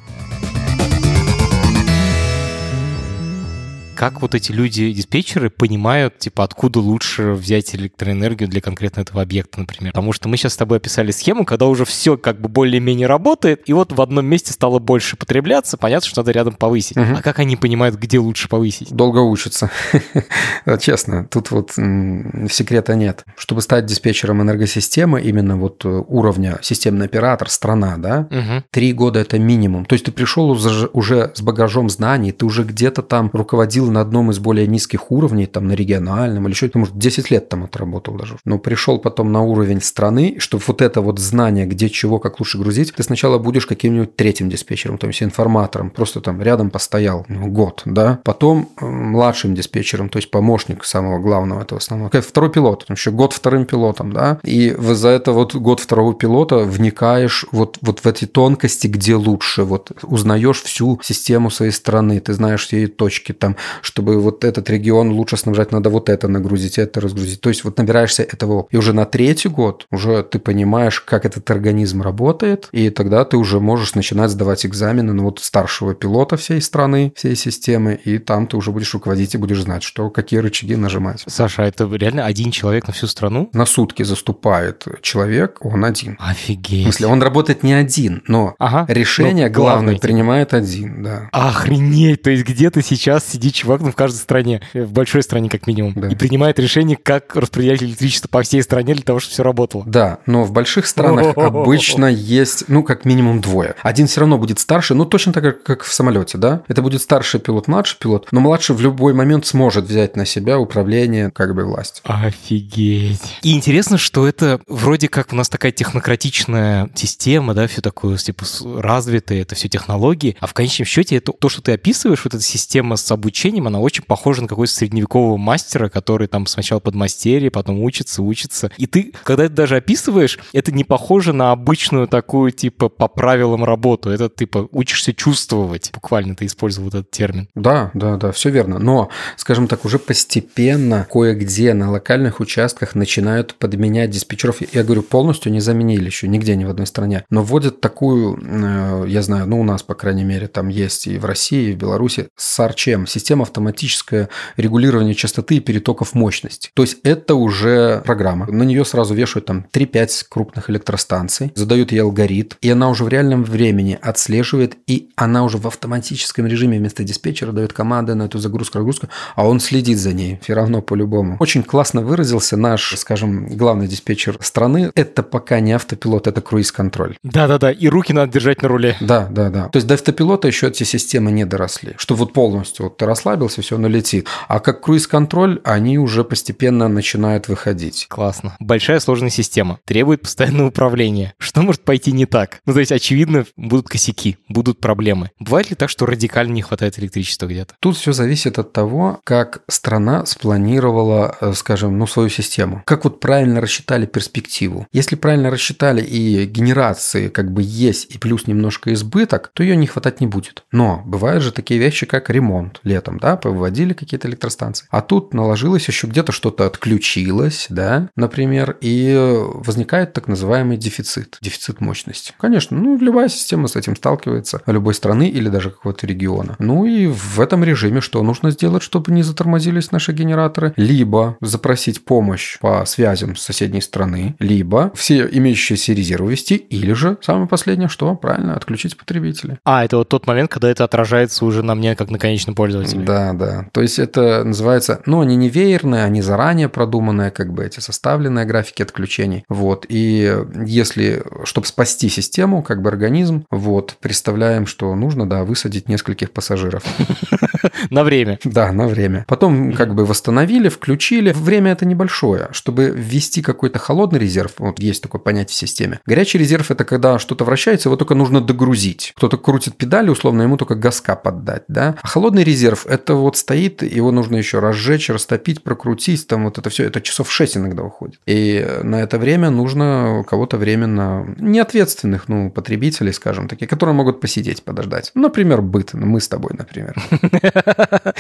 Как 4.00 4.22
вот 4.22 4.34
эти 4.34 4.54
люди-диспетчеры 4.54 5.50
понимают, 5.50 6.20
типа, 6.20 6.46
откуда 6.46 6.80
лучше 6.80 7.34
взять 7.34 7.76
электроэнергию 7.76 8.48
для 8.48 8.62
конкретно 8.62 9.02
этого 9.02 9.22
объекта, 9.22 9.60
например? 9.60 9.92
Потому 9.92 10.14
что 10.14 10.30
мы 10.30 10.38
сейчас 10.38 10.54
с 10.54 10.56
тобой 10.56 10.78
описали 10.78 11.12
схему, 11.12 11.44
когда 11.44 11.66
уже 11.66 11.84
все 11.84 12.16
как 12.16 12.40
бы 12.40 12.48
более-менее 12.48 13.08
работает, 13.08 13.68
и 13.68 13.74
вот 13.74 13.92
в 13.92 14.02
одном 14.02 14.26
месте 14.26 14.54
стало 14.54 14.80
больше 14.80 15.18
потребляться, 15.18 15.76
понятно, 15.76 16.08
что 16.08 16.22
надо 16.22 16.32
рядом 16.32 16.54
повысить. 16.54 16.96
Мгм. 16.96 17.18
А 17.18 17.22
как 17.22 17.40
они 17.40 17.58
понимают, 17.58 17.98
где 17.98 18.20
лучше 18.20 18.48
повысить? 18.48 18.90
Долго 18.90 19.18
учатся. 19.18 19.70
Честно, 20.80 21.26
тут 21.26 21.52
вот 21.52 21.72
секрета 21.72 22.96
нет. 22.96 23.26
Чтобы 23.36 23.62
стать 23.62 23.86
диспетчером 23.86 24.42
энергосистемы, 24.42 25.20
именно 25.20 25.58
вот 25.58 25.84
э, 25.84 25.90
уровня 26.08 26.60
системный 26.62 27.08
оператор, 27.08 27.50
страна, 27.50 27.98
да. 27.98 28.30
Три 28.72 28.94
года 28.94 29.20
это 29.20 29.38
минимум. 29.40 29.84
То 29.84 29.92
есть 29.92 30.06
ты 30.06 30.14
пришел 30.14 30.52
уже 30.52 31.32
с 31.36 31.42
багажом 31.42 31.90
знаний, 31.90 32.32
ты 32.32 32.46
уже 32.46 32.64
где-то 32.64 33.02
там 33.02 33.30
руководил 33.34 33.89
на 33.90 34.02
одном 34.02 34.32
из 34.32 34.40
более 34.40 34.68
низких 34.68 35.12
уровней, 35.12 35.46
там 35.46 35.68
на 35.68 35.74
региональном 35.74 36.48
или 36.48 36.54
что-то, 36.54 36.80
может, 36.80 36.98
10 36.98 37.32
лет 37.32 37.50
там 37.50 37.64
отработал 37.64 38.16
даже. 38.16 38.38
Но 38.46 38.60
пришел 38.60 39.00
потом 39.00 39.32
на 39.32 39.42
уровень 39.42 39.82
страны, 39.82 40.36
чтобы 40.40 40.64
вот 40.68 40.82
это 40.82 41.02
вот 41.02 41.20
знание, 41.20 41.66
где 41.66 41.90
чего, 41.90 42.20
как 42.20 42.40
лучше 42.40 42.58
грузить, 42.58 42.94
ты 42.94 43.04
сначала 43.04 43.38
будешь 43.38 43.66
каким-нибудь 43.66 44.16
третьим 44.16 44.50
диспетчером, 44.50 44.98
то 44.98 45.08
есть 45.08 45.24
информатором, 45.24 45.90
просто 45.90 46.22
там 46.22 46.42
рядом 46.42 46.70
постоял 46.70 47.26
ну, 47.28 47.48
год, 47.48 47.82
да. 47.86 48.20
Потом 48.24 48.70
э, 48.80 48.86
младшим 48.86 49.56
диспетчером, 49.56 50.10
то 50.10 50.18
есть 50.18 50.32
помощник 50.32 50.86
самого 50.86 51.20
главного 51.20 51.62
этого 51.62 51.80
основного. 51.80 52.10
Как 52.10 52.26
Второй 52.26 52.52
пилот, 52.52 52.86
там 52.86 52.96
еще 52.96 53.12
год 53.12 53.34
вторым 53.34 53.66
пилотом, 53.66 54.14
да. 54.14 54.40
И 54.44 54.76
за 54.80 55.10
это 55.10 55.32
вот 55.32 55.56
год 55.56 55.80
второго 55.80 56.14
пилота 56.14 56.60
вникаешь 56.60 57.46
вот, 57.52 57.78
вот 57.82 58.00
в 58.00 58.06
эти 58.06 58.26
тонкости, 58.26 58.88
где 58.88 59.16
лучше, 59.16 59.64
вот 59.64 59.92
узнаешь 60.04 60.62
всю 60.62 61.00
систему 61.04 61.50
своей 61.50 61.72
страны, 61.72 62.20
ты 62.20 62.34
знаешь 62.34 62.66
все 62.66 62.82
ее 62.82 62.88
точки 62.88 63.34
там, 63.34 63.56
чтобы 63.82 64.20
вот 64.20 64.44
этот 64.44 64.70
регион 64.70 65.12
лучше 65.12 65.38
снабжать, 65.38 65.72
надо 65.72 65.90
вот 65.90 66.10
это 66.10 66.28
нагрузить, 66.28 66.78
это 66.78 67.02
разгрузить. 67.02 67.42
То 67.42 67.50
есть 67.50 67.64
вот 67.64 67.78
набираешься 67.78 68.24
этого. 68.24 68.68
И 68.72 68.78
уже 68.78 68.94
на 68.94 69.06
третий 69.06 69.50
год 69.50 69.86
уже 69.92 70.24
ты 70.24 70.40
понимаешь, 70.40 71.00
как 71.02 71.26
этот 71.26 71.50
организм 71.52 72.02
работает, 72.02 72.70
и 72.72 72.90
тогда 72.90 73.26
ты 73.26 73.38
уже 73.38 73.60
можешь 73.60 73.96
начинать 73.96 74.32
сдавать 74.32 74.66
экзамены 74.66 75.14
на 75.14 75.24
вот 75.24 75.40
старшего 75.40 75.94
пилота 75.96 76.38
всей 76.38 76.62
страны, 76.62 77.14
всей 77.16 77.36
системы, 77.36 78.00
и 78.04 78.18
там 78.18 78.48
ты 78.48 78.58
уже 78.58 78.72
будешь 78.72 78.94
руководить 78.94 79.36
и 79.36 79.38
будешь 79.38 79.62
знать, 79.62 79.84
что 79.84 80.10
какие 80.10 80.40
рычаги 80.40 80.76
нажимать. 80.76 81.24
Саша, 81.28 81.64
а 81.64 81.66
это 81.68 81.86
реально 81.94 82.26
один 82.26 82.52
человек 82.52 82.88
на 82.88 82.94
всю 82.94 83.08
страну? 83.08 83.50
На 83.54 83.66
сутки 83.66 84.04
заступает 84.04 84.86
человек, 85.02 85.58
он 85.66 85.86
один. 85.86 86.16
В 86.18 86.30
Офигеть. 86.30 86.84
смысле, 86.84 87.08
он 87.08 87.22
работает 87.22 87.64
не 87.64 87.74
один, 87.74 88.24
но 88.28 88.56
Ага. 88.60 88.86
решение 88.92 89.48
Ну, 89.48 89.54
главное 89.54 89.70
главный, 89.80 89.94
типа. 89.96 90.08
принимает 90.08 90.54
один, 90.54 91.04
да. 91.04 91.30
Охренеть, 91.32 92.22
то 92.22 92.30
есть 92.30 92.44
где-то 92.46 92.82
сейчас 92.82 93.26
сидит 93.26 93.54
чувак 93.54 93.69
чувак 93.70 93.82
ну, 93.82 93.92
в 93.92 93.96
каждой 93.96 94.18
стране, 94.18 94.62
в 94.74 94.92
большой 94.92 95.22
стране 95.22 95.48
как 95.50 95.68
минимум, 95.68 95.94
Да. 95.96 96.08
и 96.08 96.16
принимает 96.16 96.58
решение, 96.60 96.98
как 96.98 97.36
распределять 97.36 97.84
электричество 97.84 98.28
по 98.28 98.42
всей 98.42 98.64
стране 98.64 98.96
для 98.96 99.04
того, 99.04 99.20
чтобы 99.20 99.34
все 99.34 99.44
работало. 99.44 99.84
Да, 99.86 100.20
но 100.26 100.44
в 100.44 100.52
больших 100.52 100.88
странах 100.88 101.34
обычно 101.38 102.08
есть, 102.08 102.66
ну, 102.68 102.84
как 102.84 103.06
минимум 103.06 103.42
двое. 103.42 103.76
Один 103.84 104.08
все 104.08 104.22
равно 104.22 104.38
будет 104.40 104.60
старше, 104.60 104.96
ну, 104.96 105.06
точно 105.06 105.34
так, 105.34 105.44
как- 105.44 105.64
как 105.64 105.84
в 105.84 105.94
самолете, 105.94 106.38
да? 106.40 106.64
Это 106.68 106.82
будет 106.82 107.02
старший 107.02 107.40
пилот, 107.40 107.68
младший 107.68 107.98
пилот, 108.00 108.28
но 108.32 108.40
младший 108.40 108.76
в 108.76 108.82
любой 108.82 109.14
момент 109.14 109.46
сможет 109.46 109.86
взять 109.86 110.16
на 110.16 110.26
себя 110.26 110.58
управление, 110.60 111.30
как 111.30 111.54
бы, 111.54 111.64
власть. 111.64 112.02
Офигеть. 112.06 113.22
И 113.44 113.54
интересно, 113.54 113.98
что 113.98 114.28
это 114.28 114.60
вроде 114.68 115.08
как 115.08 115.32
у 115.32 115.36
нас 115.36 115.48
такая 115.50 115.72
технократичная 115.72 116.90
система, 116.96 117.54
да, 117.54 117.68
все 117.68 117.82
такое, 117.82 118.18
типа, 118.18 118.46
развитое, 118.78 119.42
это 119.44 119.56
все 119.56 119.70
технологии, 119.70 120.36
а 120.40 120.48
в 120.48 120.54
конечном 120.54 120.86
счете 120.86 121.18
это 121.18 121.32
то, 121.34 121.50
что 121.50 121.62
ты 121.62 121.74
описываешь, 121.74 122.24
вот 122.24 122.34
эта 122.34 122.44
система 122.44 122.96
с 122.96 123.12
обучением, 123.12 123.59
она 123.68 123.80
очень 123.80 124.04
похожа 124.04 124.42
на 124.42 124.48
какой-то 124.48 124.74
средневекового 124.74 125.38
мастера, 125.38 125.90
который 125.90 126.28
там 126.28 126.46
сначала 126.46 126.80
подмастерье, 126.80 127.52
потом 127.52 127.82
учится, 127.82 128.22
учится. 128.22 128.72
И 128.78 128.88
ты, 128.88 129.14
когда 129.24 129.46
это 129.46 129.56
даже 129.56 129.78
описываешь, 129.78 130.40
это 130.54 130.72
не 130.72 130.84
похоже 130.84 131.34
на 131.34 131.52
обычную 131.52 132.08
такую, 132.08 132.52
типа, 132.52 132.90
по 132.90 133.08
правилам 133.08 133.64
работу. 133.64 134.10
Это, 134.10 134.30
типа, 134.30 134.68
учишься 134.72 135.14
чувствовать. 135.14 135.92
Буквально 135.94 136.36
ты 136.36 136.46
использовал 136.46 136.90
этот 136.90 137.12
термин. 137.12 137.48
Да, 137.56 137.92
да, 137.94 138.18
да, 138.18 138.32
все 138.32 138.50
верно. 138.50 138.80
Но, 138.80 139.10
скажем 139.36 139.68
так, 139.68 139.86
уже 139.86 140.00
постепенно 140.00 141.08
кое-где 141.10 141.74
на 141.74 141.92
локальных 141.92 142.40
участках 142.40 142.96
начинают 142.96 143.56
подменять 143.56 144.10
диспетчеров. 144.10 144.62
Я 144.74 144.84
говорю, 144.84 145.04
полностью 145.04 145.52
не 145.52 145.60
заменили 145.60 146.06
еще 146.06 146.28
нигде, 146.28 146.56
ни 146.56 146.66
в 146.66 146.70
одной 146.70 146.88
стране. 146.88 147.24
Но 147.30 147.44
вводят 147.44 147.82
такую, 147.82 148.40
э, 148.42 149.06
я 149.08 149.22
знаю, 149.22 149.48
ну 149.48 149.60
у 149.60 149.64
нас, 149.64 149.84
по 149.84 149.96
крайней 149.96 150.24
мере, 150.24 150.48
там 150.48 150.70
есть 150.70 151.08
и 151.08 151.18
в 151.18 151.26
России, 151.26 151.70
и 151.70 151.74
в 151.74 151.78
Беларуси, 151.78 152.30
SARCHM, 152.38 153.08
система 153.08 153.39
автоматическое 153.42 154.30
регулирование 154.58 155.16
частоты 155.16 155.58
и 155.58 155.60
перетоков 155.60 156.14
мощности. 156.14 156.70
То 156.74 156.84
есть 156.84 156.98
это 157.04 157.36
уже 157.36 158.02
программа. 158.06 158.46
На 158.48 158.64
нее 158.64 158.86
сразу 158.86 159.14
вешают 159.14 159.46
там 159.46 159.66
3-5 159.72 160.26
крупных 160.30 160.70
электростанций, 160.70 161.52
задают 161.56 161.92
ей 161.92 162.02
алгоритм, 162.02 162.56
и 162.62 162.70
она 162.70 162.90
уже 162.90 163.04
в 163.04 163.10
реальном 163.10 163.44
времени 163.44 163.98
отслеживает, 164.02 164.78
и 164.88 165.10
она 165.16 165.44
уже 165.44 165.58
в 165.58 165.68
автоматическом 165.68 166.48
режиме 166.48 166.78
вместо 166.78 167.04
диспетчера 167.04 167.52
дает 167.52 167.74
команды 167.74 168.16
на 168.16 168.24
эту 168.24 168.40
загрузку, 168.40 168.78
разгрузку, 168.78 169.08
а 169.36 169.48
он 169.48 169.60
следит 169.60 169.98
за 170.00 170.14
ней 170.14 170.40
все 170.42 170.54
равно 170.54 170.82
по-любому. 170.82 171.38
Очень 171.40 171.64
классно 171.64 172.02
выразился 172.02 172.58
наш, 172.58 172.96
скажем, 172.98 173.48
главный 173.48 173.88
диспетчер 173.88 174.38
страны. 174.42 174.92
Это 174.96 175.24
пока 175.24 175.60
не 175.60 175.74
автопилот, 175.74 176.28
это 176.28 176.42
круиз-контроль. 176.42 177.16
Да-да-да, 177.24 177.72
и 177.72 177.88
руки 177.88 178.14
надо 178.14 178.32
держать 178.34 178.62
на 178.62 178.68
руле. 178.68 178.96
Да, 179.00 179.28
да, 179.30 179.50
да. 179.50 179.70
То 179.70 179.78
есть 179.78 179.88
до 179.88 179.94
автопилота 179.94 180.48
еще 180.48 180.68
эти 180.68 180.84
системы 180.84 181.32
не 181.32 181.46
доросли. 181.46 181.94
Что 181.98 182.16
вот 182.16 182.34
полностью 182.34 182.86
вот 182.86 182.98
ты 182.98 183.06
расслабился, 183.30 183.62
все, 183.62 183.76
оно 183.76 183.88
летит. 183.88 184.28
А 184.48 184.60
как 184.60 184.82
круиз-контроль, 184.82 185.62
они 185.64 185.98
уже 185.98 186.24
постепенно 186.24 186.88
начинают 186.88 187.48
выходить. 187.48 188.08
Классно. 188.10 188.56
Большая 188.60 189.00
сложная 189.00 189.30
система. 189.30 189.80
Требует 189.86 190.22
постоянного 190.22 190.70
управления. 190.70 191.34
Что 191.38 191.62
может 191.62 191.84
пойти 191.84 192.12
не 192.12 192.26
так? 192.26 192.60
Ну, 192.66 192.74
то 192.74 192.80
есть, 192.80 192.92
очевидно, 192.92 193.46
будут 193.56 193.88
косяки, 193.88 194.38
будут 194.48 194.80
проблемы. 194.80 195.32
Бывает 195.40 195.70
ли 195.70 195.76
так, 195.76 195.90
что 195.90 196.06
радикально 196.06 196.54
не 196.54 196.62
хватает 196.62 196.98
электричества 197.00 197.46
где-то? 197.46 197.76
Тут 197.80 197.98
все 197.98 198.14
зависит 198.14 198.58
от 198.58 198.74
того, 198.74 199.20
как 199.24 199.62
страна 199.68 200.26
спланировала, 200.26 201.36
э, 201.40 201.54
скажем, 201.54 201.98
ну, 201.98 202.08
свою 202.08 202.30
систему. 202.30 202.82
Как 202.86 203.04
вот 203.04 203.20
правильно 203.20 203.62
рассчитали 203.62 204.06
перспективу. 204.06 204.88
Если 204.92 205.16
правильно 205.16 205.50
рассчитали 205.52 206.02
и 206.02 206.46
генерации 206.46 207.30
как 207.30 207.52
бы 207.52 207.62
есть, 207.64 208.16
и 208.16 208.18
плюс 208.18 208.48
немножко 208.48 208.92
избыток, 208.94 209.52
то 209.54 209.64
ее 209.64 209.76
не 209.76 209.88
хватать 209.88 210.22
не 210.22 210.28
будет. 210.28 210.64
Но 210.72 211.04
бывают 211.06 211.44
же 211.44 211.52
такие 211.52 211.80
вещи, 211.80 212.06
как 212.06 212.30
ремонт 212.30 212.80
летом, 212.84 213.19
да, 213.20 213.36
повыводили 213.38 213.94
какие-то 213.94 214.28
электростанции. 214.28 214.88
А 214.90 215.02
тут 215.02 215.34
наложилось 215.34 215.88
еще 215.88 216.08
где-то 216.08 216.32
что-то 216.32 216.66
отключилось, 216.66 217.68
да, 217.70 218.10
например, 218.16 218.78
и 218.82 219.16
возникает 219.54 220.14
так 220.14 220.28
называемый 220.28 220.78
дефицит, 220.78 221.38
дефицит 221.42 221.82
мощности. 221.82 222.34
Конечно, 222.40 222.78
ну, 222.78 222.98
любая 222.98 223.30
система 223.30 223.68
с 223.68 223.76
этим 223.76 223.96
сталкивается, 223.96 224.62
любой 224.66 224.94
страны 224.94 225.30
или 225.30 225.50
даже 225.50 225.72
какого-то 225.72 226.08
региона. 226.08 226.56
Ну 226.60 226.86
и 226.86 227.08
в 227.08 227.40
этом 227.40 227.64
режиме 227.64 228.02
что 228.02 228.22
нужно 228.24 228.52
сделать, 228.52 228.84
чтобы 228.84 229.12
не 229.12 229.24
затормозились 229.24 229.92
наши 229.92 230.12
генераторы? 230.12 230.74
Либо 230.78 231.38
запросить 231.42 232.06
помощь 232.06 232.58
по 232.60 232.86
связям 232.86 233.36
с 233.36 233.42
соседней 233.42 233.82
страны, 233.82 234.36
либо 234.40 234.92
все 234.96 235.28
имеющиеся 235.32 235.94
резервы 235.94 236.32
вести, 236.32 236.56
или 236.56 236.94
же, 236.94 237.18
самое 237.22 237.48
последнее, 237.48 237.90
что? 237.90 238.16
Правильно, 238.16 238.56
отключить 238.56 238.98
потребителей. 238.98 239.58
А, 239.64 239.84
это 239.86 239.98
вот 239.98 240.10
тот 240.10 240.28
момент, 240.28 240.52
когда 240.52 240.70
это 240.70 240.84
отражается 240.84 241.46
уже 241.46 241.64
на 241.64 241.76
мне, 241.76 241.96
как 241.96 242.10
на 242.10 242.20
конечном 242.20 242.56
пользователе. 242.56 243.04
Да, 243.10 243.34
да. 243.34 243.66
То 243.72 243.82
есть 243.82 243.98
это 243.98 244.44
называется, 244.44 245.02
ну, 245.08 245.22
они 245.22 245.36
не 245.36 245.50
веерные, 245.50 246.04
они 246.04 246.22
заранее 246.22 246.70
продуманные, 246.70 247.32
как 247.32 247.52
бы 247.52 247.66
эти 247.66 247.80
составленные 247.80 248.46
графики 248.46 248.84
отключений. 248.84 249.46
Вот. 249.50 249.88
И 249.90 250.32
если, 250.64 251.24
чтобы 251.44 251.66
спасти 251.66 252.08
систему, 252.08 252.62
как 252.62 252.84
бы 252.84 252.90
организм, 252.90 253.46
вот, 253.50 253.96
представляем, 254.00 254.68
что 254.68 254.94
нужно, 254.94 255.28
да, 255.28 255.44
высадить 255.44 255.90
нескольких 255.90 256.30
пассажиров. 256.30 256.84
На 257.90 258.04
время. 258.04 258.40
Да, 258.44 258.72
на 258.72 258.88
время. 258.88 259.26
Потом 259.28 259.74
как 259.74 259.96
бы 259.96 260.06
восстановили, 260.06 260.70
включили. 260.70 261.32
Время 261.32 261.72
это 261.72 261.86
небольшое. 261.86 262.50
Чтобы 262.52 262.94
ввести 262.96 263.42
какой-то 263.42 263.80
холодный 263.80 264.20
резерв, 264.20 264.54
вот 264.58 264.80
есть 264.80 265.02
такое 265.02 265.20
понятие 265.20 265.56
в 265.56 265.60
системе. 265.60 266.00
Горячий 266.06 266.38
резерв– 266.38 266.72
это 266.72 266.84
когда 266.84 267.20
что-то 267.20 267.46
вращается, 267.46 267.90
его 267.90 267.96
только 267.96 268.16
нужно 268.16 268.42
догрузить. 268.42 269.14
Кто-то 269.16 269.38
крутит 269.38 269.76
педали, 269.78 270.10
условно, 270.10 270.44
ему 270.44 270.58
только 270.58 270.76
газка 270.76 271.16
поддать, 271.16 271.64
да. 271.68 271.96
А 272.02 272.08
холодный 272.08 272.44
резерв– 272.44 272.86
это 272.90 272.99
вот 273.08 273.38
стоит, 273.38 273.82
его 273.84 274.12
нужно 274.12 274.38
еще 274.38 274.60
разжечь, 274.60 275.10
растопить, 275.10 275.64
прокрутить, 275.64 276.28
там 276.28 276.46
вот 276.46 276.58
это 276.58 276.70
все, 276.70 276.86
это 276.86 277.02
часов 277.02 277.32
6 277.32 277.58
иногда 277.58 277.84
уходит. 277.84 278.20
И 278.26 278.68
на 278.84 279.02
это 279.02 279.18
время 279.18 279.50
нужно 279.50 280.24
кого-то 280.28 280.58
временно, 280.58 281.36
неответственных, 281.38 282.28
ну, 282.28 282.50
потребителей, 282.50 283.14
скажем, 283.14 283.48
такие, 283.48 283.68
которые 283.68 283.96
могут 283.96 284.22
посидеть, 284.22 284.64
подождать. 284.64 285.12
Например, 285.16 285.62
быт, 285.62 285.92
ну, 285.94 286.06
мы 286.06 286.22
с 286.22 286.28
тобой, 286.28 286.52
например. 286.58 286.96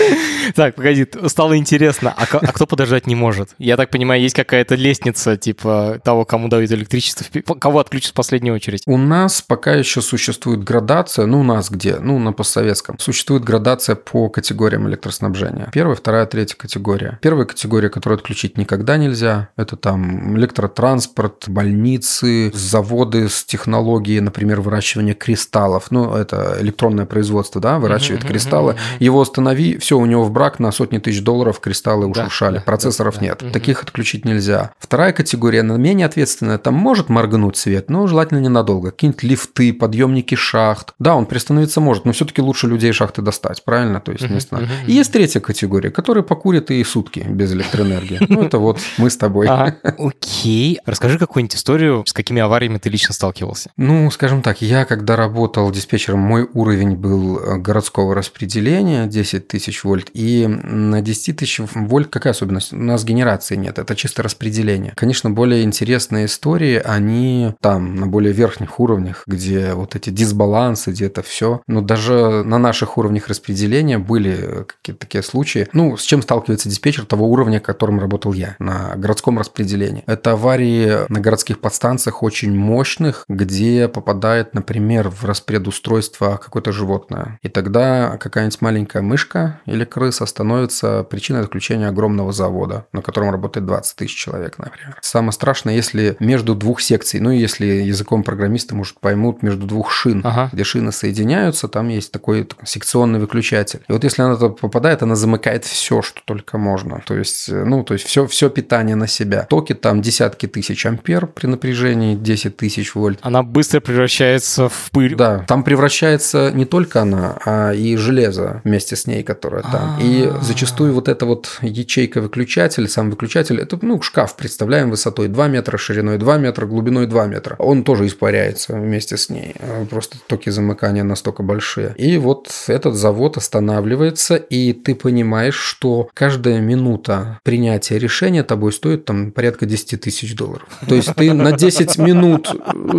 Так, 0.55 0.75
погоди, 0.75 1.07
стало 1.27 1.57
интересно, 1.57 2.13
а, 2.15 2.25
а 2.31 2.51
кто 2.51 2.65
подождать 2.65 3.07
не 3.07 3.15
может? 3.15 3.49
Я 3.57 3.77
так 3.77 3.89
понимаю, 3.89 4.21
есть 4.21 4.35
какая-то 4.35 4.75
лестница, 4.75 5.37
типа 5.37 5.99
того, 6.03 6.25
кому 6.25 6.47
дают 6.47 6.71
электричество, 6.71 7.25
кого 7.55 7.79
отключат 7.79 8.11
в 8.11 8.13
последнюю 8.15 8.55
очередь. 8.55 8.83
У 8.85 8.97
нас 8.97 9.41
пока 9.41 9.73
еще 9.73 10.01
существует 10.01 10.63
градация, 10.63 11.25
ну 11.25 11.41
у 11.41 11.43
нас 11.43 11.69
где, 11.69 11.97
ну 11.99 12.19
на 12.19 12.33
постсоветском, 12.33 12.97
существует 12.99 13.43
градация 13.43 13.95
по 13.95 14.29
категориям 14.69 14.87
электроснабжения. 14.89 15.69
Первая, 15.71 15.95
вторая, 15.95 16.25
третья 16.25 16.55
категория. 16.55 17.17
Первая 17.21 17.45
категория, 17.45 17.89
которую 17.89 18.17
отключить 18.17 18.57
никогда 18.57 18.97
нельзя, 18.97 19.49
это 19.55 19.75
там 19.75 20.37
электротранспорт, 20.37 21.45
больницы, 21.47 22.51
заводы 22.53 23.29
с 23.29 23.43
технологией, 23.43 24.19
например, 24.19 24.61
выращивания 24.61 25.13
кристаллов. 25.13 25.91
Ну, 25.91 26.13
это 26.13 26.57
электронное 26.59 27.05
производство, 27.05 27.59
да, 27.59 27.79
выращивает 27.79 28.23
кристаллы. 28.23 28.75
Его 28.99 29.21
останови, 29.21 29.77
все, 29.77 29.97
у 29.97 30.05
него 30.05 30.23
в 30.23 30.31
брак 30.31 30.59
на 30.59 30.71
сотни 30.71 30.99
тысяч 30.99 31.23
долларов 31.23 31.59
кристаллы 31.59 32.11
Да, 32.13 32.21
ушуршали, 32.21 32.57
да, 32.57 32.63
процессоров 32.63 33.15
да, 33.15 33.25
нет. 33.25 33.43
Таких 33.51 33.81
отключить 33.81 34.25
нельзя. 34.25 34.71
Вторая 34.77 35.13
категория, 35.13 35.61
она 35.61 35.77
менее 35.77 36.05
ответственная, 36.05 36.57
там 36.57 36.75
может 36.75 37.09
моргнуть 37.09 37.57
свет, 37.57 37.89
но 37.89 38.05
желательно 38.07 38.39
ненадолго. 38.39 38.91
Какие-нибудь 38.91 39.23
лифты, 39.23 39.73
подъемники 39.73 40.35
шахт. 40.35 40.93
Да, 40.99 41.15
он 41.15 41.25
приостановиться 41.25 41.81
может, 41.81 42.05
но 42.05 42.11
все-таки 42.11 42.41
лучше 42.41 42.67
людей 42.67 42.91
шахты 42.91 43.21
достать, 43.21 43.63
правильно? 43.63 43.99
То 43.99 44.11
есть, 44.11 44.29
не 44.29 44.58
мгм, 44.59 44.69
И 44.87 44.93
есть 44.93 45.11
третья 45.11 45.39
категория, 45.39 45.89
которые 45.89 46.23
покурят 46.23 46.71
и 46.71 46.83
сутки 46.83 47.25
без 47.27 47.53
электроэнергии. 47.53 48.19
Ну, 48.29 48.43
это 48.43 48.59
вот 48.59 48.79
мы 48.97 49.09
с 49.09 49.17
тобой. 49.17 49.47
Окей. 49.97 50.79
Расскажи 50.85 51.17
какую-нибудь 51.17 51.55
историю, 51.55 52.03
с 52.05 52.13
какими 52.13 52.41
авариями 52.41 52.77
ты 52.77 52.89
лично 52.89 53.13
сталкивался. 53.13 53.71
Ну, 53.75 54.09
скажем 54.11 54.41
так, 54.41 54.61
я 54.61 54.85
когда 54.85 55.15
работал 55.15 55.71
диспетчером, 55.71 56.19
мой 56.19 56.47
уровень 56.53 56.95
был 56.95 57.39
э, 57.39 57.57
городского 57.57 58.13
распределения 58.15 59.07
10 59.07 59.47
тысяч 59.47 59.83
вольт. 59.83 60.09
И 60.13 60.47
на 60.47 61.01
10 61.01 61.37
тысяч 61.37 61.59
вольт 61.73 62.09
какая 62.09 62.31
особенность? 62.31 62.73
У 62.73 62.77
нас 62.77 63.03
генерации 63.03 63.55
нет, 63.55 63.79
это 63.79 63.95
чисто 63.95 64.23
распределение. 64.23 64.93
Конечно, 64.95 65.29
более 65.29 65.63
интересные 65.63 66.25
истории, 66.25 66.81
они 66.83 67.53
там, 67.61 67.95
на 67.95 68.07
более 68.07 68.33
верхних 68.33 68.79
уровнях, 68.79 69.23
где 69.25 69.73
вот 69.73 69.95
эти 69.95 70.09
дисбалансы, 70.09 70.91
где 70.91 71.05
это 71.05 71.21
все. 71.23 71.61
Но 71.67 71.81
даже 71.81 72.43
на 72.43 72.57
наших 72.57 72.97
уровнях 72.97 73.27
распределения 73.27 73.97
были 73.97 74.48
какие-то 74.67 74.99
такие 75.01 75.23
случаи. 75.23 75.67
Ну, 75.73 75.97
с 75.97 76.03
чем 76.03 76.21
сталкивается 76.21 76.69
диспетчер 76.69 77.05
того 77.05 77.29
уровня, 77.29 77.59
которым 77.59 77.99
работал 77.99 78.33
я, 78.33 78.55
на 78.59 78.93
городском 78.95 79.37
распределении. 79.39 80.03
Это 80.05 80.31
аварии 80.31 81.11
на 81.11 81.19
городских 81.19 81.59
подстанциях 81.59 82.23
очень 82.23 82.55
мощных, 82.55 83.25
где 83.27 83.87
попадает, 83.87 84.53
например, 84.53 85.09
в 85.09 85.25
распредустройство 85.25 86.39
какое-то 86.41 86.71
животное. 86.71 87.39
И 87.41 87.49
тогда 87.49 88.17
какая-нибудь 88.17 88.61
маленькая 88.61 89.01
мышка 89.01 89.59
или 89.65 89.83
крыса 89.85 90.25
становится 90.25 91.03
причиной 91.03 91.41
отключения 91.41 91.87
огромного 91.89 92.31
завода, 92.31 92.85
на 92.93 93.01
котором 93.01 93.29
работает 93.31 93.65
20 93.65 93.95
тысяч 93.95 94.15
человек, 94.15 94.57
например. 94.57 94.97
Самое 95.01 95.31
страшное, 95.31 95.75
если 95.75 96.15
между 96.19 96.55
двух 96.55 96.81
секций, 96.81 97.19
ну, 97.19 97.31
если 97.31 97.65
языком 97.65 98.23
программиста, 98.23 98.75
может, 98.75 98.99
поймут, 98.99 99.43
между 99.43 99.65
двух 99.65 99.91
шин, 99.91 100.21
Ага. 100.23 100.49
где 100.53 100.63
шины 100.63 100.91
соединяются, 100.91 101.67
там 101.67 101.89
есть 101.89 102.11
такой 102.11 102.47
секционный 102.63 103.19
выключатель. 103.19 103.81
И 103.87 103.91
вот 103.91 104.03
если 104.03 104.21
она 104.21 104.35
куда-то 104.39 104.61
попадает, 104.61 105.03
она 105.03 105.15
замыкает 105.15 105.65
все, 105.65 106.01
что 106.01 106.21
только 106.25 106.57
можно. 106.57 107.01
То 107.05 107.15
есть, 107.15 107.49
ну, 107.49 107.83
то 107.83 107.93
есть 107.93 108.05
все, 108.05 108.25
все 108.27 108.49
питание 108.49 108.95
на 108.95 109.07
себя. 109.07 109.45
Токи 109.49 109.73
там 109.73 110.01
десятки 110.01 110.47
тысяч 110.47 110.85
ампер 110.85 111.27
при 111.27 111.47
напряжении 111.47 112.15
10 112.15 112.57
тысяч 112.57 112.95
вольт. 112.95 113.19
Она 113.21 113.43
быстро 113.43 113.79
превращается 113.79 114.69
в 114.69 114.89
пыль. 114.91 115.15
Да, 115.15 115.45
там 115.47 115.63
превращается 115.63 116.51
не 116.53 116.65
только 116.65 117.01
она, 117.01 117.37
а 117.45 117.73
и 117.73 117.95
железо 117.95 118.61
вместе 118.63 118.95
с 118.95 119.07
ней, 119.07 119.23
которое 119.23 119.63
там. 119.63 119.99
И 119.99 120.23
А-а-а. 120.23 120.41
зачастую 120.41 120.93
вот 120.93 121.07
эта 121.07 121.25
вот 121.25 121.59
ячейка 121.61 122.21
выключатель, 122.21 122.87
сам 122.87 123.09
выключатель, 123.09 123.59
это, 123.59 123.77
ну, 123.81 124.01
шкаф, 124.01 124.35
представляем, 124.35 124.89
высотой 124.89 125.27
2 125.27 125.47
метра, 125.47 125.77
шириной 125.77 126.17
2 126.17 126.37
метра, 126.37 126.65
глубиной 126.65 127.07
2 127.07 127.25
метра. 127.27 127.55
Он 127.59 127.83
тоже 127.83 128.07
испаряется 128.07 128.73
вместе 128.73 129.17
с 129.17 129.29
ней. 129.29 129.55
А 129.59 129.85
Просто 129.85 130.17
токи 130.27 130.49
замыкания 130.49 131.03
настолько 131.03 131.43
большие. 131.43 131.93
И 131.97 132.17
вот 132.17 132.49
этот 132.67 132.95
завод 132.95 133.37
останавливается, 133.37 134.18
и 134.31 134.73
ты 134.73 134.95
понимаешь, 134.95 135.55
что 135.55 136.09
каждая 136.13 136.59
минута 136.59 137.39
принятия 137.43 137.97
решения 137.97 138.43
тобой 138.43 138.73
стоит 138.73 139.05
там 139.05 139.31
порядка 139.31 139.65
10 139.65 140.01
тысяч 140.01 140.35
долларов. 140.35 140.67
То 140.87 140.95
есть 140.95 141.13
ты 141.15 141.33
на 141.33 141.51
10 141.51 141.97
минут 141.97 142.49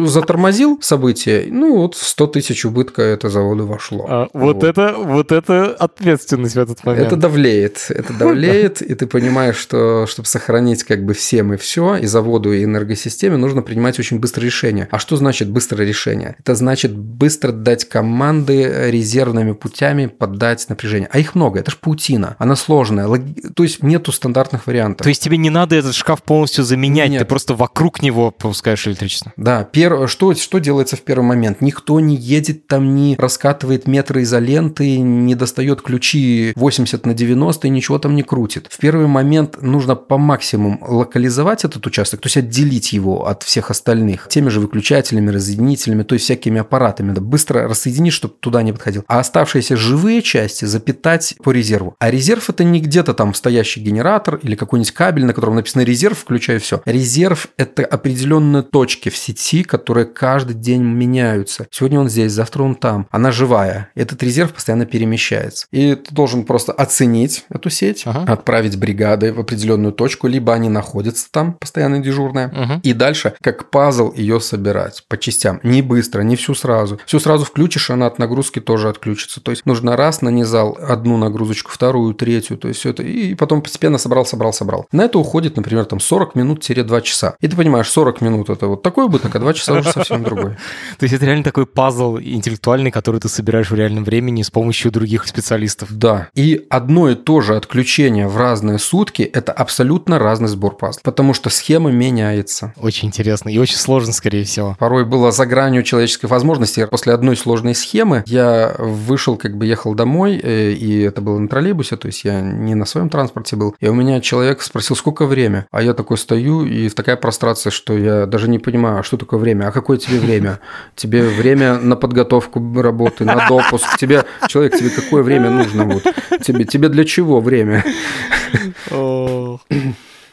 затормозил 0.06 0.78
событие, 0.80 1.46
ну 1.50 1.76
вот 1.76 1.94
в 1.94 2.06
100 2.06 2.26
тысяч 2.28 2.64
убытка 2.64 3.02
это 3.02 3.28
заводу 3.28 3.66
вошло. 3.66 4.06
А, 4.08 4.28
вот, 4.32 4.64
это, 4.64 4.94
вот 4.96 5.32
это 5.32 5.74
ответственность 5.74 6.54
в 6.54 6.58
этот 6.58 6.84
момент. 6.84 7.06
Это 7.06 7.16
давлеет, 7.16 7.86
это 7.88 8.12
давлеет, 8.18 8.82
и 8.82 8.94
ты 8.94 9.06
понимаешь, 9.06 9.56
что 9.56 10.06
чтобы 10.06 10.28
сохранить 10.28 10.84
как 10.84 11.04
бы 11.04 11.14
всем 11.14 11.52
и 11.52 11.56
все, 11.56 11.96
и 11.96 12.06
заводу, 12.06 12.52
и 12.52 12.64
энергосистеме, 12.64 13.36
нужно 13.36 13.62
принимать 13.62 13.98
очень 13.98 14.18
быстрое 14.18 14.46
решение. 14.46 14.88
А 14.90 14.98
что 14.98 15.16
значит 15.16 15.50
быстрое 15.50 15.86
решение? 15.86 16.36
Это 16.38 16.54
значит 16.54 16.96
быстро 16.96 17.52
дать 17.52 17.84
команды 17.88 18.90
резервными 18.90 19.52
путями 19.52 20.06
поддать 20.06 20.68
напряжение. 20.68 21.08
А 21.10 21.18
их 21.18 21.34
много, 21.34 21.58
это 21.58 21.72
же 21.72 21.76
паутина, 21.80 22.36
она 22.38 22.54
сложная, 22.56 23.06
логи- 23.06 23.52
то 23.54 23.62
есть 23.64 23.82
нету 23.82 24.12
стандартных 24.12 24.66
вариантов. 24.66 25.04
То 25.04 25.08
есть 25.08 25.22
тебе 25.22 25.36
не 25.36 25.50
надо 25.50 25.74
этот 25.76 25.94
шкаф 25.94 26.22
полностью 26.22 26.64
заменять, 26.64 27.10
Нет. 27.10 27.20
ты 27.20 27.24
просто 27.24 27.54
вокруг 27.54 28.00
него 28.02 28.30
пропускаешь 28.30 28.86
электричество. 28.86 29.32
Да, 29.36 29.64
пер... 29.64 30.08
что, 30.08 30.34
что 30.34 30.58
делается 30.58 30.96
в 30.96 31.00
первый 31.02 31.24
момент? 31.24 31.60
Никто 31.60 31.98
не 31.98 32.14
едет 32.14 32.68
там, 32.68 32.94
не 32.94 33.16
раскатывает 33.18 33.88
метры 33.88 34.22
изоленты, 34.22 34.98
не 34.98 35.34
достает 35.34 35.82
ключи 35.82 36.52
80 36.54 37.04
на 37.06 37.14
90 37.14 37.66
и 37.66 37.70
ничего 37.70 37.98
там 37.98 38.14
не 38.14 38.22
крутит. 38.22 38.68
В 38.70 38.78
первый 38.78 39.06
момент 39.06 39.60
нужно 39.62 39.96
по 39.96 40.16
максимуму 40.18 40.78
локализовать 40.86 41.64
этот 41.64 41.86
участок, 41.86 42.20
то 42.20 42.26
есть 42.26 42.36
отделить 42.36 42.92
его 42.92 43.26
от 43.26 43.42
всех 43.42 43.70
остальных 43.70 44.28
теми 44.28 44.48
же 44.48 44.60
выключателями, 44.60 45.30
разъединителями, 45.30 46.04
то 46.04 46.14
есть 46.14 46.24
всякими 46.24 46.60
аппаратами. 46.60 47.12
Да, 47.12 47.20
быстро 47.20 47.66
рассоединить, 47.68 48.12
чтобы 48.12 48.34
туда 48.38 48.62
не 48.62 48.72
подходил. 48.72 49.04
А 49.08 49.18
оставшиеся 49.18 49.76
живые 49.76 50.22
части 50.22 50.64
запитать 51.00 51.34
по 51.42 51.50
резерву. 51.50 51.94
А 51.98 52.10
резерв 52.10 52.50
это 52.50 52.62
не 52.64 52.80
где-то 52.80 53.14
там 53.14 53.34
стоящий 53.34 53.80
генератор 53.80 54.36
или 54.36 54.54
какой-нибудь 54.54 54.92
кабель, 54.92 55.24
на 55.24 55.32
котором 55.32 55.56
написано 55.56 55.82
резерв, 55.82 56.18
включаю 56.18 56.60
все. 56.60 56.82
Резерв 56.84 57.48
это 57.56 57.84
определенные 57.84 58.62
точки 58.62 59.08
в 59.08 59.16
сети, 59.16 59.62
которые 59.62 60.04
каждый 60.06 60.54
день 60.54 60.82
меняются. 60.82 61.66
Сегодня 61.70 62.00
он 62.00 62.08
здесь, 62.08 62.32
завтра 62.32 62.62
он 62.62 62.74
там. 62.74 63.06
Она 63.10 63.32
живая. 63.32 63.88
Этот 63.94 64.22
резерв 64.22 64.52
постоянно 64.52 64.84
перемещается. 64.86 65.66
И 65.72 65.94
ты 65.94 66.14
должен 66.14 66.44
просто 66.44 66.72
оценить 66.72 67.44
эту 67.48 67.70
сеть, 67.70 68.02
Ага. 68.04 68.30
отправить 68.32 68.76
бригады 68.76 69.32
в 69.32 69.40
определенную 69.40 69.92
точку, 69.92 70.26
либо 70.26 70.52
они 70.52 70.68
находятся 70.68 71.28
там, 71.30 71.54
постоянно 71.54 72.00
дежурные. 72.00 72.48
Мгм. 72.48 72.80
И 72.82 72.92
дальше, 72.92 73.34
как 73.42 73.70
пазл, 73.70 74.12
ее 74.14 74.40
собирать 74.40 75.04
по 75.08 75.16
частям. 75.16 75.60
Не 75.62 75.82
быстро, 75.82 76.22
не 76.22 76.36
всю 76.36 76.54
сразу. 76.54 76.98
Всю 77.06 77.20
сразу 77.20 77.44
включишь, 77.44 77.90
она 77.90 78.06
от 78.06 78.18
нагрузки 78.18 78.60
тоже 78.60 78.88
отключится. 78.88 79.40
То 79.40 79.50
есть 79.50 79.64
нужно 79.64 79.96
раз 79.96 80.20
нанизал 80.22 80.76
одну 80.90 81.16
нагрузочку, 81.16 81.70
вторую, 81.70 82.14
третью, 82.14 82.56
то 82.56 82.68
есть 82.68 82.80
все 82.80 82.90
это. 82.90 83.02
И 83.02 83.34
потом 83.34 83.62
постепенно 83.62 83.98
собрал, 83.98 84.24
собрал, 84.24 84.52
собрал. 84.52 84.86
На 84.92 85.04
это 85.04 85.18
уходит, 85.18 85.56
например, 85.56 85.84
там 85.84 86.00
40 86.00 86.34
минут-2 86.34 87.02
часа. 87.02 87.34
И 87.40 87.48
ты 87.48 87.56
понимаешь, 87.56 87.88
40 87.88 88.20
минут 88.20 88.50
это 88.50 88.66
вот 88.66 88.82
такой 88.82 89.06
убыток, 89.06 89.34
а 89.34 89.38
2 89.38 89.54
часа 89.54 89.74
уже 89.74 89.90
совсем 89.92 90.22
другой. 90.22 90.56
То 90.98 91.04
есть 91.04 91.14
это 91.14 91.26
реально 91.26 91.44
такой 91.44 91.66
пазл 91.66 92.18
интеллектуальный, 92.18 92.90
который 92.90 93.20
ты 93.20 93.28
собираешь 93.28 93.70
в 93.70 93.74
реальном 93.74 94.04
времени 94.04 94.42
с 94.42 94.50
помощью 94.50 94.90
других 94.90 95.26
специалистов. 95.26 95.88
Да. 95.90 96.28
И 96.34 96.66
одно 96.70 97.10
и 97.10 97.14
то 97.14 97.40
же 97.40 97.56
отключение 97.56 98.28
в 98.28 98.36
разные 98.36 98.78
сутки– 98.78 99.22
это 99.34 99.52
абсолютно 99.52 100.18
разный 100.18 100.48
сбор 100.48 100.76
пазл. 100.76 101.00
Потому 101.02 101.34
что 101.34 101.50
схема 101.50 101.90
меняется. 101.90 102.74
Очень 102.76 103.08
интересно 103.08 103.48
и 103.48 103.58
очень 103.58 103.76
сложно, 103.76 104.12
скорее 104.12 104.44
всего. 104.44 104.76
Порой 104.78 105.04
было 105.04 105.32
за 105.32 105.46
гранью 105.46 105.82
человеческой 105.82 106.26
возможности. 106.26 106.86
После 106.86 107.12
одной 107.12 107.36
сложной 107.36 107.74
схемы 107.74 108.24
я 108.26 108.74
вышел, 108.78 109.36
как 109.36 109.56
бы 109.56 109.66
ехал 109.66 109.94
домой, 109.94 110.40
э, 110.42 110.72
и 110.80 111.02
это 111.02 111.20
было 111.20 111.38
на 111.38 111.48
троллейбусе, 111.48 111.96
то 111.96 112.06
есть 112.06 112.24
я 112.24 112.40
не 112.40 112.74
на 112.74 112.86
своем 112.86 113.10
транспорте 113.10 113.56
был. 113.56 113.76
И 113.80 113.88
у 113.88 113.94
меня 113.94 114.20
человек 114.20 114.62
спросил, 114.62 114.96
сколько 114.96 115.26
время? 115.26 115.66
А 115.70 115.82
я 115.82 115.92
такой 115.92 116.16
стою, 116.16 116.64
и 116.64 116.88
в 116.88 116.94
такая 116.94 117.16
прострация, 117.16 117.70
что 117.70 117.96
я 117.96 118.26
даже 118.26 118.48
не 118.48 118.58
понимаю, 118.58 119.00
а 119.00 119.02
что 119.02 119.16
такое 119.16 119.38
время? 119.38 119.68
А 119.68 119.72
какое 119.72 119.98
тебе 119.98 120.18
время? 120.18 120.60
Тебе 120.96 121.22
время 121.22 121.78
на 121.78 121.96
подготовку 121.96 122.60
работы, 122.80 123.24
на 123.24 123.46
допуск. 123.46 123.98
Тебе, 123.98 124.24
человек, 124.48 124.76
тебе 124.76 124.90
какое 124.90 125.22
время 125.22 125.50
нужно? 125.50 125.84
Вот? 125.84 126.02
Тебе, 126.42 126.64
тебе 126.64 126.88
для 126.88 127.04
чего 127.04 127.40
время? 127.40 127.84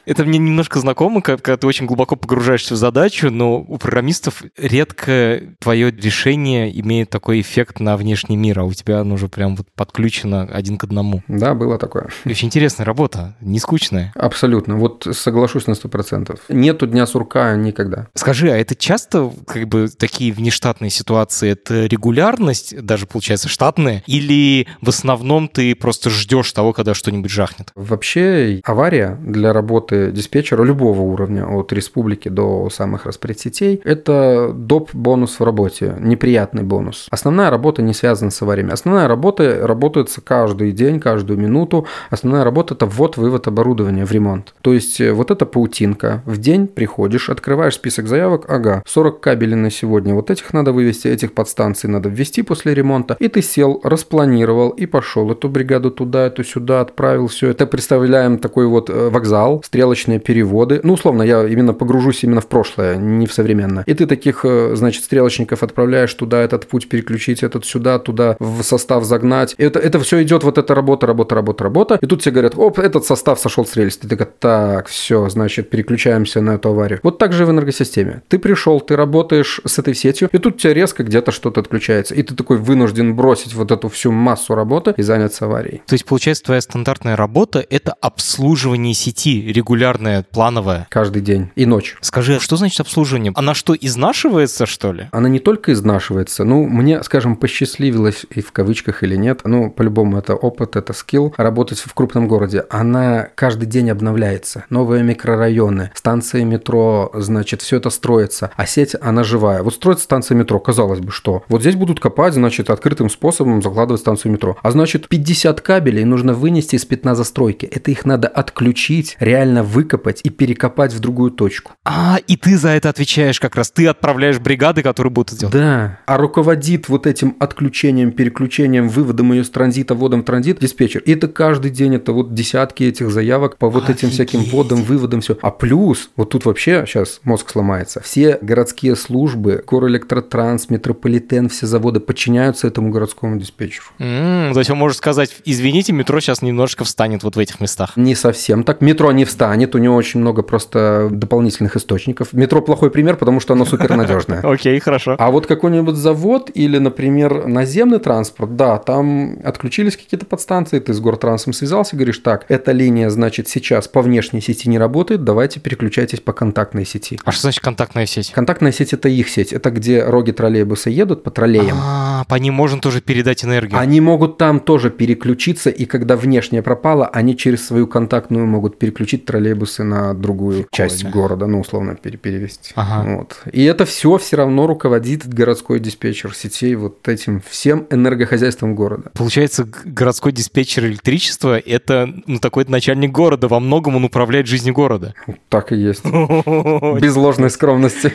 Это 0.08 0.24
мне 0.24 0.40
немножко 0.40 0.80
знакомо, 0.80 1.22
когда 1.22 1.58
ты 1.58 1.68
очень 1.68 1.86
глубоко 1.86 2.16
погружаешься 2.16 2.76
в 2.76 2.78
задачу, 2.78 3.30
но 3.30 3.58
у 3.58 3.78
программистов 3.78 4.42
редко 4.58 5.42
твое 5.60 5.92
решение 5.92 6.80
имеет 6.80 7.10
такой 7.10 7.42
эффект 7.42 7.82
на 7.82 7.98
внешний 7.98 8.38
мир, 8.38 8.62
а 8.62 8.64
у 8.64 8.72
тебя 8.72 9.02
оно 9.02 9.16
уже 9.16 9.28
прям 9.28 9.58
вот 9.58 9.68
подключено 9.76 10.44
один 10.44 10.78
к 10.78 10.86
одному. 10.86 11.24
Да, 11.28 11.54
было 11.56 11.78
такое. 11.78 12.08
И 12.24 12.30
Очень 12.30 12.48
интересная 12.48 12.86
работа, 12.86 13.36
не 13.42 13.60
скучная. 13.60 14.14
Абсолютно. 14.16 14.78
Вот 14.78 15.06
соглашусь 15.12 15.68
на 15.68 15.74
100%. 15.74 16.40
Нету 16.48 16.88
дня 16.88 17.06
сурка 17.06 17.58
никогда. 17.58 18.08
Скажи, 18.14 18.50
а 18.50 18.56
это 18.56 18.76
часто 18.76 19.30
как 19.46 19.68
бы 19.68 19.90
такие 19.90 20.32
внештатные 20.32 20.90
ситуации? 20.90 21.50
Это 21.50 21.86
регулярность, 21.86 22.82
даже 22.82 23.08
получается 23.08 23.50
штатная? 23.50 24.04
Или 24.08 24.68
в 24.82 24.88
основном 24.88 25.50
ты 25.50 25.76
просто 25.76 26.10
ждешь 26.10 26.50
того, 26.54 26.72
когда 26.72 26.94
что-нибудь 26.94 27.30
жахнет? 27.30 27.72
Вообще 27.76 28.62
авария 28.64 29.18
для 29.22 29.52
работы 29.52 29.97
диспетчера 30.12 30.64
любого 30.64 31.02
уровня, 31.02 31.46
от 31.48 31.74
республики 31.74 32.30
до 32.30 32.70
самых 32.70 33.06
распредсетей, 33.06 33.82
это 33.84 34.52
доп. 34.54 34.90
бонус 34.94 35.40
в 35.40 35.44
работе, 35.44 35.96
неприятный 36.00 36.64
бонус. 36.64 37.08
Основная 37.12 37.50
работа 37.50 37.82
не 37.82 37.94
связана 37.94 38.32
с 38.32 38.42
авариями. 38.42 38.72
Основная 38.72 39.08
работа 39.08 39.66
работается 39.66 40.22
каждый 40.22 40.72
день, 40.72 41.00
каждую 41.00 41.40
минуту. 41.40 41.88
Основная 42.10 42.44
работа– 42.44 42.74
это 42.76 42.86
ввод-вывод 42.86 43.48
оборудования 43.48 44.06
в 44.06 44.12
ремонт. 44.12 44.54
То 44.62 44.74
есть 44.74 45.02
э, 45.02 45.12
вот 45.12 45.32
эта 45.32 45.46
паутинка. 45.46 46.22
В 46.26 46.38
день 46.38 46.68
приходишь, 46.68 47.30
открываешь 47.30 47.76
список 47.76 48.08
заявок, 48.08 48.46
ага, 48.48 48.84
40 48.86 49.20
кабелей 49.20 49.56
на 49.56 49.72
сегодня, 49.72 50.14
вот 50.14 50.30
этих 50.30 50.54
надо 50.54 50.72
вывести, 50.72 51.08
этих 51.08 51.34
подстанций 51.34 51.90
надо 51.90 52.10
ввести 52.10 52.42
после 52.42 52.74
ремонта. 52.74 53.16
И 53.20 53.28
ты 53.28 53.42
сел, 53.42 53.82
распланировал 53.84 54.70
и 54.70 54.86
пошел 54.86 55.32
эту 55.32 55.50
бригаду 55.50 55.92
туда, 55.92 56.28
эту 56.28 56.44
сюда, 56.44 56.82
отправил 56.82 57.28
все. 57.28 57.50
Это 57.50 57.66
представляем 57.68 58.38
такой 58.38 58.68
вот 58.68 58.90
э, 58.90 59.10
вокзал, 59.10 59.62
стрелочные 59.88 60.20
переводы. 60.20 60.82
Ну, 60.84 60.94
условно, 60.94 61.24
я 61.24 61.48
именно 61.48 61.74
погружусь 61.74 62.24
именно 62.24 62.42
в 62.42 62.48
прошлое, 62.48 62.98
не 62.98 63.26
в 63.26 63.34
современное. 63.34 63.84
И 63.88 63.94
ты 63.94 64.06
таких, 64.06 64.42
э, 64.44 64.76
значит, 64.76 65.04
стрелочников 65.04 65.64
отправляешь 65.64 66.14
туда, 66.14 66.42
этот 66.42 66.68
путь 66.68 66.90
переключить, 66.90 67.44
этот 67.44 67.66
сюда, 67.66 68.00
туда, 68.00 68.36
в 68.40 68.64
состав 68.64 69.06
загнать. 69.06 69.56
Это, 69.58 69.80
это 69.80 70.00
все 70.00 70.22
идет, 70.24 70.44
вот 70.44 70.58
эта 70.58 70.76
работа, 70.76 71.08
работа, 71.08 71.36
работа, 71.36 71.64
работа. 71.64 72.00
И 72.02 72.06
тут 72.06 72.22
тебе 72.22 72.34
говорят, 72.34 72.54
оп, 72.58 72.80
этот 72.80 73.06
состав 73.06 73.40
сошел 73.40 73.66
с 73.66 73.76
рельс. 73.78 73.98
Ты 73.98 74.08
такой, 74.10 74.28
так, 74.40 74.88
все, 74.88 75.30
значит, 75.30 75.70
переключаемся 75.70 76.42
на 76.42 76.56
эту 76.56 76.70
аварию. 76.70 77.00
Вот 77.04 77.18
так 77.18 77.34
же 77.34 77.44
и 77.44 77.46
в 77.46 77.52
энергосистеме. 77.52 78.22
Ты 78.28 78.40
пришел, 78.40 78.82
ты 78.82 78.96
работаешь 78.96 79.62
с 79.66 79.80
этой 79.80 79.96
сетью, 79.96 80.30
и 80.34 80.38
тут 80.38 80.56
у 80.56 80.58
тебя 80.58 80.74
резко 80.74 81.04
где-то 81.04 81.32
что-то 81.32 81.62
отключается. 81.62 82.14
И 82.14 82.24
ты 82.24 82.36
такой 82.36 82.58
вынужден 82.58 83.16
бросить 83.16 83.54
вот 83.54 83.72
эту 83.72 83.88
всю 83.88 84.12
массу 84.12 84.54
работы 84.54 84.94
и 84.98 85.02
заняться 85.02 85.46
аварией. 85.46 85.82
То 85.88 85.94
есть, 85.94 86.06
получается, 86.06 86.44
твоя 86.44 86.62
стандартная 86.62 87.16
работа— 87.16 87.66
это 87.70 87.94
обслуживание 88.02 88.94
сети, 88.94 89.52
регулярное, 89.78 90.26
плановое. 90.32 90.88
Каждый 90.90 91.22
день 91.22 91.52
и 91.56 91.68
ночь. 91.68 91.96
Скажи, 92.02 92.38
а 92.38 92.40
что 92.40 92.56
значит 92.56 92.80
обслуживание? 92.80 93.32
Она 93.36 93.54
что, 93.54 93.76
изнашивается, 93.76 94.66
что 94.66 94.92
ли? 94.92 95.08
Она 95.12 95.30
не 95.30 95.38
только 95.38 95.72
изнашивается, 95.72 96.44
ну, 96.46 96.66
мне, 96.66 97.04
скажем, 97.04 97.36
посчастливилось, 97.36 98.26
и 98.32 98.42
в 98.42 98.52
кавычках 98.52 99.04
или 99.04 99.16
нет, 99.16 99.42
ну, 99.44 99.70
по-любому 99.70 100.18
это 100.18 100.34
опыт, 100.34 100.76
это 100.76 100.94
скилл, 100.94 101.34
работать 101.38 101.80
в 101.80 101.94
крупном 101.94 102.28
городе. 102.28 102.66
Она 102.72 103.30
каждый 103.36 103.68
день 103.68 103.92
обновляется. 103.92 104.66
Новые 104.72 105.04
микрорайоны, 105.04 105.92
станции 105.94 106.44
метро, 106.44 107.12
значит, 107.14 107.62
все 107.62 107.78
это 107.78 107.92
строится. 107.92 108.50
А 108.56 108.66
сеть, 108.66 108.96
она 109.00 109.24
живая. 109.24 109.62
Вот 109.62 109.76
строится 109.76 110.06
станция 110.06 110.36
метро, 110.36 110.60
казалось 110.60 111.02
бы, 111.02 111.12
что? 111.12 111.44
Вот 111.50 111.62
здесь 111.62 111.76
будут 111.76 112.00
копать, 112.00 112.34
значит, 112.34 112.72
открытым 112.72 113.12
способом 113.12 113.62
закладывать 113.62 114.02
станцию 114.02 114.32
метро. 114.32 114.58
А 114.64 114.72
значит, 114.72 115.08
50 115.08 115.62
кабелей 115.62 116.04
нужно 116.04 116.34
вынести 116.34 116.76
из 116.76 116.86
пятна 116.86 117.14
застройки. 117.14 117.68
Это 117.68 117.92
их 117.92 118.06
надо 118.06 118.28
отключить, 118.28 119.16
реально 119.20 119.58
реально 119.58 119.67
выкопать 119.68 120.22
и 120.24 120.30
перекопать 120.30 120.94
в 120.94 121.00
другую 121.00 121.32
точку. 121.32 121.74
А, 121.86 122.18
и 122.28 122.36
ты 122.38 122.58
за 122.58 122.70
это 122.70 122.90
отвечаешь 122.90 123.40
как 123.40 123.56
раз. 123.56 123.72
Ты 123.72 123.88
отправляешь 123.88 124.40
бригады, 124.40 124.82
которые 124.82 125.12
будут 125.12 125.32
это 125.32 125.40
делать. 125.42 125.54
Да. 125.54 126.00
А 126.06 126.18
руководит 126.18 126.90
вот 126.90 127.06
этим 127.06 127.36
отключением, 127.40 128.12
переключением, 128.12 128.90
выводом 128.90 129.34
ее 129.34 129.44
с 129.44 129.50
транзита, 129.50 129.94
вводом 129.96 130.22
в 130.22 130.26
транзит 130.26 130.60
диспетчер. 130.60 131.02
И 131.02 131.12
это 131.14 131.28
каждый 131.28 131.72
день, 131.72 131.96
это 131.96 132.12
вот 132.12 132.34
десятки 132.34 132.84
этих 132.84 133.12
заявок 133.12 133.58
по 133.58 133.70
вот 133.70 133.90
этим 133.90 134.10
всяким 134.10 134.40
Офигеть. 134.40 134.54
вводам, 134.54 134.84
выводам, 134.84 135.22
все. 135.22 135.38
А 135.42 135.52
плюс, 135.52 136.10
вот 136.16 136.30
тут 136.30 136.46
вообще 136.46 136.86
сейчас 136.86 137.20
мозг 137.24 137.50
сломается, 137.50 138.02
все 138.02 138.38
городские 138.42 138.96
службы, 138.96 139.64
Горэлектротранс, 139.68 140.70
Метрополитен, 140.70 141.50
все 141.50 141.66
заводы 141.68 142.00
подчиняются 142.00 142.68
этому 142.68 142.90
городскому 142.90 143.38
диспетчеру. 143.40 143.86
М, 144.00 144.54
то 144.54 144.60
есть 144.60 144.70
он 144.70 144.78
может 144.78 144.98
сказать, 144.98 145.36
извините, 145.46 145.94
метро 145.94 146.20
сейчас 146.20 146.42
немножечко 146.42 146.84
встанет 146.84 147.24
вот 147.24 147.36
в 147.36 147.40
этих 147.40 147.60
местах. 147.60 147.94
Не 147.96 148.16
совсем 148.16 148.64
так. 148.64 148.82
Метро 148.82 149.12
не 149.12 149.26
встанет, 149.26 149.47
у 149.76 149.80
него 149.80 149.96
очень 149.96 150.20
много 150.20 150.42
просто 150.42 151.10
дополнительных 151.12 151.76
источников. 151.76 152.34
Метро 152.34 152.62
плохой 152.62 152.92
пример, 152.92 153.18
потому 153.18 153.40
что 153.40 153.54
оно 153.54 153.66
супернадежное. 153.66 154.42
Окей, 154.44 154.80
хорошо. 154.80 155.16
А 155.18 155.32
вот 155.32 155.46
какой-нибудь 155.46 155.96
завод 155.96 156.50
или, 156.54 156.78
например, 156.78 157.48
наземный 157.48 158.00
транспорт, 158.00 158.56
да, 158.56 158.78
там 158.78 159.40
отключились 159.44 159.98
какие-то 159.98 160.26
подстанции, 160.26 160.80
ты 160.80 160.94
с 160.94 161.00
гортрансом 161.00 161.54
связался, 161.54 161.96
говоришь, 161.96 162.20
так, 162.20 162.46
эта 162.50 162.72
линия, 162.72 163.10
значит, 163.10 163.48
сейчас 163.48 163.88
по 163.88 164.02
внешней 164.02 164.42
сети 164.42 164.70
не 164.70 164.78
работает, 164.78 165.24
давайте 165.24 165.60
переключайтесь 165.60 166.20
по 166.20 166.34
контактной 166.34 166.86
сети. 166.86 167.20
А 167.24 167.32
что 167.32 167.44
значит 167.44 167.62
контактная 167.62 168.06
сеть? 168.06 168.32
Контактная 168.32 168.72
сеть– 168.72 168.94
это 168.94 169.10
их 169.10 169.30
сеть, 169.30 169.54
это 169.54 169.70
где 169.72 170.04
роги 170.04 170.32
троллейбуса 170.32 170.90
едут 170.90 171.24
по 171.24 171.32
троллеям. 171.32 171.78
А, 171.82 172.24
по 172.28 172.36
ним 172.36 172.54
можно 172.54 172.80
тоже 172.80 173.02
передать 173.02 173.44
энергию. 173.44 173.80
Они 173.80 174.02
могут 174.02 174.38
там 174.38 174.60
тоже 174.60 174.90
переключиться, 174.90 175.70
и 175.70 175.86
когда 175.86 176.16
внешняя 176.16 176.62
пропала, 176.62 177.08
они 177.08 177.38
через 177.38 177.66
свою 177.66 177.88
контактную 177.88 178.46
могут 178.46 178.78
переключить 178.80 179.26
троллейбусы 179.38 179.84
на 179.84 180.14
другую 180.14 180.68
часть 180.72 181.06
города, 181.06 181.46
ну, 181.46 181.60
условно, 181.60 181.96
пере- 181.96 182.18
перевести. 182.18 182.72
Ага. 182.76 183.18
Вот. 183.18 183.42
И 183.52 183.64
это 183.64 183.86
все 183.86 184.18
все 184.18 184.38
равно 184.38 184.66
руководит 184.66 185.28
городской 185.28 185.80
диспетчер 185.80 186.34
сетей 186.34 186.76
вот 186.76 187.08
этим 187.08 187.42
всем 187.48 187.86
энергохозяйством 187.92 188.76
города. 188.76 189.12
Получается, 189.14 189.68
городской 189.86 190.32
диспетчер 190.32 190.86
электричества– 190.86 191.60
это 191.66 192.12
ну, 192.26 192.40
такой 192.40 192.66
начальник 192.68 193.12
города. 193.12 193.48
Во 193.48 193.60
многом 193.60 193.96
он 193.96 194.06
управляет 194.06 194.48
жизнью 194.48 194.74
города. 194.74 195.14
Так 195.50 195.72
и 195.72 195.76
есть. 195.76 196.04
Без 196.06 197.16
ложной 197.16 197.52
скромности. 197.52 198.12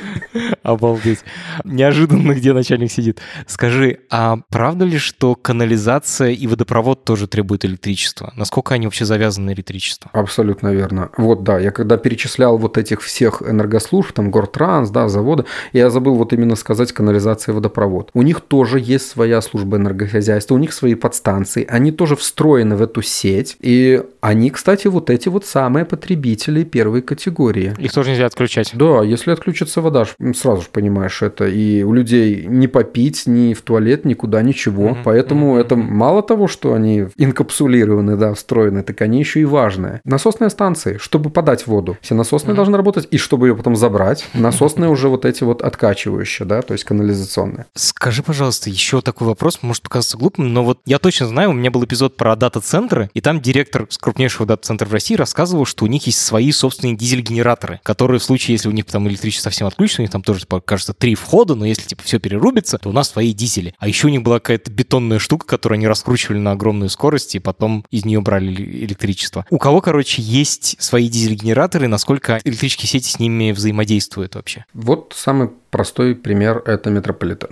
Обалдеть. 0.63 1.21
Неожиданно, 1.65 2.33
где 2.33 2.53
начальник 2.53 2.91
сидит. 2.91 3.21
Скажи, 3.47 4.01
а 4.11 4.39
правда 4.49 4.85
ли, 4.85 4.99
что 4.99 5.35
канализация 5.35 6.31
и 6.31 6.47
водопровод 6.47 7.05
тоже 7.05 7.29
требуют 7.29 7.65
электричества? 7.65 8.33
Насколько 8.37 8.75
они 8.75 8.87
вообще 8.87 9.05
завязаны 9.05 9.47
на 9.47 9.53
электричество? 9.55 10.11
Абсолютно 10.13 10.73
верно. 10.73 11.12
Вот, 11.17 11.43
да, 11.43 11.59
я 11.59 11.71
когда 11.71 11.97
перечислял 11.97 12.59
вот 12.59 12.79
этих 12.79 13.03
всех 13.03 13.43
энергослужб, 13.43 14.13
там, 14.13 14.31
Гортранс, 14.31 14.91
да, 14.91 15.09
заводы, 15.09 15.45
я 15.73 15.91
забыл 15.91 16.15
вот 16.15 16.33
именно 16.33 16.57
сказать 16.57 16.93
канализация 16.93 17.53
и 17.53 17.55
водопровод. 17.55 18.11
У 18.15 18.23
них 18.23 18.41
тоже 18.41 18.79
есть 18.81 19.09
своя 19.09 19.41
служба 19.41 19.77
энергохозяйства, 19.77 20.55
у 20.55 20.59
них 20.59 20.73
свои 20.73 20.95
подстанции, 20.95 21.67
они 21.69 21.93
тоже 21.93 22.17
встроены 22.17 22.77
в 22.77 22.83
эту 22.83 23.03
сеть, 23.03 23.57
и 23.61 24.03
они, 24.21 24.51
кстати, 24.51 24.87
вот 24.87 25.11
эти 25.11 25.29
вот 25.29 25.45
самые 25.45 25.85
потребители 25.85 26.65
первой 26.65 27.03
категории. 27.03 27.75
Их 27.79 27.93
тоже 27.93 28.11
нельзя 28.11 28.27
отключать. 28.27 28.71
Да, 28.75 29.03
если 29.03 29.33
отключится 29.33 29.81
вода, 29.81 30.05
сразу 30.35 30.63
же 30.63 30.69
понимаешь 30.71 31.23
это. 31.23 31.47
И 31.47 31.83
у 31.83 31.93
людей 31.93 32.47
не 32.47 32.69
попить, 32.69 33.27
ни 33.27 33.55
в 33.55 33.63
туалет, 33.63 34.05
никуда, 34.05 34.43
ничего. 34.43 34.91
Мгм, 34.91 35.03
Поэтому 35.05 35.53
мгм, 35.53 35.61
это 35.61 35.77
мало 35.77 36.23
того, 36.23 36.49
что 36.49 36.75
они 36.75 37.07
инкапсулированы, 37.17 38.17
да, 38.17 38.35
встроены, 38.35 38.83
так 38.83 39.01
они 39.03 39.19
еще 39.19 39.41
и 39.41 39.45
важные. 39.45 40.01
Насосные 40.05 40.51
станции, 40.51 40.99
чтобы 41.03 41.31
подать 41.31 41.67
воду. 41.67 41.99
Все 42.01 42.15
насосные 42.15 42.51
Мгм. 42.53 42.57
должны 42.57 42.77
работать, 42.77 43.09
и 43.11 43.19
чтобы 43.19 43.49
ее 43.49 43.57
потом 43.57 43.75
забрать, 43.77 44.25
насосные 44.35 44.89
уже 44.89 45.09
вот 45.09 45.25
эти 45.25 45.43
вот 45.43 45.61
откачивающие, 45.63 46.47
да, 46.47 46.63
то 46.63 46.73
есть 46.73 46.85
канализационные. 46.85 47.67
Скажи, 47.75 48.23
пожалуйста, 48.23 48.71
еще 48.71 49.01
такой 49.01 49.27
вопрос, 49.27 49.59
может 49.63 49.83
показаться 49.83 50.17
глупым, 50.17 50.53
но 50.53 50.65
вот 50.65 50.81
я 50.87 50.99
точно 50.99 51.27
знаю, 51.27 51.51
у 51.51 51.53
меня 51.53 51.71
был 51.71 51.85
эпизод 51.85 52.17
про 52.17 52.37
дата-центры, 52.37 53.11
и 53.15 53.21
там 53.21 53.41
директор 53.41 53.87
с 53.91 53.99
крупнейшего 53.99 54.47
дата-центра 54.47 54.87
в 54.87 54.93
России 54.93 55.15
рассказывал, 55.17 55.65
что 55.67 55.85
у 55.85 55.89
них 55.89 56.07
есть 56.07 56.21
свои 56.21 56.53
собственные 56.53 56.97
дизель-генераторы, 56.97 57.81
которые 57.83 58.21
в 58.21 58.25
случае, 58.25 58.55
если 58.55 58.69
у 58.69 58.73
них 58.73 58.87
там 58.87 59.09
электричество 59.09 59.51
совсем 59.51 59.67
отключено, 59.67 60.03
у 60.03 60.05
них 60.05 60.11
там 60.13 60.23
тоже, 60.23 60.41
типа, 60.41 60.61
кажется, 60.61 60.95
три 60.95 61.15
входа, 61.15 61.55
но 61.55 61.67
если, 61.67 61.83
типа, 61.89 62.03
все 62.05 62.19
перерубится, 62.21 62.79
то 62.79 62.89
у 62.89 62.93
нас 62.93 63.11
свои 63.11 63.33
дизели. 63.33 63.75
А 63.79 63.89
еще 63.89 64.07
у 64.07 64.11
них 64.11 64.23
была 64.23 64.39
какая-то 64.39 64.71
бетонная 64.71 65.19
штука, 65.19 65.47
которую 65.47 65.77
они 65.79 65.89
раскручивали 65.89 66.39
на 66.39 66.53
огромную 66.53 66.89
скорость, 66.91 67.35
и 67.35 67.39
потом 67.41 67.85
из 67.91 68.05
нее 68.05 68.21
брали 68.21 68.53
эле- 68.53 68.85
электричество. 68.85 69.45
У 69.51 69.59
кого, 69.59 69.81
короче, 69.81 70.23
есть 70.23 70.77
свои 70.93 71.09
дизель-генераторы, 71.09 71.89
насколько 71.89 72.39
электрические 72.45 72.87
сети 72.87 73.09
с 73.09 73.19
ними 73.19 73.53
взаимодействуют 73.53 74.35
вообще? 74.35 74.67
Вот 74.75 75.15
самый 75.17 75.49
простой 75.73 76.15
пример– 76.15 76.63
это 76.67 76.91
метрополитен. 76.91 77.49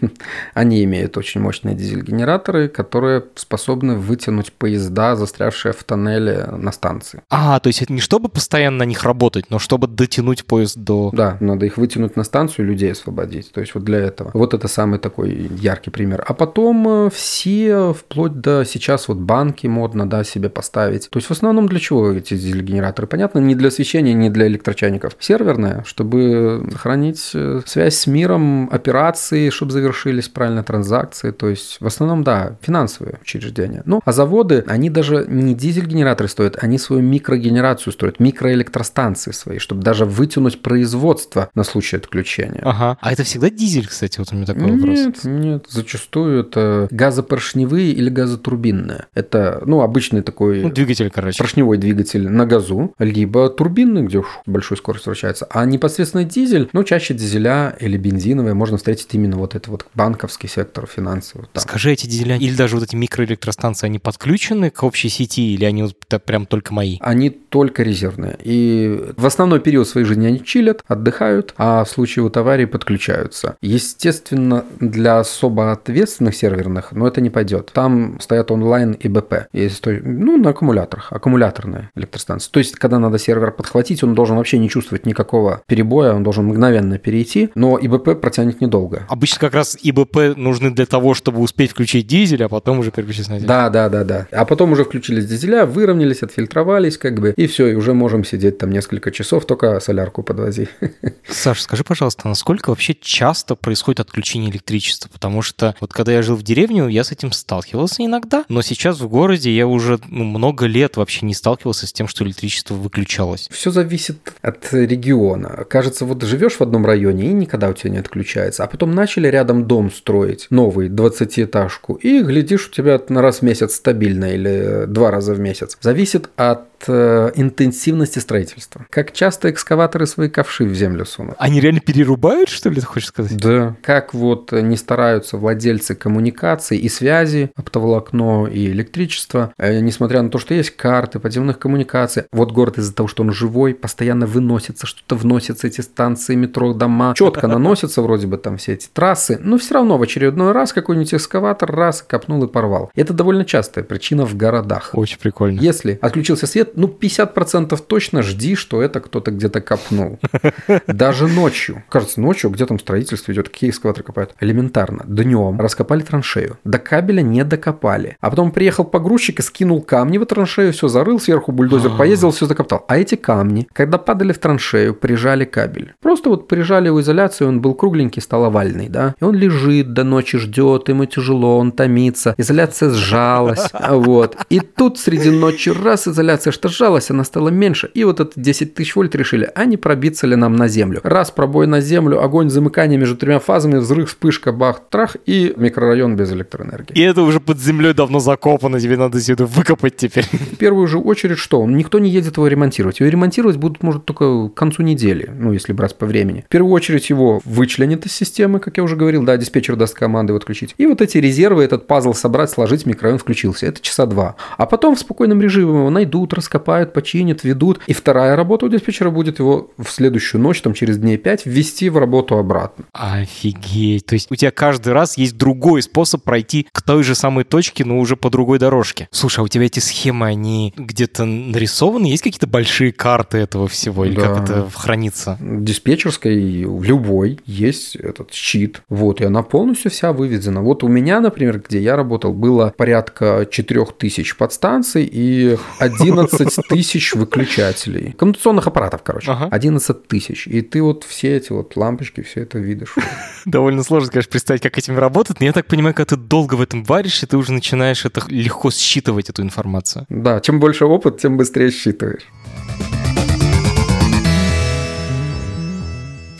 Они 0.54 0.84
имеют 0.84 1.18
очень 1.18 1.40
мощные 1.40 1.74
дизель-генераторы, 1.74 2.68
которые 2.68 3.24
способны 3.34 3.96
вытянуть 3.96 4.52
поезда, 4.52 5.16
застрявшие 5.16 5.72
в 5.72 5.82
тоннеле 5.82 6.46
на 6.52 6.70
станции. 6.72 7.20
А, 7.28 7.58
то 7.58 7.66
есть 7.66 7.82
это 7.82 7.92
не 7.92 8.00
чтобы 8.00 8.28
постоянно 8.28 8.78
на 8.78 8.84
них 8.84 9.02
работать, 9.02 9.46
но 9.50 9.58
чтобы 9.58 9.88
дотянуть 9.88 10.44
поезд 10.44 10.76
до... 10.78 11.10
Да, 11.12 11.36
надо 11.40 11.66
их 11.66 11.76
вытянуть 11.76 12.16
на 12.16 12.22
станцию, 12.22 12.66
людей 12.66 12.92
освободить. 12.92 13.50
То 13.52 13.60
есть 13.60 13.74
вот 13.74 13.82
для 13.82 13.98
этого. 13.98 14.30
Вот 14.34 14.54
это 14.54 14.68
самый 14.68 15.00
такой 15.00 15.50
яркий 15.60 15.90
пример. 15.90 16.24
А 16.26 16.32
потом 16.32 17.06
э, 17.06 17.10
все, 17.10 17.92
вплоть 17.92 18.40
до 18.40 18.64
сейчас 18.64 19.08
вот 19.08 19.18
банки 19.18 19.66
модно, 19.66 20.08
да, 20.08 20.22
себе 20.22 20.48
поставить. 20.48 21.10
То 21.10 21.18
есть 21.18 21.28
в 21.28 21.32
основном 21.32 21.68
для 21.68 21.80
чего 21.80 22.12
эти 22.12 22.34
дизель-генераторы? 22.34 23.08
Понятно, 23.08 23.40
не 23.40 23.56
для 23.56 23.68
освещения, 23.68 24.14
не 24.14 24.30
для 24.30 24.46
электрочайников. 24.46 25.16
Серверная, 25.18 25.82
чтобы 25.84 26.68
хранить 26.76 27.32
э, 27.34 27.62
связь 27.64 27.96
с 27.96 28.06
миром, 28.06 28.68
операции, 28.70 29.50
чтобы 29.50 29.72
завершились 29.72 30.28
правильно 30.28 30.62
транзакции. 30.62 31.30
То 31.30 31.48
есть 31.48 31.78
в 31.80 31.86
основном, 31.86 32.24
да, 32.24 32.56
финансовые 32.60 33.18
учреждения. 33.22 33.82
Ну, 33.86 34.00
а 34.04 34.12
заводы, 34.12 34.64
они 34.66 34.90
даже 34.90 35.24
не 35.28 35.54
дизель-генераторы 35.54 36.28
строят, 36.28 36.58
они 36.60 36.78
свою 36.78 37.02
микрогенерацию 37.02 37.92
строят, 37.92 38.20
микроэлектростанции 38.20 39.32
свои, 39.32 39.58
чтобы 39.58 39.82
даже 39.82 40.04
вытянуть 40.04 40.62
производство 40.62 41.48
на 41.54 41.64
случай 41.64 41.96
отключения. 41.96 42.60
Ага. 42.64 42.98
А 43.00 43.12
это 43.12 43.24
всегда 43.24 43.50
дизель, 43.50 43.86
кстати, 43.86 44.18
вот 44.18 44.32
у 44.32 44.36
меня 44.36 44.46
такой 44.46 44.72
вопрос. 44.72 44.98
Нет, 44.98 45.24
нет, 45.24 45.66
зачастую 45.68 46.40
это 46.40 46.88
газопоршневые 46.90 47.92
или 47.92 48.08
газотурбинные. 48.10 49.06
Это, 49.14 49.62
ну, 49.66 49.80
обычный 49.80 50.22
такой 50.22 50.62
Ну, 50.62 50.70
двигатель, 50.70 51.10
короче. 51.10 51.38
поршневой 51.38 51.78
двигатель 51.78 52.28
на 52.28 52.46
газу, 52.46 52.94
либо 52.98 53.48
турбинный, 53.48 54.02
где 54.02 54.18
уж 54.18 54.26
большой 54.46 54.76
скорость 54.76 55.06
вращается. 55.06 55.46
А 55.50 55.64
непосредственно 55.64 56.24
дизель, 56.24 56.68
ну, 56.72 56.84
чаще 56.84 57.14
дизеля 57.14 57.53
или 57.80 57.96
бензиновые 57.96 58.54
можно 58.54 58.76
встретить 58.76 59.08
именно 59.12 59.36
вот 59.36 59.54
это 59.54 59.70
вот 59.70 59.86
банковский 59.94 60.48
сектор, 60.48 60.86
финансовый. 60.86 61.46
там. 61.52 61.62
Скажи, 61.62 61.92
эти 61.92 62.06
дизеля 62.06 62.36
или 62.36 62.54
даже 62.54 62.76
вот 62.76 62.84
эти 62.84 62.96
микроэлектростанции, 62.96 63.86
они 63.86 63.98
подключены 63.98 64.70
к 64.70 64.82
общей 64.82 65.08
сети 65.08 65.54
или 65.54 65.64
они 65.64 65.82
вот 65.82 65.96
прям 66.24 66.46
только 66.46 66.72
мои? 66.74 66.98
Они 67.00 67.30
только 67.30 67.82
резервные. 67.82 68.36
И 68.42 69.12
в 69.16 69.26
основной 69.26 69.60
период 69.60 69.88
своей 69.88 70.06
жизни 70.06 70.26
они 70.26 70.44
чилят, 70.44 70.82
отдыхают, 70.86 71.54
а 71.56 71.84
в 71.84 71.88
случае 71.88 72.22
вот 72.22 72.36
аварии 72.36 72.64
подключаются. 72.64 73.56
Естественно, 73.60 74.64
для 74.80 75.18
особо 75.18 75.72
ответственных 75.72 76.34
серверных, 76.34 76.92
но 76.92 77.06
это 77.06 77.20
не 77.20 77.30
пойдет. 77.30 77.70
Там 77.72 78.18
стоят 78.20 78.50
онлайн 78.50 78.92
и 78.92 79.08
БП. 79.08 79.46
Ну, 79.52 80.36
на 80.36 80.50
аккумуляторах, 80.50 81.12
аккумуляторные 81.12 81.90
электростанции. 81.94 82.50
То 82.50 82.58
есть, 82.58 82.76
когда 82.76 82.98
надо 82.98 83.18
сервер 83.18 83.52
подхватить, 83.52 84.02
он 84.02 84.14
должен 84.14 84.36
вообще 84.36 84.58
не 84.58 84.68
чувствовать 84.68 85.06
никакого 85.06 85.62
перебоя, 85.66 86.14
он 86.14 86.22
должен 86.22 86.46
мгновенно 86.46 86.98
перейти, 86.98 87.43
но 87.54 87.78
ИБП 87.80 88.20
протянет 88.20 88.60
недолго. 88.60 89.06
Обычно 89.08 89.40
как 89.40 89.54
раз 89.54 89.76
ИБП 89.82 90.36
нужны 90.36 90.70
для 90.70 90.86
того, 90.86 91.14
чтобы 91.14 91.40
успеть 91.40 91.72
включить 91.72 92.06
дизель, 92.06 92.44
а 92.44 92.48
потом 92.48 92.78
уже 92.78 92.90
переключиться 92.90 93.30
на 93.30 93.36
дизель. 93.36 93.48
Да, 93.48 93.70
да, 93.70 93.88
да, 93.88 94.04
да. 94.04 94.26
А 94.30 94.44
потом 94.44 94.72
уже 94.72 94.84
включились 94.84 95.26
дизеля, 95.26 95.66
выровнялись, 95.66 96.22
отфильтровались, 96.22 96.98
как 96.98 97.20
бы, 97.20 97.34
и 97.36 97.46
все, 97.46 97.68
и 97.68 97.74
уже 97.74 97.94
можем 97.94 98.24
сидеть 98.24 98.58
там 98.58 98.70
несколько 98.70 99.10
часов, 99.10 99.46
только 99.46 99.80
солярку 99.80 100.22
подвози. 100.22 100.68
Саша, 101.28 101.62
скажи, 101.62 101.84
пожалуйста, 101.84 102.28
насколько 102.28 102.70
вообще 102.70 102.94
часто 102.94 103.54
происходит 103.54 104.00
отключение 104.00 104.50
электричества? 104.50 105.08
Потому 105.12 105.42
что 105.42 105.74
вот 105.80 105.92
когда 105.92 106.12
я 106.12 106.22
жил 106.22 106.36
в 106.36 106.42
деревне, 106.42 106.86
я 106.90 107.04
с 107.04 107.12
этим 107.12 107.32
сталкивался 107.32 108.04
иногда, 108.04 108.44
но 108.48 108.62
сейчас 108.62 109.00
в 109.00 109.08
городе 109.08 109.54
я 109.54 109.66
уже 109.66 109.98
ну, 110.08 110.24
много 110.24 110.66
лет 110.66 110.96
вообще 110.96 111.26
не 111.26 111.34
сталкивался 111.34 111.86
с 111.86 111.92
тем, 111.92 112.08
что 112.08 112.24
электричество 112.24 112.74
выключалось. 112.74 113.48
Все 113.50 113.70
зависит 113.70 114.32
от 114.42 114.72
региона. 114.72 115.64
Кажется, 115.68 116.04
вот 116.04 116.22
живешь 116.22 116.54
в 116.54 116.60
одном 116.62 116.86
районе 116.86 117.30
и 117.30 117.33
никогда 117.38 117.68
у 117.68 117.72
тебя 117.72 117.90
не 117.90 117.98
отключаются. 117.98 118.64
А 118.64 118.66
потом 118.66 118.94
начали 118.94 119.28
рядом 119.28 119.66
дом 119.66 119.90
строить, 119.90 120.46
новый, 120.50 120.88
20-этажку, 120.88 121.94
и, 121.94 122.22
глядишь, 122.22 122.68
у 122.68 122.70
тебя 122.70 123.00
на 123.08 123.22
раз 123.22 123.38
в 123.38 123.42
месяц 123.42 123.74
стабильно 123.74 124.32
или 124.32 124.84
два 124.86 125.10
раза 125.10 125.34
в 125.34 125.40
месяц. 125.40 125.76
Зависит 125.80 126.30
от 126.36 126.68
э, 126.88 127.32
интенсивности 127.34 128.18
строительства. 128.18 128.86
Как 128.90 129.12
часто 129.12 129.50
экскаваторы 129.50 130.06
свои 130.06 130.28
ковши 130.28 130.64
в 130.64 130.74
землю 130.74 131.04
сунут. 131.04 131.34
Они 131.38 131.60
реально 131.60 131.80
перерубают, 131.80 132.48
что 132.48 132.70
ли, 132.70 132.80
ты 132.80 132.86
хочешь 132.86 133.08
сказать? 133.08 133.36
Да. 133.36 133.76
Как 133.82 134.14
вот 134.14 134.52
не 134.52 134.76
стараются 134.76 135.36
владельцы 135.36 135.94
коммуникаций 135.94 136.78
и 136.78 136.88
связи, 136.88 137.50
оптоволокно 137.56 138.46
и 138.46 138.66
электричество, 138.68 139.52
э, 139.58 139.80
несмотря 139.80 140.22
на 140.22 140.30
то, 140.30 140.38
что 140.38 140.54
есть 140.54 140.70
карты 140.70 141.18
подземных 141.18 141.58
коммуникаций, 141.58 142.24
вот 142.32 142.52
город 142.52 142.78
из-за 142.78 142.94
того, 142.94 143.08
что 143.08 143.22
он 143.22 143.32
живой, 143.32 143.74
постоянно 143.74 144.26
выносится, 144.26 144.86
что-то 144.86 145.16
вносится, 145.16 145.66
эти 145.66 145.80
станции, 145.80 146.34
метро, 146.34 146.72
дома, 146.72 147.13
четко 147.14 147.48
наносятся 147.48 148.02
вроде 148.02 148.26
бы 148.26 148.36
там 148.36 148.56
все 148.56 148.74
эти 148.74 148.88
трассы, 148.92 149.38
но 149.42 149.58
все 149.58 149.74
равно 149.74 149.98
в 149.98 150.02
очередной 150.02 150.52
раз 150.52 150.72
какой-нибудь 150.72 151.14
экскаватор 151.14 151.70
раз 151.70 152.02
копнул 152.02 152.42
и 152.44 152.48
порвал. 152.48 152.90
Это 152.94 153.12
довольно 153.12 153.44
частая 153.44 153.84
причина 153.84 154.26
в 154.26 154.36
городах. 154.36 154.90
Очень 154.92 155.18
прикольно. 155.18 155.60
Если 155.60 155.98
отключился 156.00 156.46
свет, 156.46 156.76
ну 156.76 156.88
50% 156.88 157.80
точно 157.86 158.22
жди, 158.22 158.54
что 158.54 158.82
это 158.82 159.00
кто-то 159.00 159.30
где-то 159.30 159.60
копнул. 159.60 160.18
Даже 160.86 161.26
ночью. 161.28 161.82
Кажется, 161.88 162.20
ночью, 162.20 162.50
где 162.50 162.66
там 162.66 162.78
строительство 162.78 163.32
идет, 163.32 163.48
какие 163.48 163.70
экскаваторы 163.70 164.04
копают? 164.04 164.34
Элементарно. 164.40 165.04
Днем 165.06 165.60
раскопали 165.60 166.02
траншею. 166.02 166.58
До 166.64 166.78
кабеля 166.78 167.22
не 167.22 167.44
докопали. 167.44 168.16
А 168.20 168.30
потом 168.30 168.50
приехал 168.50 168.84
погрузчик 168.84 169.40
и 169.40 169.42
скинул 169.42 169.82
камни 169.82 170.18
в 170.18 170.26
траншею, 170.26 170.72
все 170.72 170.88
зарыл, 170.88 171.20
сверху 171.20 171.52
бульдозер 171.52 171.92
А. 171.94 171.96
поездил, 171.96 172.30
все 172.30 172.46
закоптал. 172.46 172.84
А 172.88 172.98
эти 172.98 173.14
камни, 173.14 173.68
когда 173.72 173.98
падали 173.98 174.32
в 174.32 174.38
траншею, 174.38 174.94
прижали 174.94 175.44
кабель. 175.44 175.94
Просто 176.00 176.30
вот 176.30 176.48
прижали 176.48 176.86
его 176.86 177.00
изоляцию, 177.04 177.48
он 177.48 177.60
был 177.60 177.74
кругленький, 177.74 178.20
стал 178.20 178.44
овальный, 178.44 178.88
да? 178.88 179.14
И 179.20 179.24
он 179.24 179.34
лежит 179.34 179.92
до 179.92 180.04
ночи, 180.04 180.38
ждет, 180.38 180.88
ему 180.88 181.04
тяжело, 181.06 181.58
он 181.58 181.72
томится. 181.72 182.34
Изоляция 182.38 182.90
сжалась, 182.90 183.70
вот. 183.90 184.36
И 184.50 184.60
тут 184.60 184.98
среди 184.98 185.30
ночи 185.30 185.70
раз 185.70 186.08
изоляция 186.08 186.52
что 186.52 186.68
сжалась, 186.68 187.10
она 187.10 187.24
стала 187.24 187.50
меньше. 187.50 187.90
И 187.94 188.04
вот 188.04 188.20
это 188.20 188.32
10 188.34 188.74
тысяч 188.74 188.96
вольт 188.96 189.14
решили, 189.14 189.50
а 189.54 189.64
не 189.64 189.76
пробиться 189.76 190.26
ли 190.26 190.36
нам 190.36 190.56
на 190.56 190.68
землю. 190.68 191.00
Раз 191.02 191.30
пробой 191.30 191.66
на 191.66 191.80
землю, 191.80 192.22
огонь 192.22 192.50
замыкания 192.50 192.98
между 192.98 193.16
тремя 193.16 193.38
фазами, 193.38 193.76
взрыв, 193.76 194.08
вспышка, 194.08 194.52
бах, 194.52 194.82
трах 194.88 195.16
и 195.26 195.52
микрорайон 195.56 196.16
без 196.16 196.32
электроэнергии. 196.32 196.94
И 196.94 197.00
это 197.00 197.22
уже 197.22 197.40
под 197.40 197.60
землей 197.60 197.92
давно 197.92 198.20
закопано, 198.20 198.80
тебе 198.80 198.96
надо 198.96 199.18
это 199.32 199.46
выкопать 199.46 199.96
теперь. 199.96 200.24
В 200.52 200.56
первую 200.56 200.86
же 200.86 200.98
очередь 200.98 201.38
что? 201.38 201.64
Никто 201.66 201.98
не 201.98 202.10
едет 202.10 202.36
его 202.36 202.46
ремонтировать. 202.46 203.00
Его 203.00 203.10
ремонтировать 203.10 203.56
будут, 203.56 203.82
может, 203.82 204.04
только 204.04 204.48
к 204.48 204.54
концу 204.54 204.82
недели, 204.82 205.30
ну, 205.36 205.52
если 205.52 205.72
брать 205.72 205.96
по 205.96 206.06
времени. 206.06 206.44
В 206.46 206.48
первую 206.48 206.72
очередь 206.72 206.93
его 207.10 207.40
вычленят 207.44 208.06
из 208.06 208.12
системы, 208.12 208.60
как 208.60 208.76
я 208.76 208.82
уже 208.82 208.96
говорил, 208.96 209.22
да, 209.22 209.36
диспетчер 209.36 209.76
даст 209.76 209.94
команды 209.94 210.30
его 210.30 210.38
отключить. 210.38 210.74
И 210.78 210.86
вот 210.86 211.00
эти 211.00 211.18
резервы, 211.18 211.64
этот 211.64 211.86
пазл 211.86 212.14
собрать, 212.14 212.50
сложить, 212.50 212.86
микрорайон 212.86 213.18
включился. 213.18 213.66
Это 213.66 213.80
часа 213.80 214.06
два. 214.06 214.36
А 214.56 214.66
потом 214.66 214.96
в 214.96 214.98
спокойном 214.98 215.40
режиме 215.40 215.70
его 215.78 215.90
найдут, 215.90 216.32
раскопают, 216.34 216.92
починят, 216.92 217.44
ведут. 217.44 217.80
И 217.86 217.92
вторая 217.92 218.36
работа 218.36 218.66
у 218.66 218.68
диспетчера 218.68 219.10
будет 219.10 219.38
его 219.38 219.70
в 219.78 219.88
следующую 219.90 220.40
ночь, 220.40 220.60
там 220.60 220.74
через 220.74 220.98
дней 220.98 221.16
пять, 221.16 221.46
ввести 221.46 221.88
в 221.88 221.98
работу 221.98 222.36
обратно. 222.38 222.84
Офигеть. 222.92 224.06
То 224.06 224.14
есть 224.14 224.30
у 224.30 224.36
тебя 224.36 224.50
каждый 224.50 224.92
раз 224.92 225.18
есть 225.18 225.36
другой 225.36 225.82
способ 225.82 226.22
пройти 226.22 226.66
к 226.72 226.82
той 226.82 227.02
же 227.02 227.14
самой 227.14 227.44
точке, 227.44 227.84
но 227.84 227.98
уже 227.98 228.16
по 228.16 228.30
другой 228.30 228.58
дорожке. 228.58 229.08
Слушай, 229.10 229.40
а 229.40 229.42
у 229.42 229.48
тебя 229.48 229.66
эти 229.66 229.80
схемы, 229.80 230.26
они 230.26 230.72
где-то 230.76 231.24
нарисованы? 231.24 232.06
Есть 232.06 232.22
какие-то 232.22 232.46
большие 232.46 232.92
карты 232.92 233.38
этого 233.38 233.68
всего? 233.68 234.04
Или 234.04 234.16
Да. 234.16 234.22
как 234.22 234.44
это 234.44 234.70
хранится? 234.74 235.38
диспетчерской 235.40 236.64
в 236.64 236.83
любой 236.84 237.40
есть 237.46 237.96
этот 237.96 238.32
щит. 238.32 238.82
Вот, 238.88 239.20
и 239.20 239.24
она 239.24 239.42
полностью 239.42 239.90
вся 239.90 240.12
выведена. 240.12 240.62
Вот 240.62 240.84
у 240.84 240.88
меня, 240.88 241.20
например, 241.20 241.60
где 241.60 241.80
я 241.80 241.96
работал, 241.96 242.32
было 242.32 242.72
порядка 242.76 243.46
4000 243.50 244.36
подстанций 244.36 245.08
и 245.10 245.56
11 245.78 246.60
тысяч 246.68 247.14
выключателей. 247.14 248.12
Коммутационных 248.12 248.66
аппаратов, 248.66 249.02
короче. 249.02 249.30
Ага. 249.30 249.48
11 249.50 250.06
тысяч. 250.06 250.46
И 250.46 250.60
ты 250.62 250.82
вот 250.82 251.04
все 251.04 251.36
эти 251.36 251.52
вот 251.52 251.76
лампочки, 251.76 252.22
все 252.22 252.42
это 252.42 252.58
видишь. 252.58 252.94
Довольно 253.44 253.82
сложно, 253.82 254.10
конечно, 254.10 254.30
представить, 254.30 254.62
как 254.62 254.78
этим 254.78 254.98
работать, 254.98 255.40
но 255.40 255.46
я 255.46 255.52
так 255.52 255.66
понимаю, 255.66 255.94
когда 255.94 256.16
ты 256.16 256.20
долго 256.20 256.54
в 256.54 256.62
этом 256.62 256.84
варишься, 256.84 257.26
ты 257.26 257.36
уже 257.36 257.52
начинаешь 257.52 258.04
это 258.04 258.22
легко 258.28 258.70
считывать, 258.70 259.30
эту 259.30 259.42
информацию. 259.42 260.06
Да, 260.08 260.40
чем 260.40 260.60
больше 260.60 260.84
опыт, 260.84 261.18
тем 261.18 261.36
быстрее 261.36 261.70
считываешь. 261.70 262.22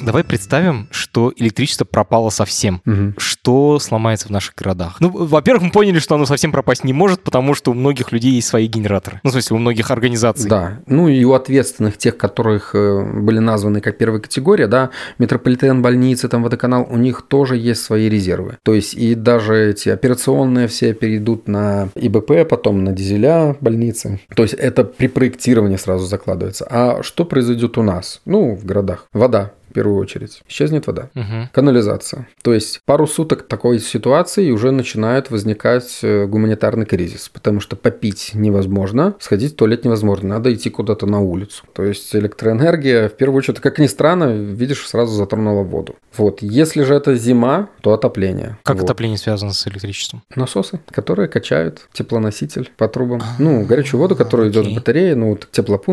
Давай 0.04 0.22
представим, 0.22 0.86
что 0.90 1.32
электричество 1.36 1.86
пропало 1.86 2.28
совсем. 2.28 2.82
Мгм. 2.84 3.14
Что 3.16 3.78
сломается 3.78 4.28
в 4.28 4.30
наших 4.30 4.54
городах? 4.54 4.96
Ну, 5.00 5.08
во-первых, 5.08 5.64
мы 5.64 5.70
поняли, 5.70 5.98
что 5.98 6.14
оно 6.14 6.26
совсем 6.26 6.52
пропасть 6.52 6.84
не 6.84 6.92
может, 6.92 7.22
потому 7.22 7.54
что 7.54 7.70
у 7.70 7.74
многих 7.74 8.12
людей 8.12 8.32
есть 8.32 8.48
свои 8.48 8.66
генераторы. 8.66 9.20
Ну, 9.22 9.30
в 9.30 9.32
смысле, 9.32 9.56
у 9.56 9.60
многих 9.60 9.90
организаций. 9.90 10.48
Да, 10.48 10.80
ну 10.86 11.08
и 11.08 11.24
у 11.24 11.32
ответственных 11.32 11.96
тех, 11.96 12.18
которых 12.18 12.74
э, 12.74 13.02
были 13.14 13.38
названы 13.38 13.80
как 13.80 13.96
первая 13.96 14.20
категория, 14.20 14.66
да, 14.66 14.90
метрополитен, 15.18 15.80
больницы, 15.80 16.28
там 16.28 16.42
водоканал, 16.42 16.86
у 16.88 16.98
них 16.98 17.22
тоже 17.22 17.56
есть 17.56 17.82
свои 17.82 18.08
резервы. 18.08 18.58
То 18.62 18.74
есть 18.74 18.94
и 18.94 19.14
даже 19.14 19.70
эти 19.70 19.88
операционные 19.88 20.68
все 20.68 20.92
перейдут 20.92 21.48
на 21.48 21.88
ИБП, 21.94 22.46
потом 22.48 22.84
на 22.84 22.92
дизеля 22.92 23.56
больницы. 23.60 24.20
То 24.36 24.42
есть 24.42 24.54
это 24.54 24.84
при 24.84 25.06
проектировании 25.06 25.76
сразу 25.76 26.04
закладывается. 26.04 26.66
А 26.68 27.02
что 27.02 27.24
произойдет 27.24 27.78
у 27.78 27.82
нас? 27.82 28.20
Ну, 28.26 28.54
в 28.54 28.66
городах. 28.66 29.06
Вода 29.12 29.52
в 29.74 29.76
первую 29.76 29.98
очередь. 29.98 30.40
Исчезнет 30.48 30.86
вода. 30.86 31.10
Мгм. 31.14 31.48
Канализация. 31.52 32.28
То 32.42 32.54
есть 32.54 32.80
пару 32.86 33.08
суток 33.08 33.48
такой 33.48 33.80
ситуации 33.80 34.52
уже 34.52 34.70
начинает 34.70 35.32
возникать 35.32 35.98
э, 36.02 36.26
гуманитарный 36.26 36.86
кризис, 36.86 37.28
потому 37.28 37.58
что 37.58 37.74
попить 37.74 38.30
невозможно, 38.34 39.14
сходить 39.18 39.54
в 39.54 39.56
туалет 39.56 39.84
невозможно, 39.84 40.28
надо 40.28 40.54
идти 40.54 40.70
куда-то 40.70 41.06
на 41.06 41.20
улицу. 41.20 41.64
То 41.72 41.82
есть 41.82 42.14
электроэнергия, 42.14 43.08
в 43.08 43.14
первую 43.14 43.38
очередь, 43.38 43.58
как 43.58 43.80
ни 43.80 43.88
странно, 43.88 44.32
видишь, 44.32 44.86
сразу 44.86 45.12
затронула 45.12 45.64
воду. 45.64 45.96
Вот. 46.16 46.40
Если 46.42 46.84
же 46.84 46.94
это 46.94 47.16
зима, 47.16 47.68
то 47.80 47.92
отопление. 47.92 48.58
Как 48.62 48.76
Вот. 48.76 48.84
отопление 48.84 49.18
связано 49.18 49.52
с 49.52 49.66
электричеством? 49.66 50.22
Насосы, 50.36 50.78
которые 50.92 51.26
качают 51.26 51.88
теплоноситель 51.92 52.70
по 52.76 52.86
трубам. 52.86 53.20
Ну, 53.40 53.64
горячую 53.64 54.00
воду, 54.00 54.14
которая 54.14 54.50
идет 54.50 54.66
А, 54.66 54.70
в 54.70 54.74
батарее, 54.74 55.16
ну, 55.16 55.36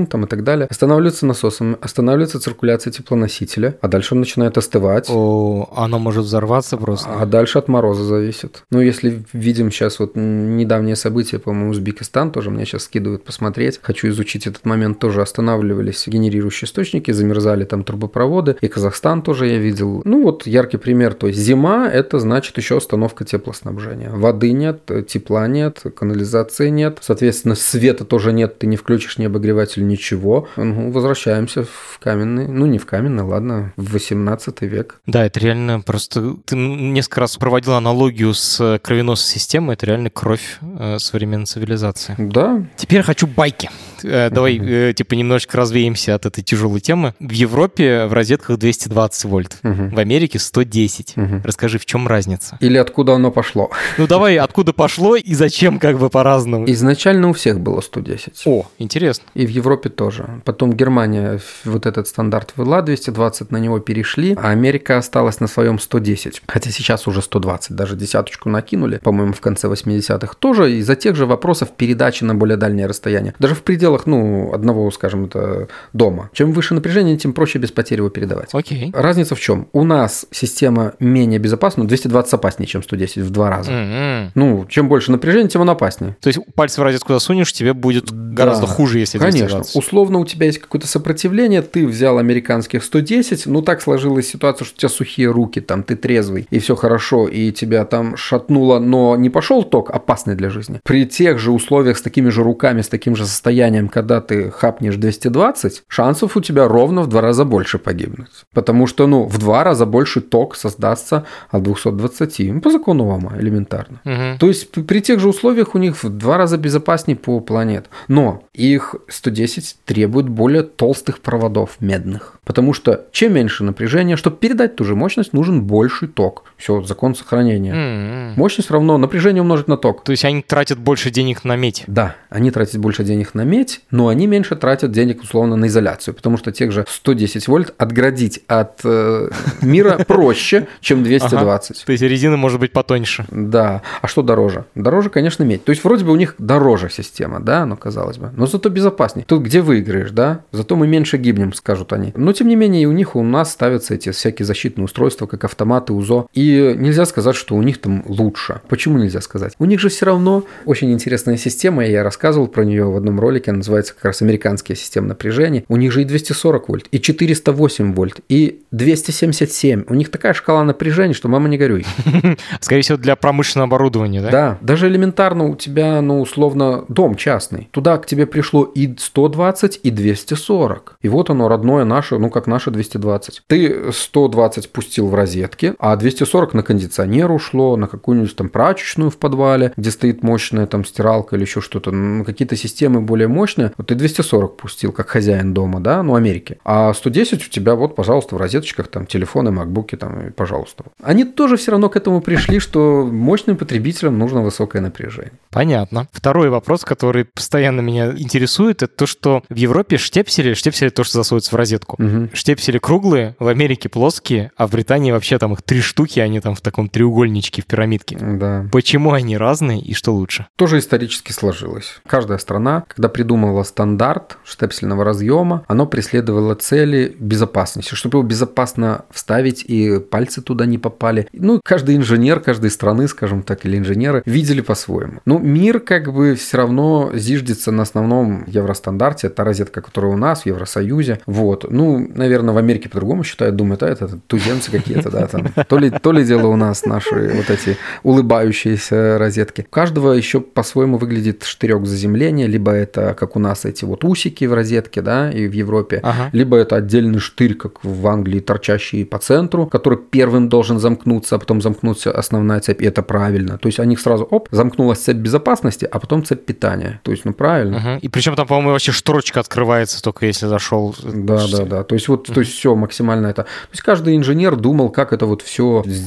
там 0.06 0.26
и 0.26 0.28
так 0.28 0.44
далее. 0.44 0.68
Останавливается 0.70 1.26
насосом, 1.26 1.78
останавливается 1.82 2.40
циркуляция 2.40 2.92
теплоносителя, 2.92 3.71
а 3.82 3.88
дальше 3.88 4.16
он 4.16 4.20
начинает 4.20 4.58
остывать. 4.58 5.08
О, 5.10 5.70
оно 5.76 6.00
может 6.00 6.26
взорваться 6.26 6.78
просто. 6.78 7.10
А 7.10 7.26
дальше 7.26 7.60
от 7.60 7.68
мороза 7.68 8.04
зависит. 8.04 8.64
Ну, 8.72 8.82
если 8.82 9.24
видим 9.34 9.72
сейчас 9.72 10.00
вот 10.00 10.16
недавние 10.16 10.96
события, 10.96 11.40
по-моему, 11.40 11.72
Узбекистан 11.72 12.32
тоже 12.32 12.50
мне 12.50 12.66
сейчас 12.66 12.84
скидывают 12.84 13.24
посмотреть. 13.24 13.80
Хочу 13.82 14.10
изучить 14.10 14.48
этот 14.48 14.66
момент. 14.66 15.00
Тоже 15.00 15.22
останавливались 15.22 16.08
генерирующие 16.08 16.68
источники, 16.68 17.12
замерзали 17.12 17.64
там 17.64 17.84
трубопроводы. 17.84 18.58
И 18.62 18.68
Казахстан 18.68 19.22
тоже 19.22 19.48
я 19.48 19.58
видел. 19.58 20.02
Ну, 20.06 20.24
вот 20.24 20.48
яркий 20.48 20.78
пример. 20.78 21.14
То 21.14 21.28
есть 21.28 21.40
зима– 21.40 21.90
это 21.94 22.20
значит 22.20 22.58
еще 22.58 22.78
остановка 22.78 23.26
теплоснабжения. 23.26 24.10
Воды 24.10 24.52
нет, 24.52 24.90
тепла 25.08 25.48
нет, 25.48 25.84
канализации 25.96 26.70
нет. 26.70 27.00
Соответственно, 27.02 27.56
света 27.56 28.06
тоже 28.06 28.34
нет. 28.34 28.60
Ты 28.60 28.68
не 28.68 28.78
включишь 28.78 29.18
ни 29.18 29.26
обогреватель, 29.26 29.86
ничего. 29.86 30.48
Ну, 30.56 30.92
возвращаемся 30.92 31.64
в 31.64 32.00
каменный. 32.02 32.48
Ну, 32.48 32.66
не 32.66 32.78
в 32.78 32.86
каменный, 32.86 33.24
ладно, 33.24 33.61
в 33.76 33.94
18 33.94 34.62
век. 34.62 35.00
Да, 35.06 35.26
это 35.26 35.40
реально 35.40 35.80
просто... 35.82 36.36
Ты 36.46 36.56
несколько 36.56 37.22
раз 37.22 37.38
проводил 37.38 37.74
аналогию 37.74 38.34
с 38.34 38.80
кровеносной 38.84 39.32
системой, 39.40 39.74
это 39.76 39.86
реально 39.86 40.10
кровь 40.10 40.58
э, 40.62 40.98
современной 41.00 41.46
цивилизации. 41.46 42.16
Да, 42.18 42.64
Теперь 42.78 43.02
хочу 43.02 43.28
байки. 43.28 43.70
Э, 44.04 44.30
Давай, 44.30 44.58
э, 44.58 44.94
типа, 44.94 45.14
немножечко 45.14 45.58
развеемся 45.58 46.16
от 46.16 46.26
этой 46.26 46.44
тяжелой 46.44 46.80
темы. 46.80 47.14
В 47.20 47.32
Европе 47.32 48.06
в 48.06 48.14
розетках 48.14 48.58
220 48.58 49.26
вольт, 49.26 49.58
Мгм. 49.64 49.90
в 49.96 50.00
Америке 50.00 50.40
110. 50.40 51.14
Мгм. 51.18 51.42
Расскажи, 51.44 51.78
в 51.80 51.86
чем 51.86 52.08
разница? 52.08 52.58
Или 52.60 52.78
откуда 52.78 53.14
оно 53.14 53.32
пошло? 53.32 53.70
Ну 53.98 54.08
давай, 54.08 54.38
откуда 54.38 54.74
пошло 54.74 55.16
и 55.16 55.34
зачем 55.34 55.80
как 55.80 56.00
бы 56.00 56.10
по-разному? 56.10 56.70
Изначально 56.72 57.30
у 57.30 57.34
всех 57.34 57.60
было 57.60 57.82
110. 57.82 58.42
О, 58.46 58.66
интересно. 58.80 59.26
И 59.34 59.46
в 59.46 59.50
Европе 59.50 59.90
тоже. 59.90 60.42
Потом 60.46 60.74
Германия 60.74 61.40
вот 61.66 61.86
этот 61.86 62.08
стандарт 62.08 62.54
ввела, 62.58 62.82
220 62.82 63.51
на 63.52 63.58
него 63.58 63.80
перешли, 63.80 64.36
а 64.42 64.50
Америка 64.50 64.98
осталась 64.98 65.40
на 65.40 65.48
своем 65.48 65.80
110. 65.80 66.44
Хотя 66.48 66.72
сейчас 66.72 67.08
уже 67.08 67.22
120, 67.22 67.76
даже 67.76 67.96
десяточку 67.96 68.50
накинули, 68.50 68.98
по-моему, 68.98 69.34
в 69.34 69.42
конце 69.42 69.68
80-х. 69.68 70.36
Тоже 70.40 70.72
из-за 70.78 70.96
тех 70.96 71.16
же 71.16 71.26
вопросов 71.26 71.70
передачи 71.76 72.24
на 72.24 72.36
более 72.36 72.58
дальнее 72.58 72.88
расстояние. 72.88 73.34
Даже 73.40 73.56
в 73.56 73.64
пределах, 73.64 74.06
ну, 74.06 74.54
одного, 74.54 74.90
скажем, 74.92 75.26
это 75.26 75.68
дома. 75.94 76.30
Чем 76.34 76.52
выше 76.52 76.74
напряжение, 76.74 77.18
тем 77.18 77.34
проще 77.34 77.60
без 77.60 77.72
потерь 77.72 78.00
его 78.00 78.10
передавать. 78.10 78.50
Окей. 78.54 78.92
Разница 78.94 79.36
в 79.36 79.40
чем? 79.40 79.68
У 79.74 79.84
нас 79.84 80.26
система 80.32 80.94
менее 81.00 81.40
безопасна, 81.40 81.84
но 81.84 81.90
220 81.90 82.34
опаснее, 82.34 82.68
чем 82.68 82.84
110 82.84 83.18
в 83.18 83.30
два 83.30 83.50
раза. 83.50 83.72
М-м. 83.72 84.32
Ну, 84.36 84.66
чем 84.70 84.88
больше 84.88 85.12
напряжения, 85.12 85.50
тем 85.50 85.62
он 85.62 85.70
опаснее. 85.70 86.18
То 86.22 86.28
есть 86.28 86.40
пальцы 86.56 86.82
в 86.82 86.84
розетку 86.84 87.14
засунешь, 87.14 87.52
тебе 87.54 87.74
будет 87.74 88.12
гораздо 88.12 88.68
Да, 88.68 88.74
хуже, 88.74 89.00
если 89.00 89.18
Конечно. 89.18 89.48
220. 89.48 89.76
Условно 89.76 90.20
у 90.20 90.26
тебя 90.26 90.46
есть 90.46 90.60
какое-то 90.60 90.88
сопротивление, 90.88 91.62
ты 91.62 91.88
взял 91.88 92.18
американских 92.18 92.84
110, 92.84 93.41
110, 93.42 93.48
ну 93.48 93.62
так 93.62 93.82
сложилась 93.82 94.28
ситуация, 94.28 94.66
что 94.66 94.76
у 94.76 94.80
тебя 94.80 94.90
сухие 94.90 95.32
руки, 95.32 95.62
там 95.62 95.84
ты 95.84 95.96
трезвый, 95.96 96.48
и 96.50 96.60
все 96.60 96.76
хорошо, 96.76 97.28
и 97.28 97.52
тебя 97.52 97.86
там 97.86 98.16
шатнуло, 98.18 98.80
но 98.80 99.16
не 99.16 99.30
пошел 99.30 99.64
ток, 99.64 99.90
опасный 99.90 100.36
для 100.36 100.50
жизни. 100.50 100.80
При 100.84 101.06
тех 101.06 101.40
же 101.40 101.52
условиях, 101.52 101.98
с 101.98 102.02
такими 102.02 102.30
же 102.30 102.44
руками, 102.44 102.82
с 102.82 102.88
таким 102.88 103.16
же 103.16 103.26
состоянием, 103.26 103.90
когда 103.90 104.22
ты 104.22 104.52
хапнешь 104.52 104.96
220, 104.96 105.84
шансов 105.88 106.38
у 106.38 106.42
тебя 106.42 106.68
ровно 106.68 107.02
в 107.02 107.08
два 107.08 107.22
раза 107.22 107.46
больше 107.46 107.78
погибнуть. 107.78 108.30
Потому 108.54 108.88
что, 108.88 109.08
ну, 109.08 109.24
в 109.26 109.38
два 109.38 109.64
раза 109.64 109.86
больше 109.86 110.22
ток 110.22 110.56
создастся 110.56 111.26
от 111.50 111.64
220. 111.64 112.54
Ну, 112.54 112.62
по 112.62 112.72
закону 112.72 113.10
Ома, 113.10 113.34
элементарно. 113.40 114.00
Мгм. 114.04 114.38
То 114.40 114.48
есть 114.48 114.72
при 114.72 115.02
тех 115.02 115.20
же 115.20 115.28
условиях 115.28 115.76
у 115.76 115.78
них 115.78 116.04
в 116.04 116.10
два 116.10 116.38
раза 116.38 116.58
безопаснее 116.58 117.18
по 117.18 117.40
планете. 117.40 117.86
Но 118.08 118.44
их 118.54 118.96
110 119.08 119.78
требует 119.86 120.30
более 120.30 120.64
толстых 120.64 121.20
проводов 121.20 121.78
медных. 121.80 122.40
Потому 122.44 122.74
что 122.74 123.06
чем 123.22 123.34
меньше 123.34 123.64
напряжения, 123.64 124.16
чтобы 124.16 124.38
передать 124.38 124.76
ту 124.76 124.84
же 124.84 124.96
мощность, 124.96 125.32
нужен 125.32 125.62
больший 125.62 126.08
ток. 126.08 126.51
Все, 126.62 126.84
закон 126.84 127.16
сохранения. 127.16 127.72
М-м. 127.72 128.34
Мощность 128.36 128.70
равно 128.70 129.00
напряжение 129.00 129.42
умножить 129.42 129.68
на 129.68 129.78
ток. 129.78 130.04
То 130.04 130.12
есть 130.12 130.24
они 130.26 130.44
тратят 130.44 130.78
больше 130.78 131.10
денег 131.10 131.44
на 131.44 131.56
медь. 131.56 131.84
Да, 131.88 132.16
они 132.30 132.52
тратят 132.52 132.80
больше 132.80 133.04
денег 133.04 133.34
на 133.34 133.42
медь, 133.42 133.82
но 133.90 134.10
они 134.10 134.28
меньше 134.28 134.56
тратят 134.56 134.92
денег 134.92 135.24
условно 135.24 135.56
на 135.56 135.66
изоляцию, 135.66 136.14
потому 136.14 136.38
что 136.38 136.52
тех 136.52 136.72
же 136.72 136.86
110 136.88 137.48
вольт 137.48 137.74
отградить 137.80 138.42
от 138.46 138.82
э, 138.84 139.30
мира 139.64 139.98
проще, 140.08 140.68
чем 140.82 141.04
220. 141.04 141.84
То 141.84 141.92
есть 141.92 142.04
резина 142.04 142.38
может 142.38 142.60
быть 142.60 142.74
потоньше. 142.74 143.26
Да. 143.32 143.82
А 144.04 144.08
что 144.08 144.22
дороже? 144.22 144.66
Дороже, 144.76 145.10
конечно, 145.10 145.44
медь. 145.44 145.64
То 145.64 145.72
есть 145.72 145.84
вроде 145.84 146.06
бы 146.06 146.12
у 146.12 146.16
них 146.16 146.36
дороже 146.38 146.92
система, 146.92 147.40
да, 147.40 147.66
ну 147.66 147.76
казалось 147.76 148.18
бы. 148.20 148.30
Но 148.38 148.46
зато 148.46 148.70
безопаснее. 148.70 149.26
Тут 149.28 149.42
где 149.42 149.62
выиграешь, 149.62 150.12
да? 150.12 150.42
Зато 150.52 150.76
мы 150.76 150.86
меньше 150.86 151.18
гибнем, 151.18 151.54
скажут 151.54 151.92
они. 151.92 152.14
Но 152.16 152.34
тем 152.34 152.48
не 152.50 152.56
менее 152.56 152.84
и 152.84 152.86
у 152.86 152.92
них, 152.92 153.16
у 153.16 153.24
нас 153.24 153.52
ставятся 153.52 153.96
эти 153.96 154.12
всякие 154.12 154.46
защитные 154.46 154.86
устройства, 154.86 155.26
как 155.26 155.44
автоматы, 155.44 155.94
УЗО. 155.94 156.28
И 156.34 156.51
нельзя 156.52 157.06
сказать, 157.06 157.36
что 157.36 157.56
у 157.56 157.62
них 157.62 157.80
там 157.80 158.04
лучше. 158.08 158.62
Почему 158.68 158.98
нельзя 158.98 159.22
сказать? 159.22 159.54
У 159.60 159.66
них 159.66 159.80
же 159.80 159.90
все 159.90 160.06
равно 160.06 160.44
очень 160.66 160.92
интересная 160.92 161.38
система, 161.38 161.86
я 161.86 162.04
рассказывал 162.04 162.48
про 162.48 162.64
нее 162.64 162.86
в 162.86 162.96
одном 162.96 163.20
ролике, 163.20 163.52
она 163.52 163.58
называется 163.58 163.94
как 163.94 164.06
раз 164.06 164.22
американские 164.22 164.76
системы 164.76 165.08
напряжения. 165.08 165.64
У 165.68 165.78
них 165.78 165.92
же 165.92 166.02
и 166.02 166.06
240 166.06 166.70
вольт, 166.70 166.88
и 166.92 167.00
408 167.00 167.94
вольт, 167.94 168.20
и 168.30 168.62
277. 168.72 169.86
У 169.88 169.94
них 169.94 170.10
такая 170.10 170.34
шкала 170.34 170.64
напряжения, 170.64 171.14
что 171.14 171.28
мама 171.28 171.50
не 171.50 171.58
горюй. 171.58 171.86
Скорее 172.60 172.82
всего, 172.82 172.98
для 172.98 173.16
промышленного 173.16 173.68
оборудования, 173.68 174.22
да? 174.22 174.30
Да, 174.30 174.58
даже 174.62 174.88
элементарно 174.88 175.46
у 175.46 175.56
тебя, 175.56 176.02
ну, 176.02 176.22
условно, 176.22 176.86
дом 176.88 177.16
частный. 177.16 177.70
Туда 177.72 177.98
к 177.98 178.06
тебе 178.06 178.26
пришло 178.26 178.64
и 178.64 178.96
120, 178.98 179.80
и 179.84 179.92
240. 179.92 180.98
И 181.02 181.10
вот 181.10 181.30
оно, 181.30 181.48
родное 181.48 181.86
наше, 181.86 182.18
ну, 182.18 182.30
как 182.30 182.48
наше 182.48 182.72
220. 182.72 183.44
Ты 183.48 183.92
120 183.92 184.70
пустил 184.72 185.08
в 185.08 185.16
розетки, 185.16 185.74
а 185.80 185.96
240 185.96 186.41
на 186.54 186.64
кондиционер 186.64 187.32
ушло, 187.32 187.76
на 187.78 187.88
какую-нибудь 187.88 188.36
там 188.36 188.50
прачечную 188.50 189.10
в 189.10 189.18
подвале, 189.18 189.74
где 189.78 189.92
стоит 189.92 190.24
мощная 190.24 190.68
там 190.68 190.86
стиралка 190.86 191.36
или 191.36 191.44
еще 191.44 191.62
что-то, 191.62 191.92
ну, 191.92 192.24
какие-то 192.24 192.56
системы 192.56 193.02
более 193.02 193.28
мощные. 193.28 193.72
Вот 193.78 193.88
ты 193.88 193.96
240 193.96 194.58
пустил, 194.58 194.92
как 194.92 195.10
хозяин 195.10 195.54
дома, 195.54 195.80
да, 195.80 196.04
ну, 196.04 196.16
Америки. 196.16 196.58
А 196.64 196.94
110 196.94 197.46
у 197.46 197.50
тебя 197.50 197.76
вот, 197.76 197.96
пожалуйста, 197.96 198.36
в 198.36 198.38
розеточках 198.38 198.88
там 198.88 199.06
телефоны, 199.06 199.52
макбуки 199.52 199.96
там, 199.96 200.28
и 200.28 200.32
пожалуйста. 200.32 200.86
Они 201.02 201.24
тоже 201.24 201.58
все 201.58 201.72
равно 201.72 201.90
к 201.90 201.96
этому 201.96 202.22
пришли, 202.22 202.60
что 202.60 203.06
мощным 203.06 203.58
потребителям 203.58 204.18
нужно 204.18 204.42
высокое 204.42 204.82
напряжение. 204.82 205.34
Понятно. 205.52 206.08
Второй 206.12 206.50
вопрос, 206.50 206.84
который 206.84 207.26
постоянно 207.26 207.82
меня 207.82 208.12
интересует, 208.18 208.84
это 208.84 208.94
то, 208.94 209.06
что 209.06 209.44
в 209.50 209.56
Европе 209.56 209.98
штепсели, 209.98 210.54
штепсели 210.54 210.90
то, 210.90 211.04
что 211.04 211.18
засовывается 211.18 211.52
в 211.52 211.56
розетку. 211.56 211.96
Мгм. 212.00 212.30
Штепсели 212.34 212.78
круглые, 212.78 213.36
в 213.40 213.48
Америке 213.48 213.90
плоские, 213.90 214.52
а 214.56 214.68
в 214.68 214.72
Британии 214.72 215.12
вообще 215.12 215.38
там 215.38 215.54
их 215.54 215.62
три 215.62 215.82
штуки, 215.82 216.20
они 216.20 216.31
там 216.40 216.56
в 216.56 216.62
таком 216.62 216.90
треугольничке, 216.90 217.62
в 217.62 217.66
пирамидке. 217.66 218.18
Да. 218.20 218.66
Почему 218.72 219.12
они 219.14 219.38
разные 219.38 219.82
и 219.82 219.94
что 219.94 220.14
лучше? 220.14 220.48
Тоже 220.56 220.80
исторически 220.80 221.32
сложилось. 221.32 222.00
Каждая 222.08 222.38
страна, 222.38 222.86
когда 222.88 223.10
придумывала 223.10 223.64
стандарт 223.64 224.38
штепсельного 224.44 225.04
разъема, 225.04 225.66
оно 225.68 225.86
преследовало 225.86 226.56
цели 226.56 227.16
безопасности, 227.20 227.96
чтобы 227.96 228.20
его 228.20 228.28
безопасно 228.28 229.06
вставить 229.12 229.64
и 229.64 230.00
пальцы 230.00 230.42
туда 230.42 230.66
не 230.66 230.78
попали. 230.78 231.28
Ну, 231.34 231.60
каждый 231.64 231.96
инженер 231.96 232.40
каждой 232.40 232.70
страны, 232.70 233.08
скажем 233.08 233.44
так, 233.44 233.66
или 233.66 233.78
инженеры 233.78 234.24
видели 234.26 234.62
по-своему. 234.62 235.20
Но 235.26 235.38
мир 235.38 235.80
как 235.80 236.14
бы 236.14 236.36
все 236.36 236.58
равно 236.58 237.12
зиждется 237.14 237.72
на 237.72 237.84
основном 237.84 238.44
евростандарте. 238.48 239.28
Это 239.28 239.44
розетка, 239.44 239.82
которая 239.82 240.12
у 240.12 240.18
нас 240.18 240.44
в 240.44 240.46
Евросоюзе. 240.46 241.22
Вот. 241.26 241.70
Ну, 241.70 242.10
наверное, 242.14 242.54
в 242.54 242.58
Америке 242.58 242.90
по-другому 242.90 243.24
считают, 243.24 243.56
думают, 243.56 243.84
а 243.84 243.88
это 243.88 244.20
туземцы 244.28 244.72
какие-то, 244.72 245.10
да, 245.10 245.28
там. 245.28 245.48
То 245.68 245.78
ли, 245.78 245.90
то 245.90 246.12
ли 246.12 246.21
дело 246.24 246.48
у 246.48 246.56
нас 246.56 246.86
наши 246.86 247.32
вот 247.36 247.50
эти 247.50 247.78
улыбающиеся 248.04 249.18
розетки. 249.18 249.66
У 249.68 249.74
каждого 249.74 250.14
еще 250.14 250.42
по-своему 250.42 250.98
выглядит 250.98 251.44
штырек 251.44 251.86
заземления, 251.86 252.48
либо 252.48 252.72
это, 252.72 253.14
как 253.14 253.36
у 253.36 253.40
нас, 253.40 253.66
эти 253.66 253.86
вот 253.86 254.04
усики 254.04 254.46
в 254.46 254.54
розетке, 254.54 255.02
да, 255.02 255.32
и 255.32 255.48
в 255.48 255.54
Европе, 255.54 256.00
Ага. 256.04 256.30
либо 256.32 256.58
это 256.58 256.76
отдельный 256.78 257.20
штырь, 257.20 257.56
как 257.56 257.84
в 257.84 258.08
Англии, 258.08 258.40
торчащий 258.40 259.06
по 259.06 259.18
центру, 259.20 259.68
который 259.68 259.98
первым 259.98 260.50
должен 260.50 260.80
замкнуться, 260.80 261.36
а 261.36 261.40
потом 261.40 261.62
замкнуться 261.62 262.12
основная 262.12 262.60
цепь, 262.60 262.82
и 262.82 262.86
это 262.86 263.02
правильно. 263.02 263.58
То 263.58 263.68
есть 263.68 263.80
у 263.80 263.84
них 263.84 264.00
сразу, 264.00 264.24
оп, 264.24 264.48
замкнулась 264.52 265.00
цепь 265.00 265.18
безопасности, 265.18 265.88
а 265.90 266.00
потом 266.00 266.24
цепь 266.24 266.46
питания. 266.46 267.00
То 267.04 267.12
есть, 267.12 267.26
ну, 267.26 267.34
правильно. 267.34 267.80
Мгм. 267.80 267.98
И 267.98 268.08
причем 268.08 268.36
там, 268.36 268.48
по-моему, 268.48 268.72
вообще 268.72 268.92
шторочка 268.92 269.40
открывается 269.40 270.02
только 270.02 270.26
если 270.26 270.48
зашел. 270.48 270.96
Да, 271.04 271.48
да, 271.52 271.66
да. 271.66 271.84
То 271.84 271.96
есть 271.96 272.08
вот, 272.08 272.28
то 272.28 272.40
есть 272.40 272.54
все 272.54 272.76
максимально 272.76 273.28
это. 273.28 273.44
То 273.44 273.72
есть 273.72 273.82
каждый 273.82 274.16
инженер 274.16 274.56
думал, 274.56 274.90
как 274.90 275.14
это 275.14 275.26
вот 275.26 275.42
все 275.42 275.84
сделать 275.86 276.01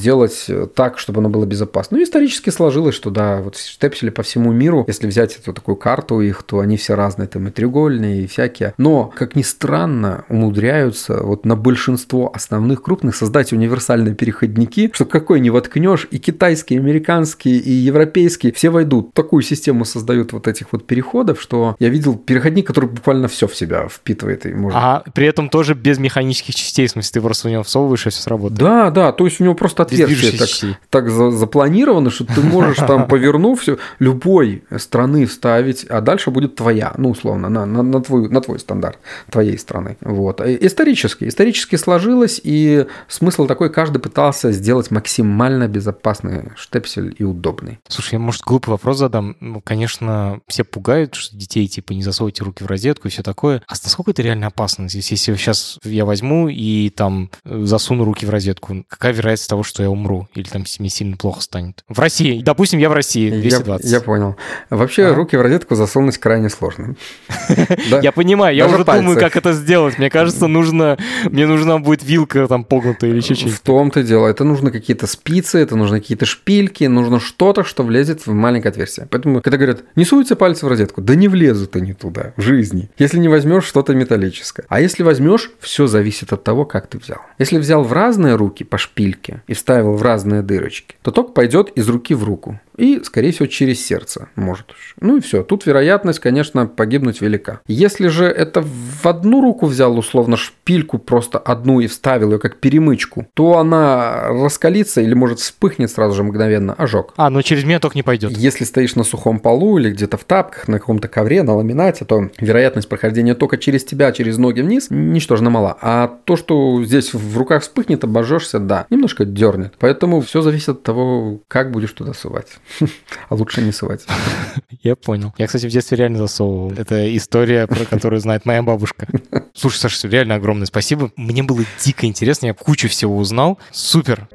э, 0.49 0.67
так, 0.73 0.97
чтобы 0.99 1.19
оно 1.19 1.29
было 1.29 1.45
безопасно. 1.45 1.97
Ну, 1.97 2.03
исторически 2.03 2.49
сложилось, 2.49 2.95
что 2.95 3.09
да, 3.09 3.41
вот 3.41 3.57
штепсели 3.57 4.09
по 4.09 4.23
всему 4.23 4.51
миру, 4.51 4.83
если 4.87 5.07
взять 5.07 5.37
эту 5.37 5.53
такую 5.53 5.75
карту 5.75 6.21
их, 6.21 6.43
то 6.43 6.59
они 6.59 6.77
все 6.77 6.95
разные, 6.95 7.27
там 7.27 7.47
и 7.47 7.51
треугольные, 7.51 8.23
и 8.23 8.27
всякие. 8.27 8.73
Но, 8.77 9.11
как 9.15 9.35
ни 9.35 9.41
странно, 9.41 10.25
умудряются 10.29 11.21
вот 11.21 11.45
на 11.45 11.55
большинство 11.55 12.31
основных 12.33 12.81
крупных 12.81 13.15
создать 13.15 13.53
универсальные 13.53 14.15
переходники, 14.15 14.91
что 14.93 15.05
какой 15.05 15.39
не 15.39 15.49
воткнешь, 15.49 16.07
и 16.11 16.19
китайские, 16.19 16.79
и 16.79 16.81
американские, 16.81 17.55
и 17.55 17.71
европейские, 17.71 18.51
все 18.53 18.69
войдут. 18.69 19.13
Такую 19.13 19.43
систему 19.43 19.85
создают 19.85 20.33
вот 20.33 20.47
этих 20.47 20.67
вот 20.71 20.85
переходов, 20.85 21.41
что 21.41 21.75
я 21.79 21.89
видел 21.89 22.15
переходник, 22.15 22.67
который 22.67 22.89
буквально 22.89 23.27
все 23.27 23.47
в 23.47 23.55
себя 23.55 23.87
впитывает 23.87 24.45
и 24.45 24.53
может 24.53 24.77
Ага, 24.77 25.03
при 25.13 25.27
этом 25.27 25.49
тоже 25.49 25.73
без 25.73 25.97
механических 25.97 26.55
частей, 26.55 26.87
в 26.87 26.91
смысле, 26.91 27.11
ты 27.13 27.21
просто 27.21 27.47
в 27.47 27.51
него 27.51 27.63
всовываешь, 27.63 28.07
и 28.07 28.09
все 28.09 28.21
сработает. 28.21 28.59
Да, 28.59 28.89
да, 28.89 29.11
то 29.11 29.25
есть 29.25 29.39
у 29.39 29.43
него 29.43 29.55
просто 29.55 29.83
отверстие 29.85 30.31
так, 30.31 30.47
частей. 30.47 30.77
так 30.89 31.09
за- 31.09 31.31
запланировано, 31.31 32.09
что 32.09 32.25
ты 32.25 32.41
можешь 32.41 32.77
там, 32.77 33.07
повернув 33.09 33.61
все, 33.61 33.77
любой 33.99 34.63
страны 34.77 35.25
вставить, 35.25 35.85
а 35.85 36.01
дальше 36.01 36.31
будет 36.31 36.55
твоя, 36.55 36.93
ну, 36.97 37.09
условно, 37.11 37.49
на, 37.49 37.65
на, 37.65 37.83
на, 37.83 38.01
твой, 38.01 38.29
на 38.29 38.41
твой 38.41 38.59
стандарт 38.59 38.99
твоей 39.29 39.57
страны. 39.57 39.97
Вот. 40.01 40.41
И 40.45 40.65
Исторически. 40.65 41.27
Исторически 41.27 41.75
сложилось, 41.75 42.39
и 42.43 42.85
смысл 43.07 43.45
такой, 43.47 43.71
каждый 43.71 43.99
пытался 43.99 44.51
сделать 44.51 44.91
максимально 44.91 45.67
безопасный 45.67 46.51
штепсель 46.55 47.15
и 47.17 47.23
удобный. 47.23 47.79
Слушай, 47.87 48.13
я, 48.13 48.19
может, 48.19 48.41
глупый 48.41 48.71
вопрос 48.71 48.97
задам. 48.97 49.35
Ну, 49.39 49.61
конечно, 49.61 50.41
все 50.47 50.63
пугают, 50.63 51.15
что 51.15 51.35
детей, 51.35 51.67
типа, 51.67 51.93
не 51.93 52.01
засовывайте 52.01 52.43
руки 52.43 52.63
в 52.63 52.67
розетку 52.67 53.07
и 53.07 53.11
все 53.11 53.23
такое. 53.23 53.61
А 53.67 53.73
насколько 53.83 54.11
это 54.11 54.21
реально 54.21 54.47
опасно? 54.47 54.83
Если 54.83 55.15
сейчас 55.15 55.77
я 55.83 56.05
возьму 56.05 56.47
и 56.49 56.89
там 56.89 57.29
э, 57.43 57.61
засуну 57.63 58.03
руки 58.03 58.25
в 58.25 58.29
розетку, 58.29 58.85
какая 58.87 59.13
вероятность 59.13 59.49
того, 59.49 59.63
что 59.63 59.74
я 59.83 59.89
умру? 59.89 60.27
Или 60.35 60.47
там 60.47 60.63
мне 60.79 60.89
сильно 60.89 61.17
плохо 61.17 61.41
станет? 61.41 61.83
В 61.89 61.99
России. 61.99 62.41
Допустим, 62.41 62.79
я 62.79 62.89
в 62.89 62.93
России, 62.93 63.29
Я, 63.33 63.41
220. 63.41 63.91
я 63.91 64.01
понял. 64.01 64.35
Вообще, 64.69 65.07
А? 65.07 65.13
руки 65.13 65.35
в 65.37 65.41
розетку 65.41 65.75
засунуть 65.75 66.17
крайне 66.17 66.49
сложно. 66.49 66.95
Я 68.01 68.11
понимаю, 68.11 68.55
я 68.55 68.67
уже 68.67 68.83
думаю, 68.83 69.17
как 69.19 69.35
это 69.35 69.53
сделать. 69.53 69.97
Мне 69.97 70.09
кажется, 70.09 70.47
нужно, 70.47 70.97
мне 71.25 71.47
нужна 71.47 71.77
будет 71.79 72.03
вилка 72.03 72.47
там 72.47 72.63
погнутая 72.63 73.09
или 73.11 73.17
еще 73.17 73.33
В 73.33 73.37
что-нибудь. 73.37 73.61
том-то 73.61 74.03
дело. 74.03 74.27
Это 74.27 74.43
нужно 74.43 74.71
какие-то 74.71 75.07
спицы, 75.07 75.59
это 75.59 75.75
нужно 75.75 75.99
какие-то 75.99 76.25
шпильки, 76.25 76.83
нужно 76.85 77.19
что-то, 77.19 77.63
что 77.63 77.83
влезет 77.83 78.25
в 78.25 78.31
маленькое 78.33 78.71
отверстие. 78.71 79.07
Поэтому, 79.09 79.41
когда 79.41 79.57
говорят, 79.57 79.83
не 79.95 80.05
суются 80.05 80.35
пальцы 80.35 80.65
в 80.65 80.69
розетку, 80.69 81.01
да 81.01 81.15
не 81.15 81.27
влезут 81.27 81.75
они 81.75 81.93
туда 81.93 82.33
в 82.37 82.41
жизни. 82.41 82.89
Если 82.97 83.17
не 83.19 83.29
возьмешь 83.29 83.65
что-то 83.65 83.93
металлическое. 83.93 84.65
А 84.69 84.81
если 84.81 85.03
возьмешь, 85.03 85.51
все 85.59 85.87
зависит 85.87 86.33
от 86.33 86.43
того, 86.43 86.65
как 86.65 86.87
ты 86.87 86.97
взял. 86.97 87.19
Если 87.39 87.57
взял 87.57 87.83
в 87.83 87.93
разные 87.93 88.35
руки 88.35 88.63
по 88.63 88.77
шпильке 88.77 89.41
и 89.47 89.53
вставил 89.65 89.95
в 89.95 90.03
разные 90.03 90.43
дырочки, 90.43 90.95
то 91.01 91.09
ток 91.09 91.33
пойдет 91.33 91.69
из 91.69 91.89
руки 91.89 92.13
в 92.13 92.23
руку. 92.23 92.59
И, 92.77 93.01
скорее 93.03 93.31
всего, 93.31 93.47
через 93.47 93.85
сердце 93.85 94.29
может. 94.35 94.73
Ну 94.99 95.17
и 95.17 95.21
все. 95.21 95.43
Тут 95.43 95.65
вероятность, 95.65 96.19
конечно, 96.19 96.67
погибнуть 96.67 97.21
велика. 97.21 97.61
Если 97.67 98.07
же 98.07 98.25
это 98.25 98.61
в 98.61 99.05
одну 99.05 99.41
руку 99.41 99.65
взял, 99.65 99.97
условно, 99.97 100.37
шпильку 100.37 100.97
просто 100.97 101.37
одну 101.39 101.79
и 101.79 101.87
вставил 101.87 102.31
ее 102.33 102.39
как 102.39 102.57
перемычку, 102.57 103.27
то 103.33 103.57
она 103.57 104.27
раскалится 104.29 105.01
или, 105.01 105.13
может, 105.13 105.39
вспыхнет 105.39 105.91
сразу 105.91 106.15
же 106.15 106.23
мгновенно 106.23 106.73
ожог. 106.73 107.13
А, 107.17 107.29
но 107.29 107.41
через 107.41 107.63
меня 107.63 107.79
только 107.79 107.97
не 107.97 108.03
пойдет. 108.03 108.31
Если 108.31 108.63
стоишь 108.63 108.95
на 108.95 109.03
сухом 109.03 109.39
полу 109.39 109.77
или 109.77 109.91
где-то 109.91 110.17
в 110.17 110.23
тапках, 110.23 110.67
на 110.67 110.79
каком-то 110.79 111.07
ковре, 111.07 111.43
на 111.43 111.55
ламинате, 111.55 112.05
то 112.05 112.29
вероятность 112.39 112.89
прохождения 112.89 113.35
тока 113.35 113.57
через 113.57 113.83
тебя, 113.83 114.11
через 114.11 114.37
ноги 114.37 114.61
вниз, 114.61 114.87
ничтожно 114.89 115.49
мала. 115.49 115.77
А 115.81 116.19
то, 116.25 116.35
что 116.35 116.83
здесь 116.83 117.13
в 117.13 117.37
руках 117.37 117.63
вспыхнет, 117.63 118.03
обожжешься, 118.03 118.59
да, 118.59 118.85
немножко 118.89 119.25
дернет. 119.25 119.73
Поэтому 119.79 120.21
все 120.21 120.41
зависит 120.41 120.69
от 120.69 120.83
того, 120.83 121.41
как 121.47 121.71
будешь 121.71 121.91
туда 121.91 122.13
сувать. 122.13 122.57
А 123.29 123.35
лучше 123.35 123.61
не 123.61 123.71
сувать. 123.71 124.05
Я 124.83 124.95
понял. 124.95 125.33
Я, 125.37 125.47
кстати, 125.47 125.65
в 125.65 125.69
детстве 125.69 125.97
реально 125.97 126.19
засовывал. 126.19 126.73
Это 126.73 127.15
история, 127.15 127.67
про 127.67 127.85
которую 127.85 128.19
знает 128.19 128.45
моя 128.45 128.61
бабушка. 128.61 129.07
Слушай, 129.53 129.77
Саша, 129.77 130.07
реально 130.07 130.35
огромное 130.35 130.65
спасибо. 130.65 131.11
Мне 131.15 131.43
было 131.43 131.63
дико 131.83 132.05
интересно, 132.05 132.47
я 132.47 132.53
кучу 132.53 132.87
всего 132.87 133.17
узнал. 133.17 133.57
Супер. 133.71 134.27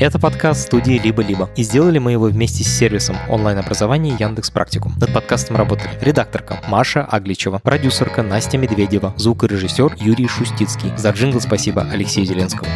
Это 0.00 0.20
подкаст 0.20 0.66
студии 0.66 1.00
«Либо-либо». 1.02 1.50
И 1.56 1.64
сделали 1.64 1.98
мы 1.98 2.12
его 2.12 2.26
вместе 2.26 2.62
с 2.62 2.68
сервисом 2.68 3.16
онлайн-образования 3.28 4.14
Яндекс 4.16 4.48
Практикум. 4.48 4.94
Над 5.00 5.12
подкастом 5.12 5.56
работали 5.56 5.90
редакторка 6.00 6.60
Маша 6.68 7.04
Агличева, 7.04 7.58
продюсерка 7.58 8.22
Настя 8.22 8.58
Медведева, 8.58 9.12
звукорежиссер 9.16 9.96
Юрий 9.98 10.28
Шустицкий. 10.28 10.92
За 10.96 11.10
джингл 11.10 11.40
спасибо 11.40 11.82
Алексею 11.90 12.26
Зеленскому. 12.28 12.70